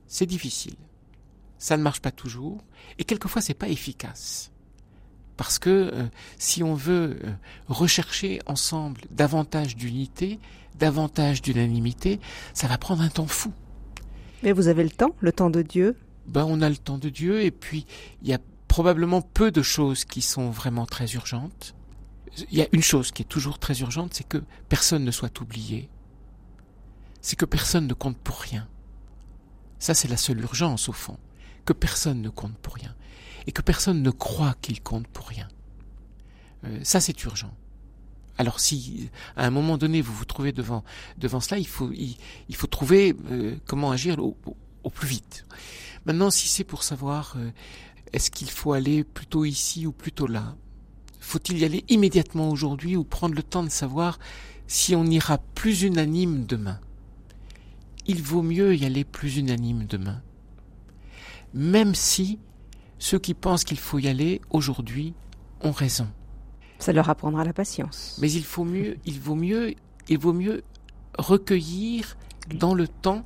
C'est 0.07 0.27
difficile. 0.27 0.77
Ça 1.59 1.77
ne 1.77 1.83
marche 1.83 2.01
pas 2.01 2.11
toujours 2.11 2.63
et 2.99 3.05
quelquefois 3.05 3.43
c'est 3.43 3.55
pas 3.55 3.69
efficace. 3.69 4.51
Parce 5.37 5.59
que 5.59 5.71
euh, 5.71 6.07
si 6.39 6.63
on 6.63 6.75
veut 6.75 7.19
euh, 7.25 7.33
rechercher 7.69 8.41
ensemble 8.47 9.03
davantage 9.11 9.77
d'unité, 9.77 10.39
davantage 10.79 11.43
d'unanimité, 11.43 12.21
ça 12.55 12.67
va 12.67 12.79
prendre 12.79 13.03
un 13.03 13.09
temps 13.09 13.27
fou. 13.27 13.53
Mais 14.43 14.53
vous 14.53 14.69
avez 14.69 14.85
le 14.85 14.91
temps, 14.91 15.15
le 15.21 15.33
temps 15.33 15.51
de 15.51 15.63
Dieu? 15.63 15.97
Ben 16.27 16.45
on 16.49 16.61
a 16.61 16.69
le 16.69 16.77
temps 16.77 16.99
de 16.99 17.09
Dieu 17.09 17.43
et 17.43 17.51
puis 17.51 17.87
il 18.23 18.29
y 18.29 18.35
a 18.35 18.39
probablement 18.69 19.23
peu 19.23 19.51
de 19.51 19.63
choses 19.63 20.05
qui 20.05 20.23
sont 20.23 20.51
vraiment 20.51 20.87
très 20.87 21.13
urgentes. 21.13 21.75
Il 22.51 22.59
y 22.59 22.63
a 22.63 22.69
une 22.73 22.83
chose 22.83 23.13
qui 23.13 23.23
est 23.23 23.27
toujours 23.27 23.59
très 23.59 23.81
urgente, 23.81 24.13
c'est 24.15 24.29
que 24.29 24.43
personne 24.69 25.05
ne 25.05 25.11
soit 25.11 25.41
oublié. 25.41 25.89
C'est 27.23 27.37
que 27.37 27.47
personne 27.47 27.87
ne 27.87 27.95
compte 27.95 28.19
pour 28.19 28.39
rien. 28.41 28.69
Ça, 29.79 29.95
c'est 29.95 30.09
la 30.09 30.17
seule 30.17 30.41
urgence, 30.41 30.89
au 30.89 30.93
fond. 30.93 31.17
Que 31.67 31.75
personne 31.75 32.23
ne 32.23 32.31
compte 32.31 32.57
pour 32.59 32.75
rien. 32.75 32.95
Et 33.47 33.53
que 33.53 33.63
personne 33.63 34.03
ne 34.03 34.11
croit 34.11 34.55
qu'il 34.63 34.81
compte 34.81 35.07
pour 35.09 35.27
rien. 35.27 35.49
Euh, 36.65 36.81
ça, 36.83 37.01
c'est 37.01 37.23
urgent. 37.25 37.55
Alors 38.39 38.61
si 38.61 39.09
à 39.37 39.47
un 39.47 39.51
moment 39.51 39.79
donné 39.79 40.03
vous 40.03 40.13
vous 40.13 40.25
trouvez 40.25 40.53
devant 40.53 40.85
devant 41.19 41.41
cela, 41.41 41.59
il 41.59 41.67
faut 41.67 41.91
il, 41.93 42.55
faut 42.55 42.67
trouver 42.67 43.17
euh, 43.31 43.57
comment 43.67 43.91
agir 43.91 44.19
au, 44.19 44.37
plus 44.91 45.09
vite. 45.09 45.47
Maintenant, 46.05 46.31
si 46.31 46.47
c'est 46.47 46.65
pour 46.65 46.83
savoir 46.83 47.35
euh, 47.37 47.51
est-ce 48.13 48.31
qu'il 48.31 48.51
faut 48.51 48.73
aller 48.73 49.03
plutôt 49.05 49.45
ici 49.45 49.87
ou 49.87 49.93
plutôt 49.93 50.27
là 50.27 50.55
Faut-il 51.19 51.59
y 51.59 51.65
aller 51.65 51.85
immédiatement 51.89 52.51
aujourd'hui 52.51 52.95
ou 52.95 53.05
prendre 53.05 53.35
le 53.35 53.43
temps 53.43 53.65
de 53.65 53.71
savoir 53.71 54.19
si 54.69 54.95
on 54.95 55.05
ira 55.07 55.39
plus 55.39 55.83
unanime 55.83 56.45
demain? 56.47 56.79
Il 58.07 58.23
vaut 58.23 58.43
mieux 58.43 58.77
y 58.77 58.85
aller 58.85 59.05
plus 59.05 59.39
unanime 59.39 59.87
demain. 59.87 60.23
Même 61.57 61.95
si 61.95 62.39
ceux 62.99 63.19
qui 63.19 63.33
pensent 63.33 63.65
qu'il 63.65 63.79
faut 63.79 63.99
y 63.99 64.09
aller 64.09 64.43
aujourd'hui 64.51 65.15
ont 65.63 65.73
raison. 65.73 66.07
Ça 66.79 66.93
leur 66.93 67.09
apprendra 67.09 67.45
la 67.45 67.55
patience. 67.55 68.19
Mais 68.21 68.31
il 68.31 68.45
faut 68.45 68.65
mieux, 68.65 68.99
il 69.07 69.19
vaut 69.19 69.35
mieux, 69.35 69.75
il 70.09 70.19
vaut 70.19 70.35
mieux 70.35 70.63
recueillir 71.19 72.17
dans 72.55 72.75
le 72.75 72.87
temps 72.87 73.25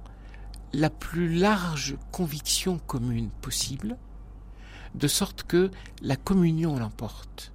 la 0.73 0.91
plus 0.91 1.35
large 1.35 1.97
conviction 2.13 2.79
commune 2.87 3.31
possible 3.43 3.97
de 4.95 5.09
sorte 5.09 5.43
que 5.43 5.71
la 6.01 6.15
communion 6.15 6.79
l'emporte. 6.79 7.53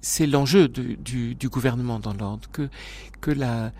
C'est 0.00 0.26
l'enjeu 0.26 0.68
du, 0.68 1.34
du, 1.34 1.48
gouvernement 1.50 1.98
dans 1.98 2.14
l'ordre, 2.14 2.48
que, 2.50 2.70
que, 3.20 3.30
la, 3.30 3.72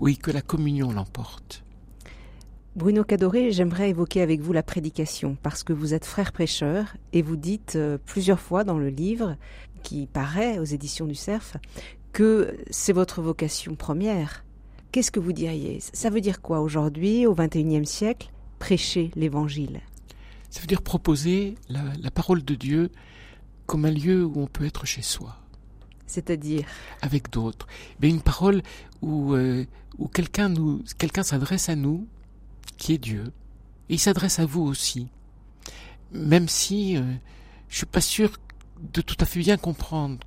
oui, 0.00 0.16
que 0.16 0.30
la 0.32 0.42
communion 0.42 0.90
l'emporte. 0.90 1.62
Bruno 2.78 3.02
Cadoré, 3.02 3.50
j'aimerais 3.50 3.90
évoquer 3.90 4.22
avec 4.22 4.40
vous 4.40 4.52
la 4.52 4.62
prédication, 4.62 5.36
parce 5.42 5.64
que 5.64 5.72
vous 5.72 5.94
êtes 5.94 6.04
frère 6.04 6.30
prêcheur 6.30 6.96
et 7.12 7.22
vous 7.22 7.34
dites 7.34 7.74
euh, 7.74 7.98
plusieurs 8.06 8.38
fois 8.38 8.62
dans 8.62 8.78
le 8.78 8.88
livre 8.88 9.36
qui 9.82 10.06
paraît 10.06 10.60
aux 10.60 10.64
éditions 10.64 11.06
du 11.06 11.16
CERF 11.16 11.56
que 12.12 12.56
c'est 12.70 12.92
votre 12.92 13.20
vocation 13.20 13.74
première. 13.74 14.44
Qu'est-ce 14.92 15.10
que 15.10 15.18
vous 15.18 15.32
diriez? 15.32 15.80
Ça 15.80 16.08
veut 16.08 16.20
dire 16.20 16.40
quoi 16.40 16.60
aujourd'hui, 16.60 17.26
au 17.26 17.34
XXIe 17.34 17.84
siècle, 17.84 18.30
prêcher 18.60 19.10
l'Évangile? 19.16 19.80
Ça 20.48 20.60
veut 20.60 20.68
dire 20.68 20.82
proposer 20.82 21.56
la, 21.68 22.12
parole 22.12 22.44
de 22.44 22.54
Dieu 22.54 22.92
comme 23.66 23.86
un 23.86 23.90
lieu 23.90 24.24
où 24.24 24.34
on 24.36 24.46
peut 24.46 24.66
être 24.66 24.86
chez 24.86 25.02
soi. 25.02 25.34
C'est-à-dire? 26.06 26.68
Avec 27.02 27.28
d'autres. 27.32 27.66
Mais 28.00 28.08
une 28.08 28.22
parole 28.22 28.62
où, 29.02 29.34
euh, 29.34 29.64
où 29.98 30.06
quelqu'un 30.06 30.54
quelqu'un 30.96 31.24
s'adresse 31.24 31.68
à 31.68 31.74
nous, 31.74 32.06
qui 32.78 32.94
est 32.94 32.98
Dieu, 32.98 33.32
il 33.88 33.98
s'adresse 33.98 34.38
à 34.38 34.46
vous 34.46 34.62
aussi. 34.62 35.08
Même 36.12 36.48
si 36.48 36.96
euh, 36.96 37.02
je 37.68 37.76
suis 37.78 37.86
pas 37.86 38.00
sûr 38.00 38.32
de 38.94 39.00
tout 39.02 39.16
à 39.20 39.26
fait 39.26 39.40
bien 39.40 39.56
comprendre 39.56 40.18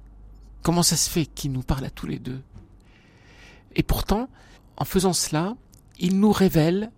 comment 0.61 0.83
ça 0.83 0.97
se 0.97 1.09
fait 1.09 1.25
qu'il 1.25 1.51
nous 1.51 1.63
parle 1.63 1.85
à 1.85 1.89
tous 1.89 2.05
les 2.05 2.19
deux. 2.19 2.41
Et 3.75 3.83
pourtant, 3.83 4.29
en 4.77 4.85
faisant 4.85 5.13
cela, 5.13 5.55
il 5.99 6.19
nous 6.19 6.31
révèle, 6.31 6.91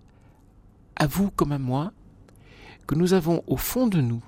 à 0.95 1.07
vous 1.07 1.31
comme 1.31 1.51
à 1.51 1.59
moi, 1.59 1.91
que 2.87 2.95
nous 2.95 3.13
avons 3.13 3.43
au 3.47 3.57
fond 3.57 3.87
de 3.87 4.01
nous 4.01 4.23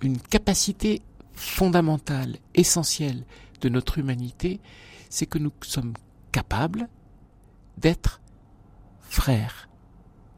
une 0.00 0.18
capacité 0.18 1.02
fondamentale, 1.32 2.36
essentielle 2.54 3.24
de 3.60 3.68
notre 3.68 3.98
humanité, 3.98 4.60
c'est 5.10 5.26
que 5.26 5.38
nous 5.38 5.52
sommes 5.62 5.94
capables 6.32 6.88
d'être 7.78 8.20
frères, 9.00 9.67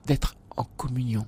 d'être 0.07 0.37
en 0.57 0.65
communion. 0.65 1.27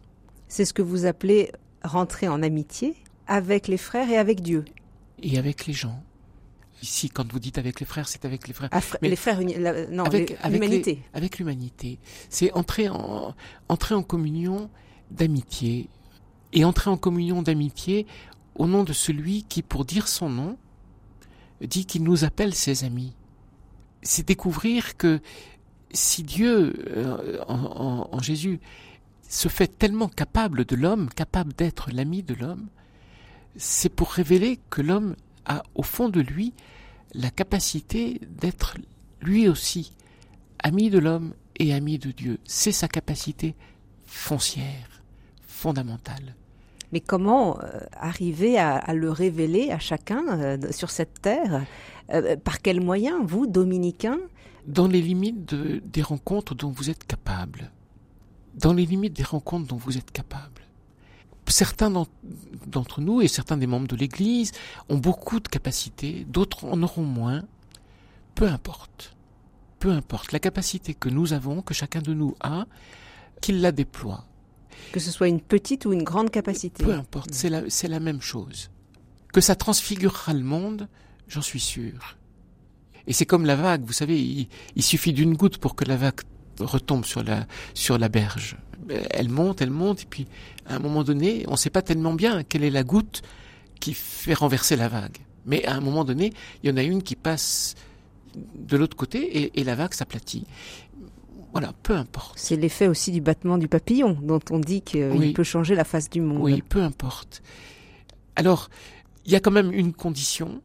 C'est 0.49 0.65
ce 0.65 0.73
que 0.73 0.83
vous 0.83 1.07
appelez 1.07 1.53
rentrer 1.83 2.29
en 2.29 2.43
amitié 2.43 2.95
avec 3.27 3.69
les 3.69 3.79
frères 3.79 4.11
et 4.11 4.17
avec 4.17 4.41
Dieu. 4.41 4.65
Et 5.23 5.39
avec 5.39 5.67
les 5.67 5.73
gens. 5.73 6.03
Ici, 6.83 7.11
quand 7.11 7.31
vous 7.31 7.39
dites 7.39 7.59
avec 7.59 7.79
les 7.79 7.87
frères, 7.87 8.09
c'est 8.09 8.25
avec 8.25 8.49
les 8.49 8.55
frères. 8.55 8.69
Mais 9.03 9.09
les 9.09 9.17
frères, 9.17 9.41
non, 9.91 10.05
avec 10.05 10.37
l'humanité. 10.45 11.01
Avec 11.15 11.39
l'humanité. 11.39 11.99
C'est 12.29 12.53
entrer 12.53 12.89
en, 12.89 13.35
entrer 13.69 13.95
en 13.95 14.03
communion 14.03 14.69
d'amitié 15.11 15.89
et 16.53 16.65
entrer 16.65 16.91
en 16.91 16.97
communion 16.97 17.41
d'amitié 17.41 18.07
au 18.57 18.67
nom 18.67 18.83
de 18.83 18.93
celui 18.93 19.45
qui, 19.45 19.63
pour 19.63 19.85
dire 19.85 20.09
son 20.09 20.29
nom, 20.29 20.59
dit 21.61 21.87
qu'il 21.87 22.03
nous 22.03 22.25
appelle 22.25 22.55
ses 22.55 22.85
amis. 22.85 23.15
C'est 24.03 24.27
découvrir 24.27 24.97
que 24.97 25.21
si 25.93 26.23
Dieu, 26.23 26.73
euh, 26.97 27.39
en, 27.47 28.21
Jésus, 28.21 28.61
se 29.29 29.49
fait 29.49 29.67
tellement 29.67 30.09
capable 30.09 30.65
de 30.65 30.77
l'homme, 30.77 31.09
capable 31.11 31.53
d'être 31.53 31.91
l'ami 31.93 32.23
de 32.23 32.35
l'homme, 32.35 32.69
c'est 33.57 33.89
pour 33.89 34.13
révéler 34.13 34.59
que 34.71 34.83
l'homme 34.83 35.17
a 35.45 35.63
au 35.75 35.83
fond 35.83 36.09
de 36.09 36.21
lui 36.21 36.55
la 37.15 37.31
capacité 37.31 38.21
d'être 38.29 38.77
lui 39.21 39.49
aussi 39.49 39.93
ami 40.63 40.91
de 40.91 40.99
l'homme 40.99 41.35
et 41.57 41.75
ami 41.75 41.99
de 41.99 42.11
Dieu. 42.11 42.39
C'est 42.45 42.73
sa 42.73 42.89
capacité 42.89 43.55
foncière 44.07 45.03
fondamentale. 45.47 46.35
Mais 46.93 47.01
comment 47.01 47.59
euh, 47.61 47.81
arriver 47.93 48.59
à, 48.59 48.93
le 48.95 49.11
révéler 49.11 49.71
à 49.71 49.79
chacun 49.79 50.23
euh, 50.29 50.59
sur 50.71 50.91
cette 50.91 51.21
terre? 51.23 51.65
Par 52.45 52.61
quels 52.61 52.83
moyens, 52.83 53.21
vous, 53.25 53.47
dominicains 53.47 54.19
Dans 54.67 54.87
les 54.87 55.03
limites 55.03 55.55
des 55.55 56.03
rencontres 56.03 56.55
dont 56.55 56.71
vous 56.71 56.91
êtes 56.91 57.07
capable. 57.07 57.71
Dans 58.55 58.73
les 58.73 58.87
limites 58.87 59.15
des 59.15 59.23
rencontres 59.23 59.67
dont 59.67 59.77
vous 59.77 59.99
êtes 59.99 60.11
capable. 60.11 60.63
Certains 61.49 61.91
d'entre 62.67 63.01
nous 63.03 63.21
et 63.21 63.29
certains 63.29 63.59
des 63.59 63.67
membres 63.67 63.87
de 63.87 63.97
l'Église 63.97 64.53
ont 64.89 64.97
beaucoup 64.97 65.39
de 65.39 65.49
capacités, 65.49 66.25
d'autres 66.29 66.65
en 66.65 66.83
auront 66.83 67.05
moins. 67.05 67.43
Peu 68.35 68.47
importe. 68.47 69.15
Peu 69.79 69.91
importe. 69.91 70.33
La 70.33 70.39
capacité 70.39 70.95
que 70.95 71.11
nous 71.11 71.35
avons, 71.35 71.61
que 71.61 71.75
chacun 71.75 72.01
de 72.01 72.15
nous 72.15 72.35
a, 72.41 72.67
qu'il 73.43 73.61
la 73.61 73.71
déploie 73.71 74.25
Que 74.93 75.01
ce 75.01 75.11
soit 75.11 75.29
une 75.29 75.41
petite 75.43 75.85
ou 75.85 75.93
une 75.93 76.05
grande 76.05 76.31
capacité. 76.31 76.85
Peu 76.85 76.95
importe, 76.95 77.35
c'est 77.35 77.51
la, 77.51 77.69
c'est 77.69 77.89
la 77.89 78.01
même 78.01 78.23
chose. 78.23 78.71
Que 79.33 79.43
ça 79.43 79.55
transfigurera 79.55 80.33
le 80.33 80.45
monde, 80.45 80.89
j'en 81.29 81.43
suis 81.43 81.61
sûr. 81.61 82.17
Et 83.07 83.13
c'est 83.13 83.27
comme 83.27 83.45
la 83.47 83.57
vague, 83.57 83.83
vous 83.85 83.93
savez, 83.93 84.21
il, 84.21 84.49
il 84.77 84.83
suffit 84.83 85.13
d'une 85.13 85.35
goutte 85.35 85.59
pour 85.59 85.75
que 85.75 85.85
la 85.85 85.97
vague 85.97 86.21
retombe 86.61 87.05
sur 87.05 87.23
la, 87.23 87.47
sur 87.75 87.99
la 87.99 88.09
berge. 88.09 88.57
Elle 89.11 89.29
monte, 89.29 89.63
elle 89.63 89.71
monte, 89.71 90.03
et 90.03 90.07
puis 90.09 90.27
à 90.67 90.77
un 90.77 90.79
moment 90.79 91.03
donné, 91.05 91.45
on 91.49 91.53
ne 91.53 91.57
sait 91.57 91.71
pas 91.71 91.83
tellement 91.83 92.15
bien 92.15 92.43
quelle 92.45 92.65
est 92.65 92.71
la 92.71 92.85
goutte 92.85 93.23
qui 93.81 93.95
fait 93.95 94.35
renverser 94.35 94.77
la 94.77 94.89
vague. 94.89 95.19
Mais 95.47 95.65
à 95.67 95.75
un 95.75 95.81
moment 95.81 96.05
donné, 96.05 96.33
il 96.63 96.71
y 96.71 96.73
en 96.73 96.77
a 96.77 96.83
une 96.83 97.03
qui 97.03 97.17
passe 97.17 97.75
de 98.55 98.77
l'autre 98.77 98.97
côté 98.97 99.19
et, 99.43 99.61
et 99.61 99.65
la 99.65 99.75
vague 99.75 99.93
s'aplatit. 99.95 100.45
Voilà, 101.53 101.73
peu 101.83 101.95
importe. 101.95 102.39
C'est 102.39 102.57
l'effet 102.57 102.87
aussi 102.87 103.13
du 103.13 103.21
battement 103.21 103.59
du 103.59 103.69
papillon, 103.69 104.17
dont 104.23 104.41
on 104.51 104.59
dit 104.59 104.81
qu'il 104.83 105.05
Oui. 105.11 105.33
peut 105.33 105.43
changer 105.45 105.75
la 105.75 105.85
face 105.85 106.09
du 106.09 106.21
monde. 106.21 106.41
Oui, 106.43 106.63
peu 106.67 106.81
importe. 106.83 107.43
Alors, 108.37 108.71
il 109.27 109.33
y 109.33 109.37
a 109.37 109.41
quand 109.41 109.51
même 109.51 109.71
une 109.73 109.93
condition, 109.93 110.63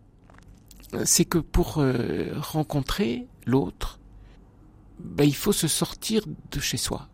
c'est 1.06 1.26
que 1.26 1.38
pour 1.38 1.78
euh, 1.78 2.34
rencontrer 2.38 3.28
l'autre, 3.46 4.00
ben, 5.00 5.24
il 5.24 5.36
faut 5.36 5.52
se 5.52 5.68
sortir 5.68 6.24
de 6.52 6.60
chez 6.60 6.78
soi. 6.78 7.08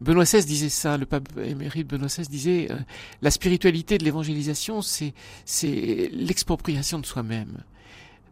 Benoît 0.00 0.24
XVI 0.24 0.44
disait 0.44 0.68
ça, 0.68 0.98
le 0.98 1.06
pape 1.06 1.28
émérite 1.38 1.88
Benoît 1.88 2.08
XVI 2.08 2.28
disait 2.28 2.68
euh, 2.70 2.76
la 3.22 3.30
spiritualité 3.30 3.96
de 3.96 4.04
l'évangélisation, 4.04 4.82
c'est 4.82 5.14
c'est 5.44 6.10
l'expropriation 6.12 6.98
de 6.98 7.06
soi-même, 7.06 7.62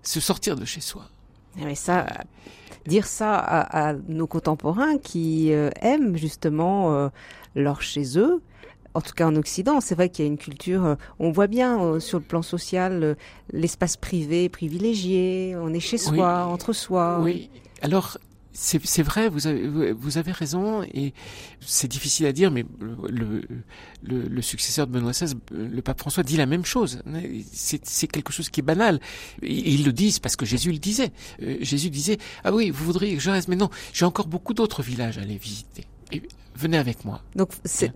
se 0.02 0.20
sortir 0.20 0.56
de 0.56 0.64
chez 0.64 0.80
soi. 0.80 1.08
Mais 1.56 1.74
ça, 1.74 2.06
dire 2.86 3.06
ça 3.06 3.38
à, 3.38 3.94
nos 4.08 4.26
contemporains 4.26 4.98
qui 4.98 5.52
euh, 5.52 5.70
aiment 5.80 6.16
justement 6.16 7.10
leur 7.54 7.80
chez 7.80 8.18
eux, 8.18 8.42
en 8.94 9.00
tout 9.00 9.12
cas 9.12 9.26
en 9.26 9.36
Occident, 9.36 9.80
c'est 9.80 9.94
vrai 9.94 10.08
qu'il 10.08 10.24
y 10.24 10.28
a 10.28 10.30
une 10.30 10.38
culture, 10.38 10.84
euh, 10.84 10.94
on 11.18 11.30
voit 11.32 11.48
bien 11.48 11.82
euh, 11.82 12.00
sur 12.00 12.18
le 12.18 12.24
plan 12.24 12.42
social 12.42 13.02
euh, 13.02 13.14
l'espace 13.52 13.96
privé 13.96 14.48
privilégié, 14.48 15.54
on 15.60 15.72
est 15.74 15.80
chez 15.80 15.96
Oui. 16.08 16.16
soi, 16.16 16.44
entre 16.46 16.72
soi. 16.72 17.20
Oui. 17.20 17.50
Alors, 17.82 18.18
c'est 18.56 19.02
vrai, 19.02 19.28
vous 19.28 19.48
avez, 19.48 19.92
vous 19.92 20.16
avez 20.16 20.30
raison, 20.30 20.84
et 20.84 21.12
c'est 21.60 21.88
difficile 21.88 22.24
à 22.26 22.32
dire, 22.32 22.52
mais 22.52 22.64
le, 23.08 23.42
le, 24.04 24.22
le 24.22 24.42
successeur 24.42 24.86
de 24.86 24.92
Benoît 24.92 25.10
XVI, 25.10 25.34
le 25.50 25.82
pape 25.82 25.98
François, 25.98 26.22
dit 26.22 26.36
la 26.36 26.46
même 26.46 26.64
chose. 26.64 27.02
C'est 27.52 28.06
quelque 28.06 28.32
chose 28.32 28.50
qui 28.50 28.60
est 28.60 28.62
banal. 28.62 29.00
Ils 29.42 29.84
le 29.84 29.92
disent 29.92 30.20
parce 30.20 30.36
que 30.36 30.46
Jésus 30.46 30.70
le 30.70 30.78
disait. 30.78 31.10
Jésus 31.62 31.90
disait, 31.90 32.18
ah 32.44 32.52
oui, 32.54 32.70
vous 32.70 32.84
voudriez 32.84 33.16
que 33.16 33.20
je 33.20 33.30
reste, 33.30 33.48
mais 33.48 33.56
non, 33.56 33.70
j'ai 33.92 34.04
encore 34.04 34.28
beaucoup 34.28 34.54
d'autres 34.54 34.84
villages 34.84 35.18
à 35.18 35.22
aller 35.22 35.36
visiter. 35.36 35.84
Et 36.12 36.22
venez 36.54 36.78
avec 36.78 37.04
moi. 37.04 37.22
Donc 37.36 37.50
c'est 37.64 37.92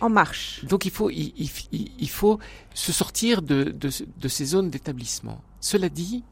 en 0.00 0.08
marche. 0.10 0.64
Donc 0.64 0.84
il 0.86 0.90
faut, 0.90 1.10
il, 1.10 1.32
il- 1.72 1.92
il 1.98 2.08
faut 2.10 2.38
se 2.74 2.92
sortir 2.92 3.42
de, 3.42 3.64
de, 3.64 3.90
de 4.16 4.28
ces 4.28 4.44
zones 4.46 4.70
d'établissement. 4.70 5.40
Cela 5.60 5.88
dit, 5.88 6.24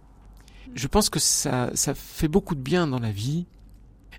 je 0.74 0.86
pense 0.86 1.10
que 1.10 1.18
ça, 1.18 1.70
ça 1.74 1.94
fait 1.94 2.28
beaucoup 2.28 2.54
de 2.54 2.60
bien 2.60 2.86
dans 2.86 2.98
la 2.98 3.10
vie 3.12 3.46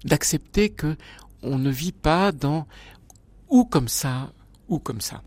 d'accepter 0.06 0.70
que 0.70 0.96
on 1.44 1.58
ne 1.58 1.70
vit 1.72 1.92
pas 1.92 2.32
dans 2.32 2.68
ou 3.50 3.64
comme 3.66 3.88
ça 3.88 4.32
ou 4.68 4.80
comme 4.80 5.02
ça. 5.02 5.24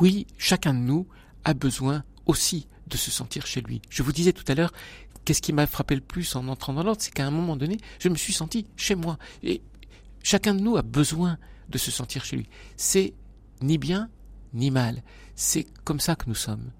Oui, 0.00 0.26
chacun 0.38 0.72
de 0.74 0.78
nous 0.78 1.06
a 1.44 1.54
besoin 1.54 2.04
aussi 2.26 2.68
de 2.86 2.96
se 2.96 3.10
sentir 3.10 3.46
chez 3.46 3.60
lui. 3.60 3.82
Je 3.90 4.02
vous 4.02 4.12
disais 4.12 4.32
tout 4.32 4.44
à 4.46 4.54
l'heure, 4.54 4.72
qu'est-ce 5.24 5.42
qui 5.42 5.52
m'a 5.52 5.66
frappé 5.66 5.94
le 5.94 6.00
plus 6.00 6.36
en 6.36 6.46
entrant 6.48 6.72
dans 6.72 6.82
l'ordre, 6.82 7.00
c'est 7.02 7.12
qu'à 7.12 7.26
un 7.26 7.30
moment 7.30 7.56
donné, 7.56 7.78
je 7.98 8.08
me 8.08 8.14
suis 8.14 8.32
senti 8.32 8.66
chez 8.76 8.94
moi. 8.94 9.18
Et 9.42 9.62
chacun 10.22 10.54
de 10.54 10.60
nous 10.60 10.76
a 10.76 10.82
besoin 10.82 11.38
de 11.68 11.78
se 11.78 11.90
sentir 11.90 12.24
chez 12.24 12.36
lui. 12.36 12.48
C'est 12.76 13.14
ni 13.62 13.78
bien 13.78 14.10
ni 14.52 14.70
mal. 14.70 15.02
C'est 15.34 15.66
comme 15.84 16.00
ça 16.00 16.16
que 16.16 16.24
nous 16.26 16.34
sommes. 16.34 16.70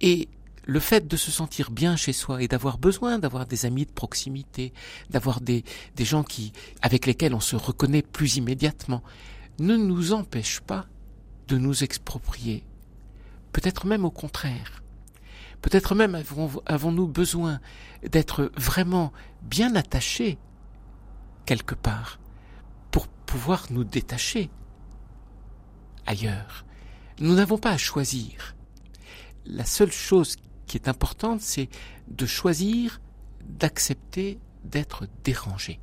Et 0.00 0.28
le 0.64 0.80
fait 0.80 1.06
de 1.08 1.16
se 1.16 1.30
sentir 1.30 1.70
bien 1.70 1.96
chez 1.96 2.12
soi 2.12 2.42
et 2.42 2.48
d'avoir 2.48 2.78
besoin 2.78 3.18
d'avoir 3.18 3.46
des 3.46 3.66
amis 3.66 3.86
de 3.86 3.90
proximité, 3.90 4.72
d'avoir 5.10 5.40
des, 5.40 5.64
gens 5.98 6.22
qui, 6.22 6.52
avec 6.80 7.06
lesquels 7.06 7.34
on 7.34 7.40
se 7.40 7.56
reconnaît 7.56 8.02
plus 8.02 8.36
immédiatement, 8.36 9.02
ne 9.58 9.76
nous 9.76 10.12
empêche 10.12 10.60
pas 10.60 10.86
de 11.48 11.58
nous 11.58 11.82
exproprier. 11.82 12.62
Peut-être 13.52 13.86
même 13.86 14.04
au 14.04 14.10
contraire. 14.10 14.82
Peut-être 15.60 15.94
même 15.94 16.14
avons- 16.14 16.62
avons-nous 16.66 17.08
besoin 17.08 17.60
d'être 18.08 18.52
vraiment 18.56 19.12
bien 19.42 19.74
attachés 19.74 20.38
quelque 21.46 21.74
part 21.74 22.19
pouvoir 23.30 23.66
nous 23.70 23.84
détacher 23.84 24.50
ailleurs. 26.04 26.64
Nous 27.20 27.36
n'avons 27.36 27.58
pas 27.58 27.70
à 27.70 27.76
choisir. 27.76 28.56
La 29.46 29.64
seule 29.64 29.92
chose 29.92 30.34
qui 30.66 30.76
est 30.76 30.88
importante, 30.88 31.40
c'est 31.40 31.68
de 32.08 32.26
choisir 32.26 33.00
d'accepter 33.44 34.40
d'être 34.64 35.06
dérangé. 35.22 35.78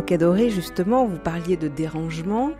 Bruno 0.00 0.06
Cadoré, 0.08 0.48
justement, 0.48 1.04
vous 1.04 1.18
parliez 1.18 1.58
de 1.58 1.68
dérangement. 1.68 2.52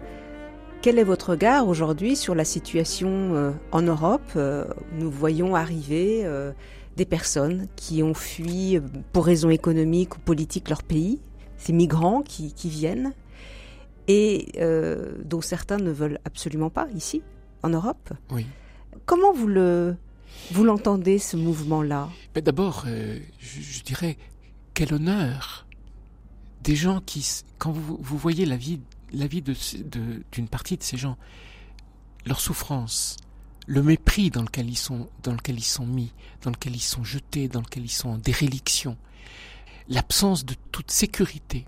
Quel 0.83 0.99
est 0.99 1.05
votre 1.05 1.31
regard 1.31 1.69
aujourd'hui 1.69 2.15
sur 2.15 2.35
la 2.35 2.45
situation 2.45 3.09
euh, 3.35 3.53
en 3.73 3.81
Europe 3.81 4.33
Euh, 4.37 4.67
Nous 4.99 5.11
voyons 5.11 5.55
arriver 5.55 6.21
euh, 6.25 6.53
des 6.99 7.07
personnes 7.07 7.67
qui 7.77 8.03
ont 8.03 8.13
fui 8.13 8.79
pour 9.15 9.25
raisons 9.25 9.49
économiques 9.49 10.17
ou 10.17 10.21
politiques 10.21 10.69
leur 10.69 10.83
pays, 10.83 11.19
ces 11.57 11.73
migrants 11.73 12.21
qui, 12.21 12.53
qui 12.53 12.69
viennent, 12.69 13.15
et 14.07 14.49
euh, 14.59 15.13
dont 15.25 15.41
certains 15.41 15.79
ne 15.79 15.91
veulent 15.93 16.19
absolument 16.27 16.69
pas 16.69 16.89
ici, 16.95 17.23
en 17.63 17.71
Europe? 17.71 18.13
Oui. 18.31 18.45
Comment 19.07 19.33
vous 19.33 19.49
le 19.49 19.97
vous 20.51 20.65
l'entendez 20.65 21.19
ce 21.19 21.39
mouvement-là? 21.39 22.11
Mais 22.35 22.43
d'abord, 22.43 22.85
euh, 22.87 23.19
je, 23.39 23.63
je 23.63 23.83
dirais 23.83 24.19
quel 24.75 24.93
honneur 24.93 25.67
des 26.63 26.77
gens 26.77 27.01
qui, 27.01 27.27
quand 27.59 27.73
vous, 27.73 27.99
vous 28.01 28.19
voyez 28.19 28.45
la 28.47 28.57
vie, 28.57 28.81
la 29.13 29.27
vie 29.27 29.43
de 29.43 29.55
ce- 29.55 29.77
de- 29.79 30.23
d'une 30.33 30.49
partie 30.49 30.77
de 30.77 30.83
ces 30.83 30.97
gens, 30.97 31.17
leur 32.27 32.41
souffrance, 32.41 33.17
le 33.67 33.83
mépris 33.83 34.31
dans 34.31 34.43
lequel 34.43 34.69
ils 34.69 34.77
sont, 34.77 35.09
dans 35.23 35.33
lequel 35.33 35.59
ils 35.59 35.63
sont 35.63 35.87
mis, 35.87 36.13
dans 36.43 36.51
lequel 36.51 36.75
ils 36.77 36.81
sont 36.81 37.05
jetés, 37.05 37.49
dans 37.49 37.61
lequel 37.61 37.85
ils 37.85 37.89
sont 37.91 38.11
en 38.11 38.19
déréliction, 38.19 38.97
l'absence 39.89 40.45
de 40.45 40.55
toute 40.73 40.91
sécurité. 40.91 41.67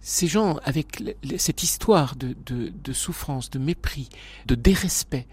Ces 0.00 0.26
gens, 0.26 0.56
avec 0.64 1.02
cette 1.38 1.62
histoire 1.62 2.16
de, 2.16 2.36
de, 2.46 2.68
de 2.68 2.92
souffrance, 2.92 3.50
de 3.50 3.58
mépris, 3.58 4.08
de 4.46 4.54
dérespect, 4.54 5.26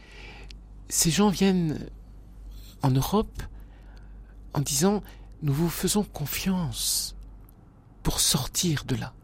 ces 0.90 1.12
gens 1.12 1.30
viennent 1.30 1.88
en 2.82 2.92
Europe 2.92 3.42
en 4.54 4.62
disant 4.62 5.02
nous 5.42 5.54
vous 5.54 5.70
faisons 5.70 6.04
confiance 6.04 7.15
pour 8.06 8.20
sortir 8.20 8.86
de 8.86 8.96
là. 8.96 9.16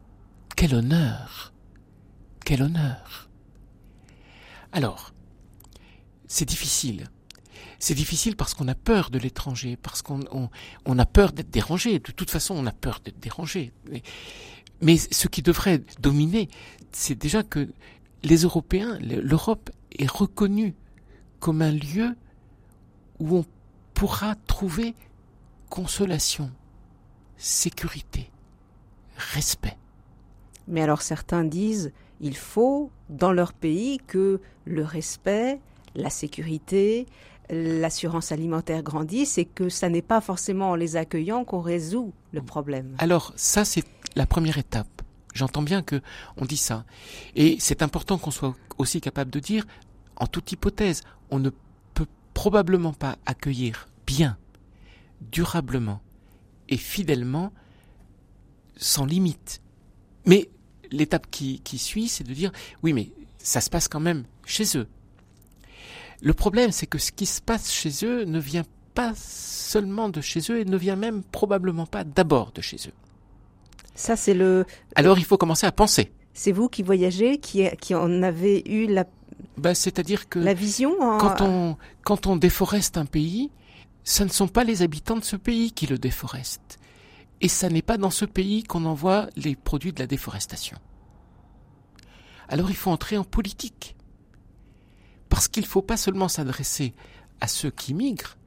Quel 0.57 0.73
honneur 0.73 1.53
Quel 2.43 2.63
honneur 2.63 3.29
Alors, 4.71 5.13
c'est 6.27 6.45
difficile. 6.49 7.07
C'est 7.77 7.93
difficile 7.93 8.35
parce 8.35 8.55
qu'on 8.55 8.67
a 8.67 8.73
peur 8.73 9.11
de 9.11 9.19
l'étranger, 9.19 9.77
parce 9.77 10.01
qu'on 10.01 10.21
on, 10.31 10.49
on 10.85 10.97
a 10.97 11.05
peur 11.05 11.31
d'être 11.31 11.51
dérangé. 11.51 11.99
De 11.99 12.11
toute 12.11 12.31
façon, 12.31 12.55
on 12.55 12.65
a 12.65 12.71
peur 12.71 13.01
d'être 13.05 13.19
dérangé. 13.19 13.71
Mais, 14.81 14.97
ce 14.97 15.27
qui 15.27 15.43
devrait 15.43 15.83
dominer, 15.99 16.49
c'est 16.91 17.13
déjà 17.13 17.43
que 17.43 17.69
les 18.23 18.37
Européens, 18.37 18.97
le- 18.99 19.21
l'Europe 19.21 19.69
est 19.99 20.09
reconnue 20.09 20.73
comme 21.39 21.61
un 21.61 21.71
lieu 21.71 22.15
où 23.19 23.37
on 23.37 23.45
pourra 23.93 24.33
trouver 24.47 24.95
consolation, 25.69 26.49
sécurité, 27.37 28.31
respect. 29.21 29.77
Mais 30.67 30.81
alors 30.81 31.01
certains 31.01 31.43
disent 31.43 31.91
il 32.19 32.35
faut 32.37 32.91
dans 33.09 33.31
leur 33.31 33.53
pays 33.53 33.99
que 34.07 34.41
le 34.65 34.83
respect, 34.83 35.59
la 35.95 36.09
sécurité, 36.09 37.07
l'assurance 37.49 38.31
alimentaire 38.31 38.83
grandit, 38.83 39.25
c'est 39.25 39.45
que 39.45 39.69
ça 39.69 39.89
n'est 39.89 40.01
pas 40.01 40.21
forcément 40.21 40.71
en 40.71 40.75
les 40.75 40.95
accueillant 40.95 41.43
qu'on 41.43 41.59
résout 41.59 42.13
le 42.31 42.41
problème. 42.41 42.95
Alors 42.99 43.33
ça, 43.35 43.65
c'est 43.65 43.83
la 44.15 44.25
première 44.25 44.57
étape. 44.57 45.01
J'entends 45.33 45.61
bien 45.61 45.81
que 45.81 46.01
on 46.37 46.45
dit 46.45 46.57
ça. 46.57 46.85
Et 47.35 47.57
c'est 47.59 47.81
important 47.81 48.17
qu'on 48.17 48.31
soit 48.31 48.55
aussi 48.77 49.01
capable 49.01 49.31
de 49.31 49.39
dire, 49.39 49.65
en 50.15 50.27
toute 50.27 50.51
hypothèse, 50.51 51.01
on 51.29 51.39
ne 51.39 51.49
peut 51.93 52.07
probablement 52.33 52.93
pas 52.93 53.17
accueillir 53.25 53.87
bien, 54.05 54.37
durablement 55.21 56.01
et 56.69 56.77
fidèlement, 56.77 57.51
sans 58.81 59.05
limite. 59.05 59.61
Mais 60.25 60.49
l'étape 60.91 61.27
qui, 61.31 61.61
qui 61.61 61.77
suit, 61.77 62.07
c'est 62.07 62.23
de 62.23 62.33
dire, 62.33 62.51
oui, 62.83 62.93
mais 62.93 63.11
ça 63.37 63.61
se 63.61 63.69
passe 63.69 63.87
quand 63.87 63.99
même 63.99 64.25
chez 64.45 64.77
eux. 64.77 64.87
Le 66.21 66.33
problème, 66.33 66.71
c'est 66.71 66.85
que 66.85 66.97
ce 66.97 67.11
qui 67.11 67.25
se 67.25 67.41
passe 67.41 67.71
chez 67.71 67.91
eux 68.03 68.25
ne 68.25 68.39
vient 68.39 68.65
pas 68.93 69.13
seulement 69.15 70.09
de 70.09 70.21
chez 70.21 70.41
eux 70.51 70.59
et 70.59 70.65
ne 70.65 70.77
vient 70.77 70.95
même 70.95 71.23
probablement 71.23 71.85
pas 71.85 72.03
d'abord 72.03 72.51
de 72.51 72.61
chez 72.61 72.77
eux. 72.87 72.93
Ça, 73.95 74.15
c'est 74.15 74.33
le. 74.33 74.65
Alors, 74.95 75.17
il 75.17 75.25
faut 75.25 75.37
commencer 75.37 75.65
à 75.65 75.71
penser. 75.71 76.11
C'est 76.33 76.51
vous 76.51 76.69
qui 76.69 76.83
voyagez, 76.83 77.37
qui, 77.39 77.67
qui 77.79 77.95
en 77.95 78.23
avez 78.23 78.63
eu 78.69 78.87
la. 78.87 79.05
Ben, 79.57 79.73
C'est-à-dire 79.73 80.29
que. 80.29 80.39
La 80.39 80.53
vision. 80.53 80.95
Quand 81.19 81.41
on, 81.41 81.77
quand 82.03 82.27
on 82.27 82.35
déforeste 82.35 82.97
un 82.97 83.05
pays, 83.05 83.49
ce 84.03 84.23
ne 84.23 84.29
sont 84.29 84.47
pas 84.47 84.63
les 84.63 84.81
habitants 84.81 85.17
de 85.17 85.23
ce 85.23 85.35
pays 85.35 85.71
qui 85.71 85.87
le 85.87 85.97
déforestent. 85.97 86.79
Et 87.41 87.47
ça 87.47 87.69
n'est 87.69 87.81
pas 87.81 87.97
dans 87.97 88.11
ce 88.11 88.25
pays 88.25 88.63
qu'on 88.63 88.85
envoie 88.85 89.27
les 89.35 89.55
produits 89.55 89.93
de 89.93 89.99
la 89.99 90.07
déforestation. 90.07 90.77
Alors 92.47 92.69
il 92.69 92.75
faut 92.75 92.91
entrer 92.91 93.17
en 93.17 93.23
politique. 93.23 93.95
Parce 95.29 95.47
qu'il 95.47 95.63
ne 95.63 95.67
faut 95.67 95.81
pas 95.81 95.97
seulement 95.97 96.27
s'adresser 96.27 96.93
à 97.39 97.47
ceux 97.47 97.71
qui 97.71 97.93
migrent, 97.93 98.37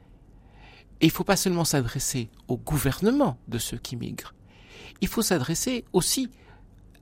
et 1.01 1.07
il 1.07 1.09
ne 1.09 1.13
faut 1.13 1.25
pas 1.25 1.37
seulement 1.37 1.65
s'adresser 1.65 2.31
au 2.47 2.57
gouvernement 2.57 3.39
de 3.49 3.59
ceux 3.59 3.79
qui 3.79 3.97
migrent, 3.97 4.35
il 5.01 5.09
faut 5.09 5.23
s'adresser 5.23 5.85
aussi 5.93 6.31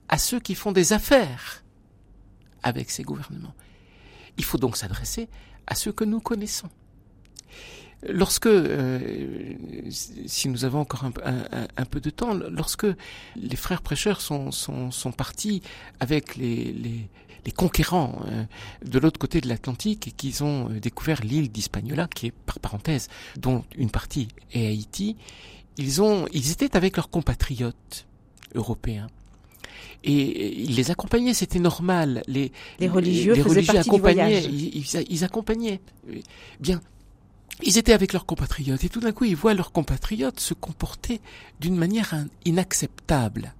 à 0.07 0.17
ceux 0.17 0.39
qui 0.39 0.55
font 0.55 0.71
des 0.71 0.93
affaires 0.93 1.63
avec 2.63 2.89
ces 2.89 3.03
gouvernements. 3.03 3.53
Il 4.37 4.43
faut 4.43 4.57
donc 4.57 4.77
s'adresser 4.77 5.29
à 5.67 5.75
ceux 5.75 5.91
que 5.91 6.03
nous 6.03 6.19
connaissons. 6.19 6.69
Lorsque, 8.09 8.47
euh, 8.47 8.99
si 9.89 10.49
nous 10.49 10.65
avons 10.65 10.79
encore 10.79 11.05
un, 11.05 11.13
un- 11.25 11.67
un 11.77 11.85
peu 11.85 11.99
de 12.01 12.09
temps, 12.09 12.33
lorsque 12.33 12.85
les 13.35 13.55
frères 13.55 13.81
prêcheurs 13.81 14.21
sont, 14.21 14.51
sont, 14.51 14.91
sont 14.91 15.11
partis 15.11 15.61
avec 15.99 16.35
les, 16.35 16.73
les, 16.73 17.07
les 17.45 17.51
conquérants 17.51 18.21
euh, 18.27 18.43
de 18.85 18.99
l'autre 18.99 19.19
côté 19.19 19.41
de 19.41 19.47
l'Atlantique 19.47 20.07
et 20.07 20.11
qu'ils 20.11 20.43
ont 20.43 20.69
euh, 20.69 20.79
découvert 20.79 21.21
l'île 21.23 21.51
d'Hispaniola, 21.51 22.07
qui 22.13 22.27
est 22.27 22.31
par 22.45 22.59
parenthèse, 22.59 23.07
dont 23.37 23.63
une 23.77 23.89
partie 23.89 24.27
est 24.53 24.67
Haïti, 24.67 25.15
ils 25.77 26.01
ont, 26.01 26.27
ils 26.33 26.51
étaient 26.51 26.75
avec 26.75 26.97
leurs 26.97 27.09
compatriotes 27.09 28.05
européens. 28.55 29.07
Et 30.03 30.61
ils 30.61 30.75
les 30.75 30.91
accompagnaient, 30.91 31.33
c'était 31.33 31.59
normal. 31.59 32.23
Les, 32.27 32.51
Les 33.35 33.41
religieux 33.41 33.73
partie 33.73 33.89
du 33.89 33.95
accompagnaient, 33.95 34.43
ils- 34.75 35.05
ils 35.09 35.23
accompagnaient. 35.23 35.79
Bien. 36.59 36.81
Ils 37.61 37.77
étaient 37.77 37.93
avec 37.93 38.13
leurs 38.13 38.25
compatriotes 38.25 38.83
et 38.83 38.89
tout 38.89 38.99
d'un 38.99 39.11
coup 39.11 39.25
ils 39.25 39.35
voient 39.35 39.53
leurs 39.53 39.71
compatriotes 39.71 40.39
se 40.39 40.53
comporter 40.53 41.21
d'une 41.59 41.75
manière 41.75 42.13
in- 42.13 42.27
inacceptable 42.45 43.53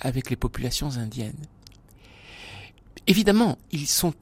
avec 0.00 0.30
les 0.30 0.36
populations 0.36 0.96
indiennes. 0.98 1.46
Évidemment, 3.06 3.58
ils 3.72 3.86
sont 3.86 4.14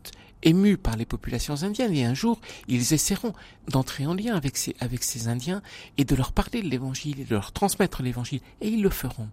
émus 0.45 0.77
par 0.79 0.97
les 0.97 1.05
populations 1.05 1.62
indiennes 1.64 1.95
et 1.95 2.05
un 2.05 2.14
jour 2.14 2.41
ils 2.69 2.95
essaieront 2.95 3.33
d'entrer 3.69 4.07
en 4.07 4.14
lien 4.14 4.37
avec 4.37 4.57
ces, 4.57 4.77
avec 4.79 5.03
ces 5.03 5.27
Indiens 5.27 5.62
et 5.99 6.05
de 6.05 6.14
leur 6.14 6.33
parler 6.33 6.62
de 6.62 6.69
l'évangile 6.69 7.21
et 7.21 7.25
de 7.25 7.35
leur 7.35 7.53
transmettre 7.53 8.03
l'évangile 8.03 8.41
et 8.61 8.69
ils 8.69 8.83
le 8.83 8.91
feront. 8.91 9.29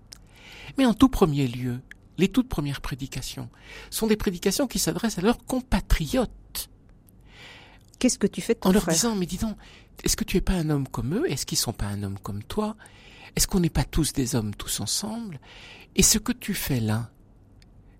Mais 0.77 0.85
en 0.87 0.95
tout 0.95 1.09
premier 1.09 1.47
lieu, 1.47 1.79
les 2.17 2.27
toutes 2.27 2.49
premières 2.49 2.81
prédications 2.81 3.49
sont 3.91 4.07
des 4.07 4.15
prédications 4.17 4.67
qui 4.67 4.79
s'adressent 4.79 5.19
à 5.19 5.21
leurs 5.21 5.45
compatriotes 5.45 6.69
Qu'est-ce 7.99 8.19
que 8.19 8.27
tu 8.27 8.41
fais 8.41 8.53
de 8.53 8.59
ton 8.59 8.69
en 8.69 8.71
leur 8.73 8.83
frère 8.83 8.95
disant, 8.95 9.15
mais 9.15 9.25
dis 9.25 9.37
donc, 9.37 9.57
est-ce 10.03 10.15
que 10.15 10.23
tu 10.23 10.37
es 10.37 10.41
pas 10.41 10.53
un 10.53 10.69
homme 10.69 10.87
comme 10.87 11.15
eux? 11.15 11.31
Est-ce 11.31 11.45
qu'ils 11.45 11.57
sont 11.57 11.73
pas 11.73 11.85
un 11.85 12.03
homme 12.03 12.19
comme 12.19 12.43
toi? 12.43 12.75
Est-ce 13.35 13.47
qu'on 13.47 13.59
n'est 13.59 13.69
pas 13.69 13.83
tous 13.83 14.13
des 14.13 14.35
hommes 14.35 14.53
tous 14.55 14.79
ensemble? 14.79 15.39
Et 15.95 16.03
ce 16.03 16.17
que 16.17 16.31
tu 16.31 16.53
fais 16.53 16.79
là 16.79 17.09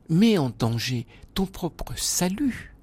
met 0.09 0.37
en 0.37 0.49
danger 0.49 1.07
ton 1.33 1.45
propre 1.45 1.93
salut. 1.97 2.73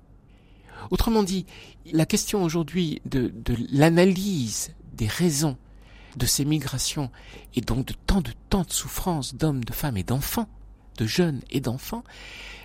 Autrement 0.91 1.23
dit, 1.23 1.47
la 1.93 2.07
question 2.07 2.43
aujourd'hui 2.43 3.01
de, 3.05 3.33
de 3.35 3.57
l'analyse 3.71 4.75
des 4.95 5.07
raisons 5.07 5.57
de 6.17 6.27
ces 6.27 6.45
migrations 6.45 7.11
et 7.55 7.61
donc 7.61 7.87
de 7.87 7.95
tant 8.07 8.21
de 8.21 8.33
tant 8.51 8.63
de 8.63 8.73
souffrances 8.73 9.35
d'hommes, 9.35 9.65
de 9.65 9.73
femmes 9.73 9.97
et 9.97 10.03
d'enfants, 10.03 10.49
de 10.99 11.07
jeunes 11.07 11.41
et 11.51 11.61
d'enfants, 11.61 12.05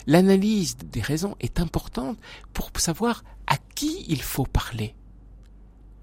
l'analyse 0.07 0.77
des 0.77 1.01
raisons 1.01 1.35
est 1.39 1.59
importante 1.59 2.17
pour 2.53 2.71
savoir 2.77 3.23
à 3.45 3.57
qui 3.75 4.05
il 4.07 4.21
faut 4.21 4.45
parler. 4.45 4.95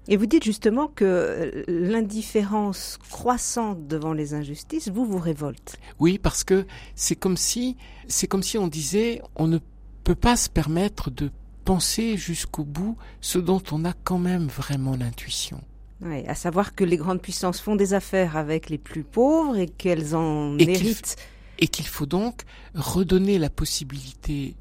Et 0.07 0.17
vous 0.17 0.27
dites 0.27 0.43
justement 0.43 0.87
que 0.87 1.03
euh, 1.03 1.63
l'indifférence 1.67 2.99
croissante 3.09 3.87
devant 3.87 4.13
les 4.13 4.35
injustices 4.35 4.89
vous 4.89 5.05
vous 5.05 5.17
révolte. 5.17 5.77
Oui, 5.99 6.19
parce 6.19 6.43
que 6.43 6.67
c'est 6.93 7.15
comme 7.15 7.37
si, 7.37 7.75
c'est 8.07 8.27
comme 8.27 8.43
si 8.43 8.59
on 8.59 8.67
disait, 8.67 9.21
on 9.35 9.47
ne 9.47 9.57
peut 10.03 10.15
pas 10.15 10.35
se 10.35 10.47
permettre 10.47 11.09
de 11.09 11.31
penser 11.65 12.17
jusqu'au 12.17 12.63
bout 12.63 12.95
ce 13.19 13.39
dont 13.39 13.63
on 13.71 13.83
a 13.83 13.93
quand 14.03 14.19
même 14.19 14.45
vraiment 14.45 14.95
l'intuition. 14.95 15.59
Ouais, 16.01 16.27
à 16.27 16.35
savoir 16.35 16.75
que 16.75 16.83
les 16.83 16.97
grandes 16.97 17.21
puissances 17.21 17.59
font 17.59 17.75
des 17.75 17.95
affaires 17.95 18.37
avec 18.37 18.69
les 18.69 18.77
plus 18.77 19.03
pauvres 19.03 19.57
et 19.57 19.67
qu'elles 19.67 20.15
en 20.15 20.57
Et 20.59 20.69
héritent. 20.69 21.15
Et 21.59 21.67
qu'il 21.67 21.87
faut 21.87 22.05
donc 22.05 22.43
redonner 22.73 23.37
la 23.37 23.49
possibilité 23.49 24.55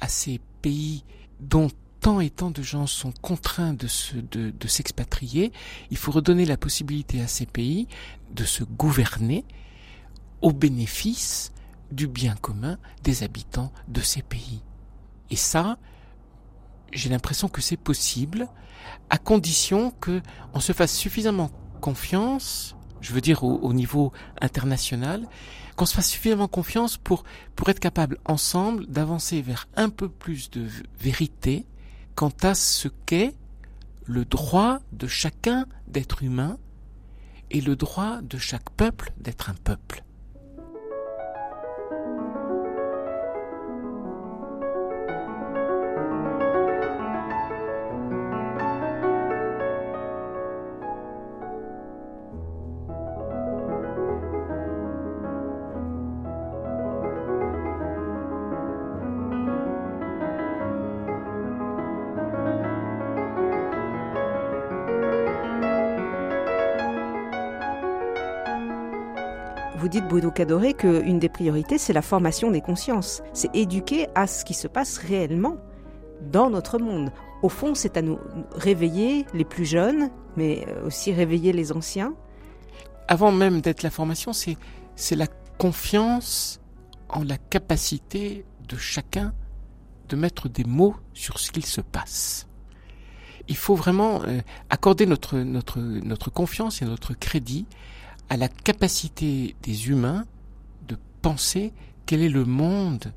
à 0.00 0.08
ces 0.08 0.40
pays 0.62 1.04
dont 1.40 1.68
tant 2.00 2.20
et 2.20 2.30
tant 2.30 2.50
de 2.50 2.62
gens 2.62 2.86
sont 2.86 3.12
contraints 3.20 3.74
de 3.74 3.86
se, 3.86 4.16
de, 4.16 4.50
de 4.50 4.68
s'expatrier, 4.68 5.52
il 5.90 5.96
faut 5.96 6.12
redonner 6.12 6.44
la 6.46 6.56
possibilité 6.56 7.20
à 7.20 7.26
ces 7.26 7.46
pays 7.46 7.88
de 8.32 8.44
se 8.44 8.64
gouverner 8.64 9.44
au 10.40 10.52
bénéfice 10.52 11.52
du 11.90 12.06
bien 12.06 12.34
commun 12.36 12.78
des 13.02 13.22
habitants 13.22 13.72
de 13.88 14.00
ces 14.00 14.22
pays. 14.22 14.60
Et 15.30 15.36
ça, 15.36 15.78
j'ai 16.92 17.08
l'impression 17.08 17.48
que 17.48 17.60
c'est 17.60 17.76
possible 17.76 18.48
à 19.10 19.18
condition 19.18 19.90
que 20.00 20.22
on 20.54 20.60
se 20.60 20.72
fasse 20.72 20.94
suffisamment 20.94 21.50
confiance, 21.80 22.76
je 23.00 23.12
veux 23.12 23.20
dire 23.20 23.44
au 23.44 23.72
niveau 23.72 24.12
international, 24.40 25.26
qu'on 25.78 25.86
se 25.86 25.94
fasse 25.94 26.10
suffisamment 26.10 26.48
confiance 26.48 26.96
pour, 26.96 27.22
pour 27.54 27.68
être 27.68 27.78
capable 27.78 28.18
ensemble 28.24 28.84
d'avancer 28.86 29.40
vers 29.40 29.68
un 29.76 29.90
peu 29.90 30.08
plus 30.08 30.50
de 30.50 30.66
vérité 30.98 31.66
quant 32.16 32.32
à 32.42 32.56
ce 32.56 32.88
qu'est 33.06 33.32
le 34.04 34.24
droit 34.24 34.80
de 34.90 35.06
chacun 35.06 35.66
d'être 35.86 36.24
humain 36.24 36.58
et 37.52 37.60
le 37.60 37.76
droit 37.76 38.20
de 38.22 38.38
chaque 38.38 38.70
peuple 38.70 39.12
d'être 39.18 39.50
un 39.50 39.54
peuple. 39.54 40.02
Vous 69.88 70.00
dites, 70.00 70.06
Bruno 70.06 70.30
Cadoré, 70.30 70.74
qu'une 70.74 71.18
des 71.18 71.30
priorités, 71.30 71.78
c'est 71.78 71.94
la 71.94 72.02
formation 72.02 72.50
des 72.50 72.60
consciences. 72.60 73.22
C'est 73.32 73.48
éduquer 73.56 74.06
à 74.14 74.26
ce 74.26 74.44
qui 74.44 74.52
se 74.52 74.68
passe 74.68 74.98
réellement 74.98 75.56
dans 76.30 76.50
notre 76.50 76.78
monde. 76.78 77.10
Au 77.42 77.48
fond, 77.48 77.74
c'est 77.74 77.96
à 77.96 78.02
nous 78.02 78.18
réveiller 78.52 79.24
les 79.32 79.46
plus 79.46 79.64
jeunes, 79.64 80.10
mais 80.36 80.66
aussi 80.84 81.10
réveiller 81.10 81.54
les 81.54 81.72
anciens. 81.72 82.12
Avant 83.08 83.32
même 83.32 83.62
d'être 83.62 83.82
la 83.82 83.88
formation, 83.88 84.34
c'est, 84.34 84.58
la 85.16 85.26
confiance 85.56 86.60
en 87.08 87.24
la 87.24 87.38
capacité 87.38 88.44
de 88.68 88.76
chacun 88.76 89.32
de 90.10 90.16
mettre 90.16 90.50
des 90.50 90.64
mots 90.64 90.96
sur 91.14 91.38
ce 91.38 91.50
qu'il 91.50 91.64
se 91.64 91.80
passe. 91.80 92.46
Il 93.48 93.56
faut 93.56 93.74
vraiment 93.74 94.20
euh, 94.24 94.42
accorder 94.68 95.06
notre, 95.06 95.38
notre, 95.38 95.78
notre 95.78 96.28
confiance 96.30 96.82
et 96.82 96.84
notre 96.84 97.14
crédit 97.14 97.64
à 98.28 98.36
la 98.36 98.48
capacité 98.48 99.56
des 99.62 99.88
humains 99.88 100.24
de 100.86 100.96
penser 101.22 101.72
quel 102.06 102.22
est 102.22 102.28
le 102.28 102.44
monde 102.44 103.12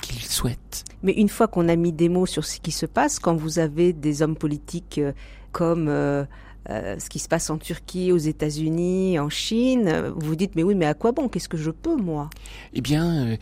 qu'ils 0.00 0.22
souhaitent. 0.22 0.84
Mais 1.02 1.12
une 1.12 1.28
fois 1.28 1.48
qu'on 1.48 1.68
a 1.68 1.76
mis 1.76 1.92
des 1.92 2.08
mots 2.08 2.26
sur 2.26 2.44
ce 2.44 2.60
qui 2.60 2.72
se 2.72 2.86
passe, 2.86 3.18
quand 3.18 3.34
vous 3.34 3.58
avez 3.58 3.92
des 3.92 4.22
hommes 4.22 4.36
politiques 4.36 4.98
euh, 4.98 5.12
comme 5.52 5.88
euh, 5.88 6.24
euh, 6.68 6.98
ce 6.98 7.08
qui 7.08 7.18
se 7.18 7.28
passe 7.28 7.48
en 7.48 7.58
Turquie, 7.58 8.12
aux 8.12 8.18
États-Unis, 8.18 9.18
en 9.18 9.28
Chine, 9.28 10.12
vous 10.16 10.28
vous 10.28 10.36
dites 10.36 10.56
mais 10.56 10.62
oui, 10.62 10.74
mais 10.74 10.86
à 10.86 10.94
quoi 10.94 11.12
bon? 11.12 11.28
Qu'est-ce 11.28 11.48
que 11.48 11.56
je 11.56 11.70
peux 11.70 11.96
moi? 11.96 12.28
Eh 12.72 12.80
bien, 12.80 13.26
euh, 13.26 13.36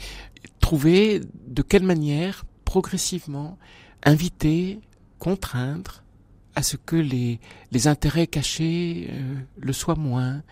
trouver 0.60 1.20
de 1.46 1.62
quelle 1.62 1.84
manière, 1.84 2.44
progressivement, 2.64 3.58
inviter, 4.04 4.80
contraindre 5.18 6.04
à 6.54 6.62
ce 6.62 6.76
que 6.76 6.96
les, 6.96 7.40
les 7.70 7.86
intérêts 7.86 8.26
cachés 8.26 9.10
le 9.56 9.72
soient 9.72 9.94
moins, 9.94 10.42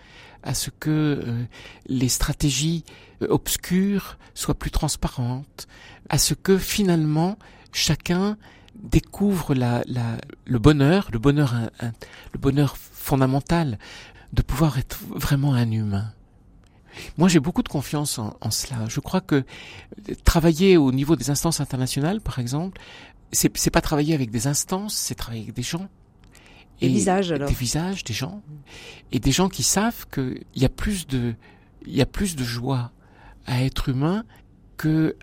à 0.42 0.54
ce 0.54 0.70
que 0.70 0.90
euh, 0.90 1.44
les 1.86 2.08
stratégies 2.08 2.84
euh, 3.22 3.26
obscures 3.30 4.18
soient 4.34 4.58
plus 4.58 4.70
transparentes, 4.70 5.68
à 6.08 6.18
ce 6.18 6.34
que 6.34 6.58
finalement 6.58 7.38
chacun 7.72 8.36
découvre 8.74 9.54
la, 9.54 9.82
la, 9.86 10.16
le 10.46 10.58
bonheur, 10.58 11.08
le 11.12 11.18
bonheur, 11.18 11.54
le 12.32 12.38
bonheur 12.38 12.76
fondamental 12.76 13.78
de 14.32 14.42
pouvoir 14.42 14.78
être 14.78 14.98
vraiment 15.10 15.54
un 15.54 15.70
humain. 15.70 16.12
Moi, 17.18 17.28
j'ai 17.28 17.40
beaucoup 17.40 17.62
de 17.62 17.68
confiance 17.68 18.18
en, 18.18 18.36
en 18.40 18.50
cela. 18.50 18.86
Je 18.88 19.00
crois 19.00 19.20
que 19.20 19.44
travailler 20.24 20.76
au 20.76 20.92
niveau 20.92 21.16
des 21.16 21.30
instances 21.30 21.60
internationales, 21.60 22.20
par 22.20 22.38
exemple, 22.38 22.80
c'est 23.32 23.70
pas 23.70 23.80
travailler 23.80 24.14
avec 24.14 24.30
des 24.30 24.46
instances, 24.46 24.94
c'est 24.94 25.14
travailler 25.14 25.42
avec 25.42 25.54
des 25.54 25.62
gens. 25.62 25.88
Des 26.80 26.88
visages, 26.88 27.32
alors. 27.32 27.48
Des 27.48 27.54
visages, 27.54 28.04
des 28.04 28.14
gens. 28.14 28.42
Et 29.12 29.18
des 29.18 29.32
gens 29.32 29.48
qui 29.48 29.62
savent 29.62 30.06
qu'il 30.08 30.44
y 30.54 30.64
a 30.64 30.68
plus 30.68 31.06
de, 31.06 31.34
il 31.86 31.94
y 31.94 32.00
a 32.00 32.06
plus 32.06 32.36
de 32.36 32.44
joie 32.44 32.92
à 33.46 33.62
être 33.64 33.88
humain 33.88 34.24
que 34.76 35.16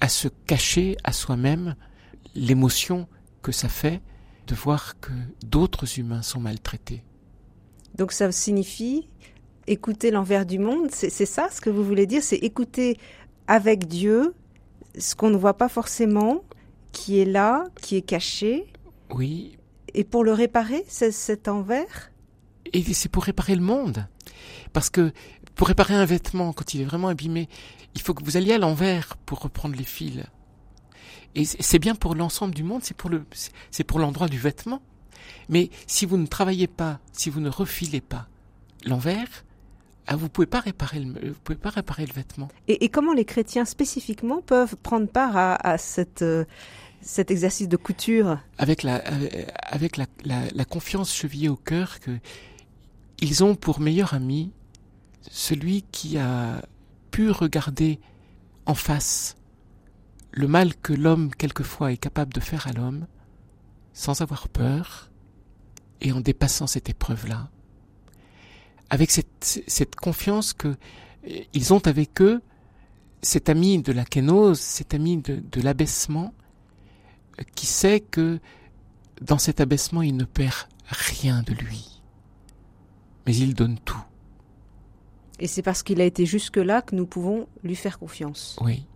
à 0.00 0.08
se 0.08 0.28
cacher 0.46 0.96
à 1.04 1.12
soi-même 1.12 1.76
l'émotion 2.34 3.06
que 3.42 3.52
ça 3.52 3.68
fait 3.68 4.00
de 4.46 4.54
voir 4.54 4.98
que 5.00 5.12
d'autres 5.46 5.98
humains 5.98 6.22
sont 6.22 6.40
maltraités. 6.40 7.02
Donc 7.96 8.12
ça 8.12 8.30
signifie 8.32 9.08
écouter 9.66 10.10
l'envers 10.10 10.44
du 10.44 10.58
monde, 10.58 10.88
c'est 10.90 11.10
c'est 11.10 11.26
ça 11.26 11.48
ce 11.50 11.60
que 11.60 11.70
vous 11.70 11.84
voulez 11.84 12.06
dire 12.06 12.22
C'est 12.22 12.36
écouter 12.36 12.98
avec 13.46 13.86
Dieu 13.86 14.34
ce 14.98 15.14
qu'on 15.14 15.30
ne 15.30 15.36
voit 15.36 15.56
pas 15.56 15.68
forcément, 15.68 16.42
qui 16.92 17.18
est 17.18 17.24
là, 17.24 17.64
qui 17.80 17.96
est 17.96 18.02
caché, 18.02 18.66
Oui, 19.10 19.56
et 19.94 20.04
pour 20.04 20.24
le 20.24 20.32
réparer, 20.32 20.84
c'est 20.88 21.12
cet 21.12 21.48
envers 21.48 22.10
Et 22.72 22.82
c'est 22.94 23.08
pour 23.08 23.24
réparer 23.24 23.54
le 23.54 23.62
monde. 23.62 24.06
Parce 24.72 24.90
que 24.90 25.12
pour 25.54 25.68
réparer 25.68 25.94
un 25.94 26.04
vêtement, 26.04 26.52
quand 26.52 26.74
il 26.74 26.80
est 26.80 26.84
vraiment 26.84 27.08
abîmé, 27.08 27.48
il 27.94 28.00
faut 28.00 28.12
que 28.14 28.24
vous 28.24 28.36
alliez 28.36 28.54
à 28.54 28.58
l'envers 28.58 29.16
pour 29.24 29.40
reprendre 29.40 29.76
les 29.76 29.84
fils. 29.84 30.24
Et 31.36 31.44
c'est 31.44 31.78
bien 31.78 31.94
pour 31.94 32.14
l'ensemble 32.14 32.54
du 32.54 32.62
monde, 32.62 32.82
c'est 32.84 32.96
pour 32.96 33.10
le, 33.10 33.24
c'est- 33.32 33.52
c'est 33.70 33.84
pour 33.84 33.98
l'endroit 33.98 34.28
du 34.28 34.38
vêtement. 34.38 34.82
Mais 35.48 35.70
si 35.86 36.06
vous 36.06 36.16
ne 36.16 36.26
travaillez 36.26 36.66
pas, 36.66 37.00
si 37.12 37.30
vous 37.30 37.40
ne 37.40 37.48
refilez 37.48 38.00
pas 38.00 38.28
l'envers, 38.84 39.44
ah, 40.06 40.16
vous 40.16 40.28
pouvez 40.28 40.46
pas 40.46 40.60
réparer 40.60 41.00
le, 41.00 41.28
vous 41.30 41.40
pouvez 41.42 41.56
pas 41.58 41.70
réparer 41.70 42.04
le 42.06 42.12
vêtement. 42.12 42.48
et, 42.68 42.84
et 42.84 42.88
comment 42.88 43.14
les 43.14 43.24
chrétiens 43.24 43.64
spécifiquement 43.64 44.42
peuvent 44.42 44.76
prendre 44.76 45.08
part 45.08 45.36
à, 45.36 45.54
à 45.66 45.78
cette, 45.78 46.22
euh, 46.22 46.44
cet 47.04 47.30
exercice 47.30 47.68
de 47.68 47.76
couture. 47.76 48.38
Avec 48.58 48.82
la 48.82 49.04
euh, 49.06 49.44
avec 49.58 49.96
la, 49.96 50.06
la, 50.24 50.42
la 50.52 50.64
confiance 50.64 51.14
chevillée 51.14 51.48
au 51.48 51.56
cœur 51.56 52.00
que 52.00 52.18
ils 53.20 53.44
ont 53.44 53.54
pour 53.54 53.78
meilleur 53.78 54.14
ami 54.14 54.52
celui 55.30 55.82
qui 55.92 56.18
a 56.18 56.62
pu 57.10 57.30
regarder 57.30 58.00
en 58.66 58.74
face 58.74 59.36
le 60.32 60.48
mal 60.48 60.74
que 60.74 60.92
l'homme 60.92 61.30
quelquefois 61.34 61.92
est 61.92 61.96
capable 61.96 62.32
de 62.32 62.40
faire 62.40 62.66
à 62.66 62.72
l'homme 62.72 63.06
sans 63.92 64.20
avoir 64.20 64.48
peur 64.48 65.10
et 66.00 66.10
en 66.12 66.20
dépassant 66.20 66.66
cette 66.66 66.88
épreuve-là. 66.88 67.50
Avec 68.90 69.10
cette, 69.10 69.62
cette 69.66 69.94
confiance 69.94 70.52
que 70.52 70.68
euh, 70.68 71.40
ils 71.52 71.72
ont 71.72 71.86
avec 71.86 72.20
eux 72.20 72.42
cet 73.22 73.48
ami 73.48 73.80
de 73.80 73.92
la 73.92 74.04
kénose, 74.04 74.58
cet 74.58 74.92
ami 74.92 75.18
de, 75.18 75.42
de 75.50 75.60
l'abaissement 75.60 76.34
qui 77.54 77.66
sait 77.66 78.00
que 78.00 78.40
dans 79.20 79.38
cet 79.38 79.60
abaissement, 79.60 80.02
il 80.02 80.16
ne 80.16 80.24
perd 80.24 80.68
rien 80.86 81.42
de 81.42 81.52
lui. 81.52 82.02
Mais 83.26 83.34
il 83.36 83.54
donne 83.54 83.78
tout. 83.78 84.02
Et 85.40 85.46
c'est 85.46 85.62
parce 85.62 85.82
qu'il 85.82 86.00
a 86.00 86.04
été 86.04 86.26
jusque-là 86.26 86.82
que 86.82 86.94
nous 86.94 87.06
pouvons 87.06 87.48
lui 87.62 87.74
faire 87.74 87.98
confiance. 87.98 88.56
Oui. 88.60 88.86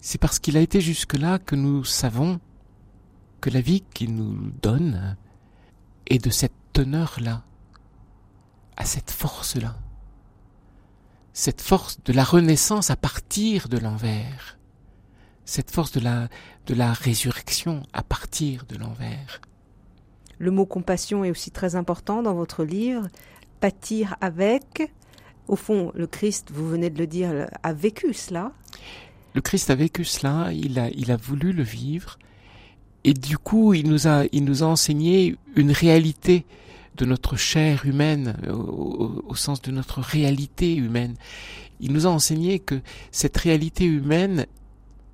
C'est 0.00 0.18
parce 0.18 0.38
qu'il 0.38 0.56
a 0.56 0.60
été 0.60 0.80
jusque-là 0.80 1.38
que 1.38 1.54
nous 1.54 1.84
savons 1.84 2.40
que 3.40 3.50
la 3.50 3.60
vie 3.60 3.82
qu'il 3.94 4.14
nous 4.14 4.50
donne 4.62 5.16
est 6.06 6.22
de 6.22 6.30
cette 6.30 6.52
teneur-là, 6.72 7.44
à 8.76 8.84
cette 8.84 9.10
force-là. 9.10 9.76
Cette 11.32 11.60
force 11.60 11.98
de 12.04 12.12
la 12.12 12.24
renaissance 12.24 12.90
à 12.90 12.96
partir 12.96 13.68
de 13.68 13.78
l'envers. 13.78 14.58
Cette 15.44 15.70
force 15.70 15.92
de 15.92 16.00
la, 16.00 16.28
de 16.66 16.74
la 16.74 16.92
résurrection 16.92 17.82
à 17.92 18.02
partir 18.02 18.64
de 18.68 18.76
l'envers. 18.76 19.40
Le 20.38 20.50
mot 20.50 20.66
compassion 20.66 21.24
est 21.24 21.30
aussi 21.30 21.50
très 21.50 21.76
important 21.76 22.22
dans 22.22 22.34
votre 22.34 22.64
livre. 22.64 23.08
Pâtir 23.60 24.16
avec. 24.20 24.92
Au 25.48 25.56
fond, 25.56 25.92
le 25.94 26.06
Christ, 26.06 26.50
vous 26.52 26.68
venez 26.68 26.90
de 26.90 26.98
le 26.98 27.06
dire, 27.06 27.48
a 27.62 27.72
vécu 27.72 28.14
cela. 28.14 28.52
Le 29.34 29.40
Christ 29.40 29.70
a 29.70 29.74
vécu 29.74 30.04
cela, 30.04 30.52
il 30.52 30.78
a, 30.78 30.88
il 30.90 31.10
a 31.10 31.16
voulu 31.16 31.52
le 31.52 31.62
vivre, 31.62 32.18
et 33.02 33.14
du 33.14 33.38
coup, 33.38 33.72
il 33.72 33.88
nous 33.88 34.06
a, 34.06 34.24
il 34.30 34.44
nous 34.44 34.62
a 34.62 34.66
enseigné 34.66 35.36
une 35.56 35.72
réalité 35.72 36.44
de 36.96 37.06
notre 37.06 37.36
chair 37.36 37.86
humaine, 37.86 38.36
au, 38.48 38.52
au- 38.52 39.24
au 39.26 39.34
sens 39.34 39.62
de 39.62 39.70
notre 39.70 40.00
réalité 40.00 40.74
humaine. 40.76 41.14
Il 41.80 41.92
nous 41.92 42.06
a 42.06 42.10
enseigné 42.10 42.58
que 42.58 42.80
cette 43.10 43.36
réalité 43.38 43.84
humaine 43.86 44.46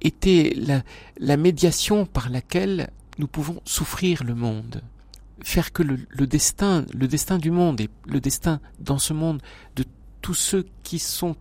était 0.01 0.55
la, 0.57 0.83
la 1.19 1.37
médiation 1.37 2.07
par 2.07 2.29
laquelle 2.31 2.91
nous 3.19 3.27
pouvons 3.27 3.61
souffrir 3.65 4.25
le 4.25 4.35
monde, 4.35 4.83
faire 5.43 5.73
que 5.73 5.83
le, 5.83 5.99
le 6.09 6.27
destin, 6.27 6.85
le 6.95 7.09
destin 7.09 7.39
du 7.39 7.51
monde 7.51 7.81
et 7.81 7.89
le 8.07 8.21
destin 8.21 8.61
dans 8.79 8.99
ce 8.99 9.13
monde 9.13 9.43
de 9.77 9.85
tous 10.23 10.35
ceux 10.35 10.67
qui 10.83 10.99
sont 10.99 11.37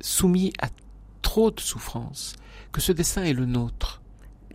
soumis 0.00 0.52
à 0.60 0.68
trop 1.22 1.50
de 1.50 1.60
souffrance, 1.60 2.34
que 2.72 2.80
ce 2.80 2.92
destin 2.92 3.24
est 3.24 3.32
le 3.32 3.46
nôtre. 3.46 4.02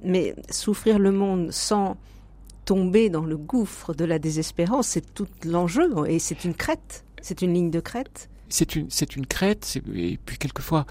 Mais 0.03 0.35
souffrir 0.49 0.99
le 0.99 1.11
monde 1.11 1.51
sans 1.51 1.97
tomber 2.65 3.09
dans 3.09 3.25
le 3.25 3.37
gouffre 3.37 3.93
de 3.93 4.05
la 4.05 4.19
désespérance, 4.19 4.87
c'est 4.87 5.13
tout 5.13 5.27
l'enjeu. 5.45 5.89
Et 6.07 6.19
c'est 6.19 6.43
une 6.45 6.53
crête. 6.53 7.05
C'est 7.21 7.41
une 7.41 7.53
ligne 7.53 7.71
de 7.71 7.79
crête. 7.79 8.29
C'est 8.49 8.75
une, 8.75 8.89
c'est 8.89 9.15
une 9.15 9.25
crête, 9.25 9.79
et 9.95 10.19
puis 10.23 10.37
quelquefois 10.37 10.85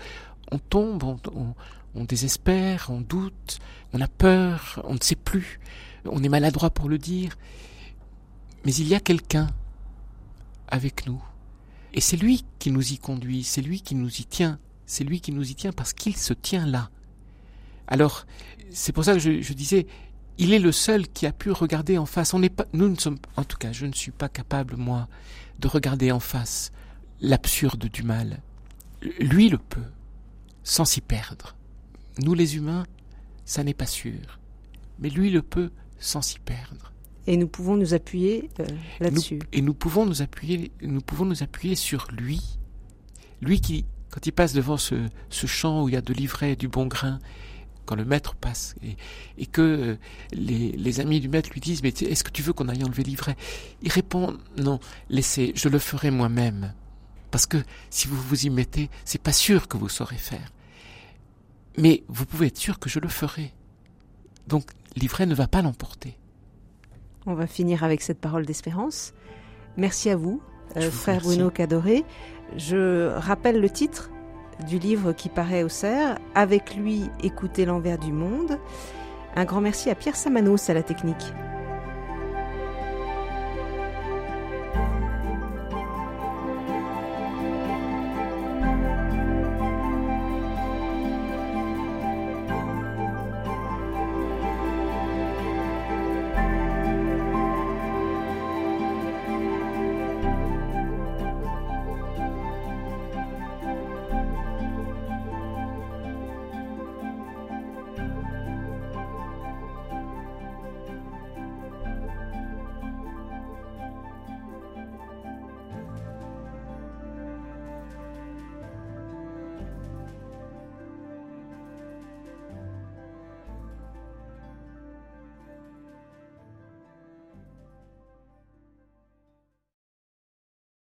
on 0.50 0.58
tombe, 0.58 1.04
on, 1.04 1.16
on, 1.32 1.54
on 1.94 2.04
désespère, 2.04 2.88
on 2.90 3.00
doute, 3.00 3.58
on 3.92 4.00
a 4.00 4.08
peur, 4.08 4.80
on 4.84 4.94
ne 4.94 5.00
sait 5.00 5.16
plus, 5.16 5.60
on 6.06 6.22
est 6.22 6.28
maladroit 6.28 6.70
pour 6.70 6.88
le 6.88 6.98
dire. 6.98 7.36
Mais 8.64 8.74
il 8.74 8.88
y 8.88 8.94
a 8.94 9.00
quelqu'un 9.00 9.48
avec 10.68 11.06
nous. 11.06 11.22
Et 11.94 12.00
c'est 12.00 12.16
lui 12.16 12.44
qui 12.58 12.70
nous 12.70 12.92
y 12.92 12.98
conduit, 12.98 13.44
c'est 13.44 13.60
lui 13.60 13.82
qui 13.82 13.94
nous 13.94 14.08
y 14.08 14.24
tient, 14.24 14.58
c'est 14.86 15.04
lui 15.04 15.20
qui 15.20 15.32
nous 15.32 15.50
y 15.50 15.54
tient 15.54 15.72
parce 15.72 15.92
qu'il 15.92 16.16
se 16.16 16.32
tient 16.32 16.66
là. 16.66 16.90
Alors, 17.86 18.26
c'est 18.70 18.92
pour 18.92 19.04
ça 19.04 19.12
que 19.12 19.18
je, 19.18 19.52
disais, 19.52 19.86
il 20.38 20.54
est 20.54 20.58
le 20.58 20.72
seul 20.72 21.08
qui 21.08 21.26
a 21.26 21.32
pu 21.32 21.50
regarder 21.50 21.98
en 21.98 22.06
face. 22.06 22.32
On 22.32 22.38
n'est 22.38 22.48
pas, 22.48 22.66
nous 22.72 22.88
ne 22.88 22.96
sommes, 22.96 23.18
en 23.36 23.44
tout 23.44 23.58
cas, 23.58 23.72
je 23.72 23.84
ne 23.84 23.92
suis 23.92 24.12
pas 24.12 24.30
capable, 24.30 24.76
moi, 24.76 25.08
de 25.58 25.68
regarder 25.68 26.10
en 26.10 26.20
face 26.20 26.72
l'absurde 27.20 27.86
du 27.86 28.02
mal. 28.02 28.40
Lui 29.20 29.50
le 29.50 29.58
peut, 29.58 29.90
sans 30.62 30.86
s'y 30.86 31.02
perdre. 31.02 31.56
Nous 32.18 32.34
les 32.34 32.56
humains, 32.56 32.84
ça 33.44 33.64
n'est 33.64 33.74
pas 33.74 33.86
sûr. 33.86 34.38
Mais 34.98 35.08
lui 35.08 35.30
le 35.30 35.42
peut 35.42 35.70
sans 35.98 36.22
s'y 36.22 36.38
perdre. 36.38 36.92
Et 37.26 37.36
nous 37.36 37.46
pouvons 37.46 37.76
nous 37.76 37.94
appuyer 37.94 38.50
euh, 38.60 38.66
là-dessus. 39.00 39.38
Et 39.52 39.62
nous 39.62 39.74
pouvons 39.74 40.04
nous 40.04 40.22
appuyer, 40.22 40.72
nous 40.82 41.00
pouvons 41.00 41.24
nous 41.24 41.42
appuyer 41.42 41.76
sur 41.76 42.08
lui. 42.10 42.40
Lui 43.40 43.60
qui, 43.60 43.84
quand 44.10 44.26
il 44.26 44.32
passe 44.32 44.52
devant 44.52 44.76
ce, 44.76 44.94
ce 45.30 45.46
champ 45.46 45.82
où 45.82 45.88
il 45.88 45.92
y 45.92 45.96
a 45.96 46.00
de 46.00 46.12
l'ivraie 46.12 46.52
et 46.52 46.56
du 46.56 46.68
bon 46.68 46.86
grain, 46.86 47.20
quand 47.86 47.96
le 47.96 48.04
maître 48.04 48.34
passe 48.34 48.76
et, 48.82 48.96
et 49.38 49.46
que 49.46 49.60
euh, 49.60 49.96
les, 50.32 50.72
les 50.72 51.00
amis 51.00 51.20
du 51.20 51.28
maître 51.28 51.50
lui 51.52 51.60
disent 51.60 51.82
mais 51.82 51.90
est-ce 51.90 52.22
que 52.24 52.30
tu 52.30 52.42
veux 52.42 52.52
qu'on 52.52 52.68
aille 52.68 52.84
enlever 52.84 53.02
l'ivraie? 53.02 53.36
Il 53.82 53.90
répond 53.90 54.36
non, 54.56 54.78
laissez, 55.08 55.52
je 55.54 55.68
le 55.68 55.78
ferai 55.78 56.10
moi-même. 56.10 56.74
Parce 57.30 57.46
que 57.46 57.56
si 57.90 58.08
vous 58.08 58.20
vous 58.20 58.46
y 58.46 58.50
mettez, 58.50 58.90
c'est 59.04 59.22
pas 59.22 59.32
sûr 59.32 59.66
que 59.66 59.76
vous 59.76 59.88
saurez 59.88 60.18
faire. 60.18 60.52
Mais 61.78 62.02
vous 62.08 62.26
pouvez 62.26 62.48
être 62.48 62.58
sûr 62.58 62.78
que 62.78 62.88
je 62.88 62.98
le 62.98 63.08
ferai. 63.08 63.52
Donc 64.46 64.70
l'ivraie 64.96 65.26
ne 65.26 65.34
va 65.34 65.46
pas 65.46 65.62
l'emporter. 65.62 66.18
On 67.26 67.34
va 67.34 67.46
finir 67.46 67.84
avec 67.84 68.02
cette 68.02 68.20
parole 68.20 68.44
d'espérance. 68.44 69.14
Merci 69.76 70.10
à 70.10 70.16
vous, 70.16 70.42
euh, 70.76 70.90
frère 70.90 71.20
remercie. 71.20 71.36
Bruno 71.36 71.50
Cadoré. 71.50 72.04
Je 72.56 73.08
rappelle 73.16 73.60
le 73.60 73.70
titre 73.70 74.10
du 74.68 74.78
livre 74.78 75.12
qui 75.12 75.28
paraît 75.28 75.62
au 75.62 75.68
CERF, 75.68 76.18
Avec 76.34 76.74
lui, 76.74 77.04
écouter 77.22 77.64
l'envers 77.64 77.98
du 77.98 78.12
monde. 78.12 78.58
Un 79.34 79.44
grand 79.44 79.60
merci 79.60 79.88
à 79.88 79.94
Pierre 79.94 80.16
Samanos 80.16 80.68
à 80.68 80.74
la 80.74 80.82
technique. 80.82 81.32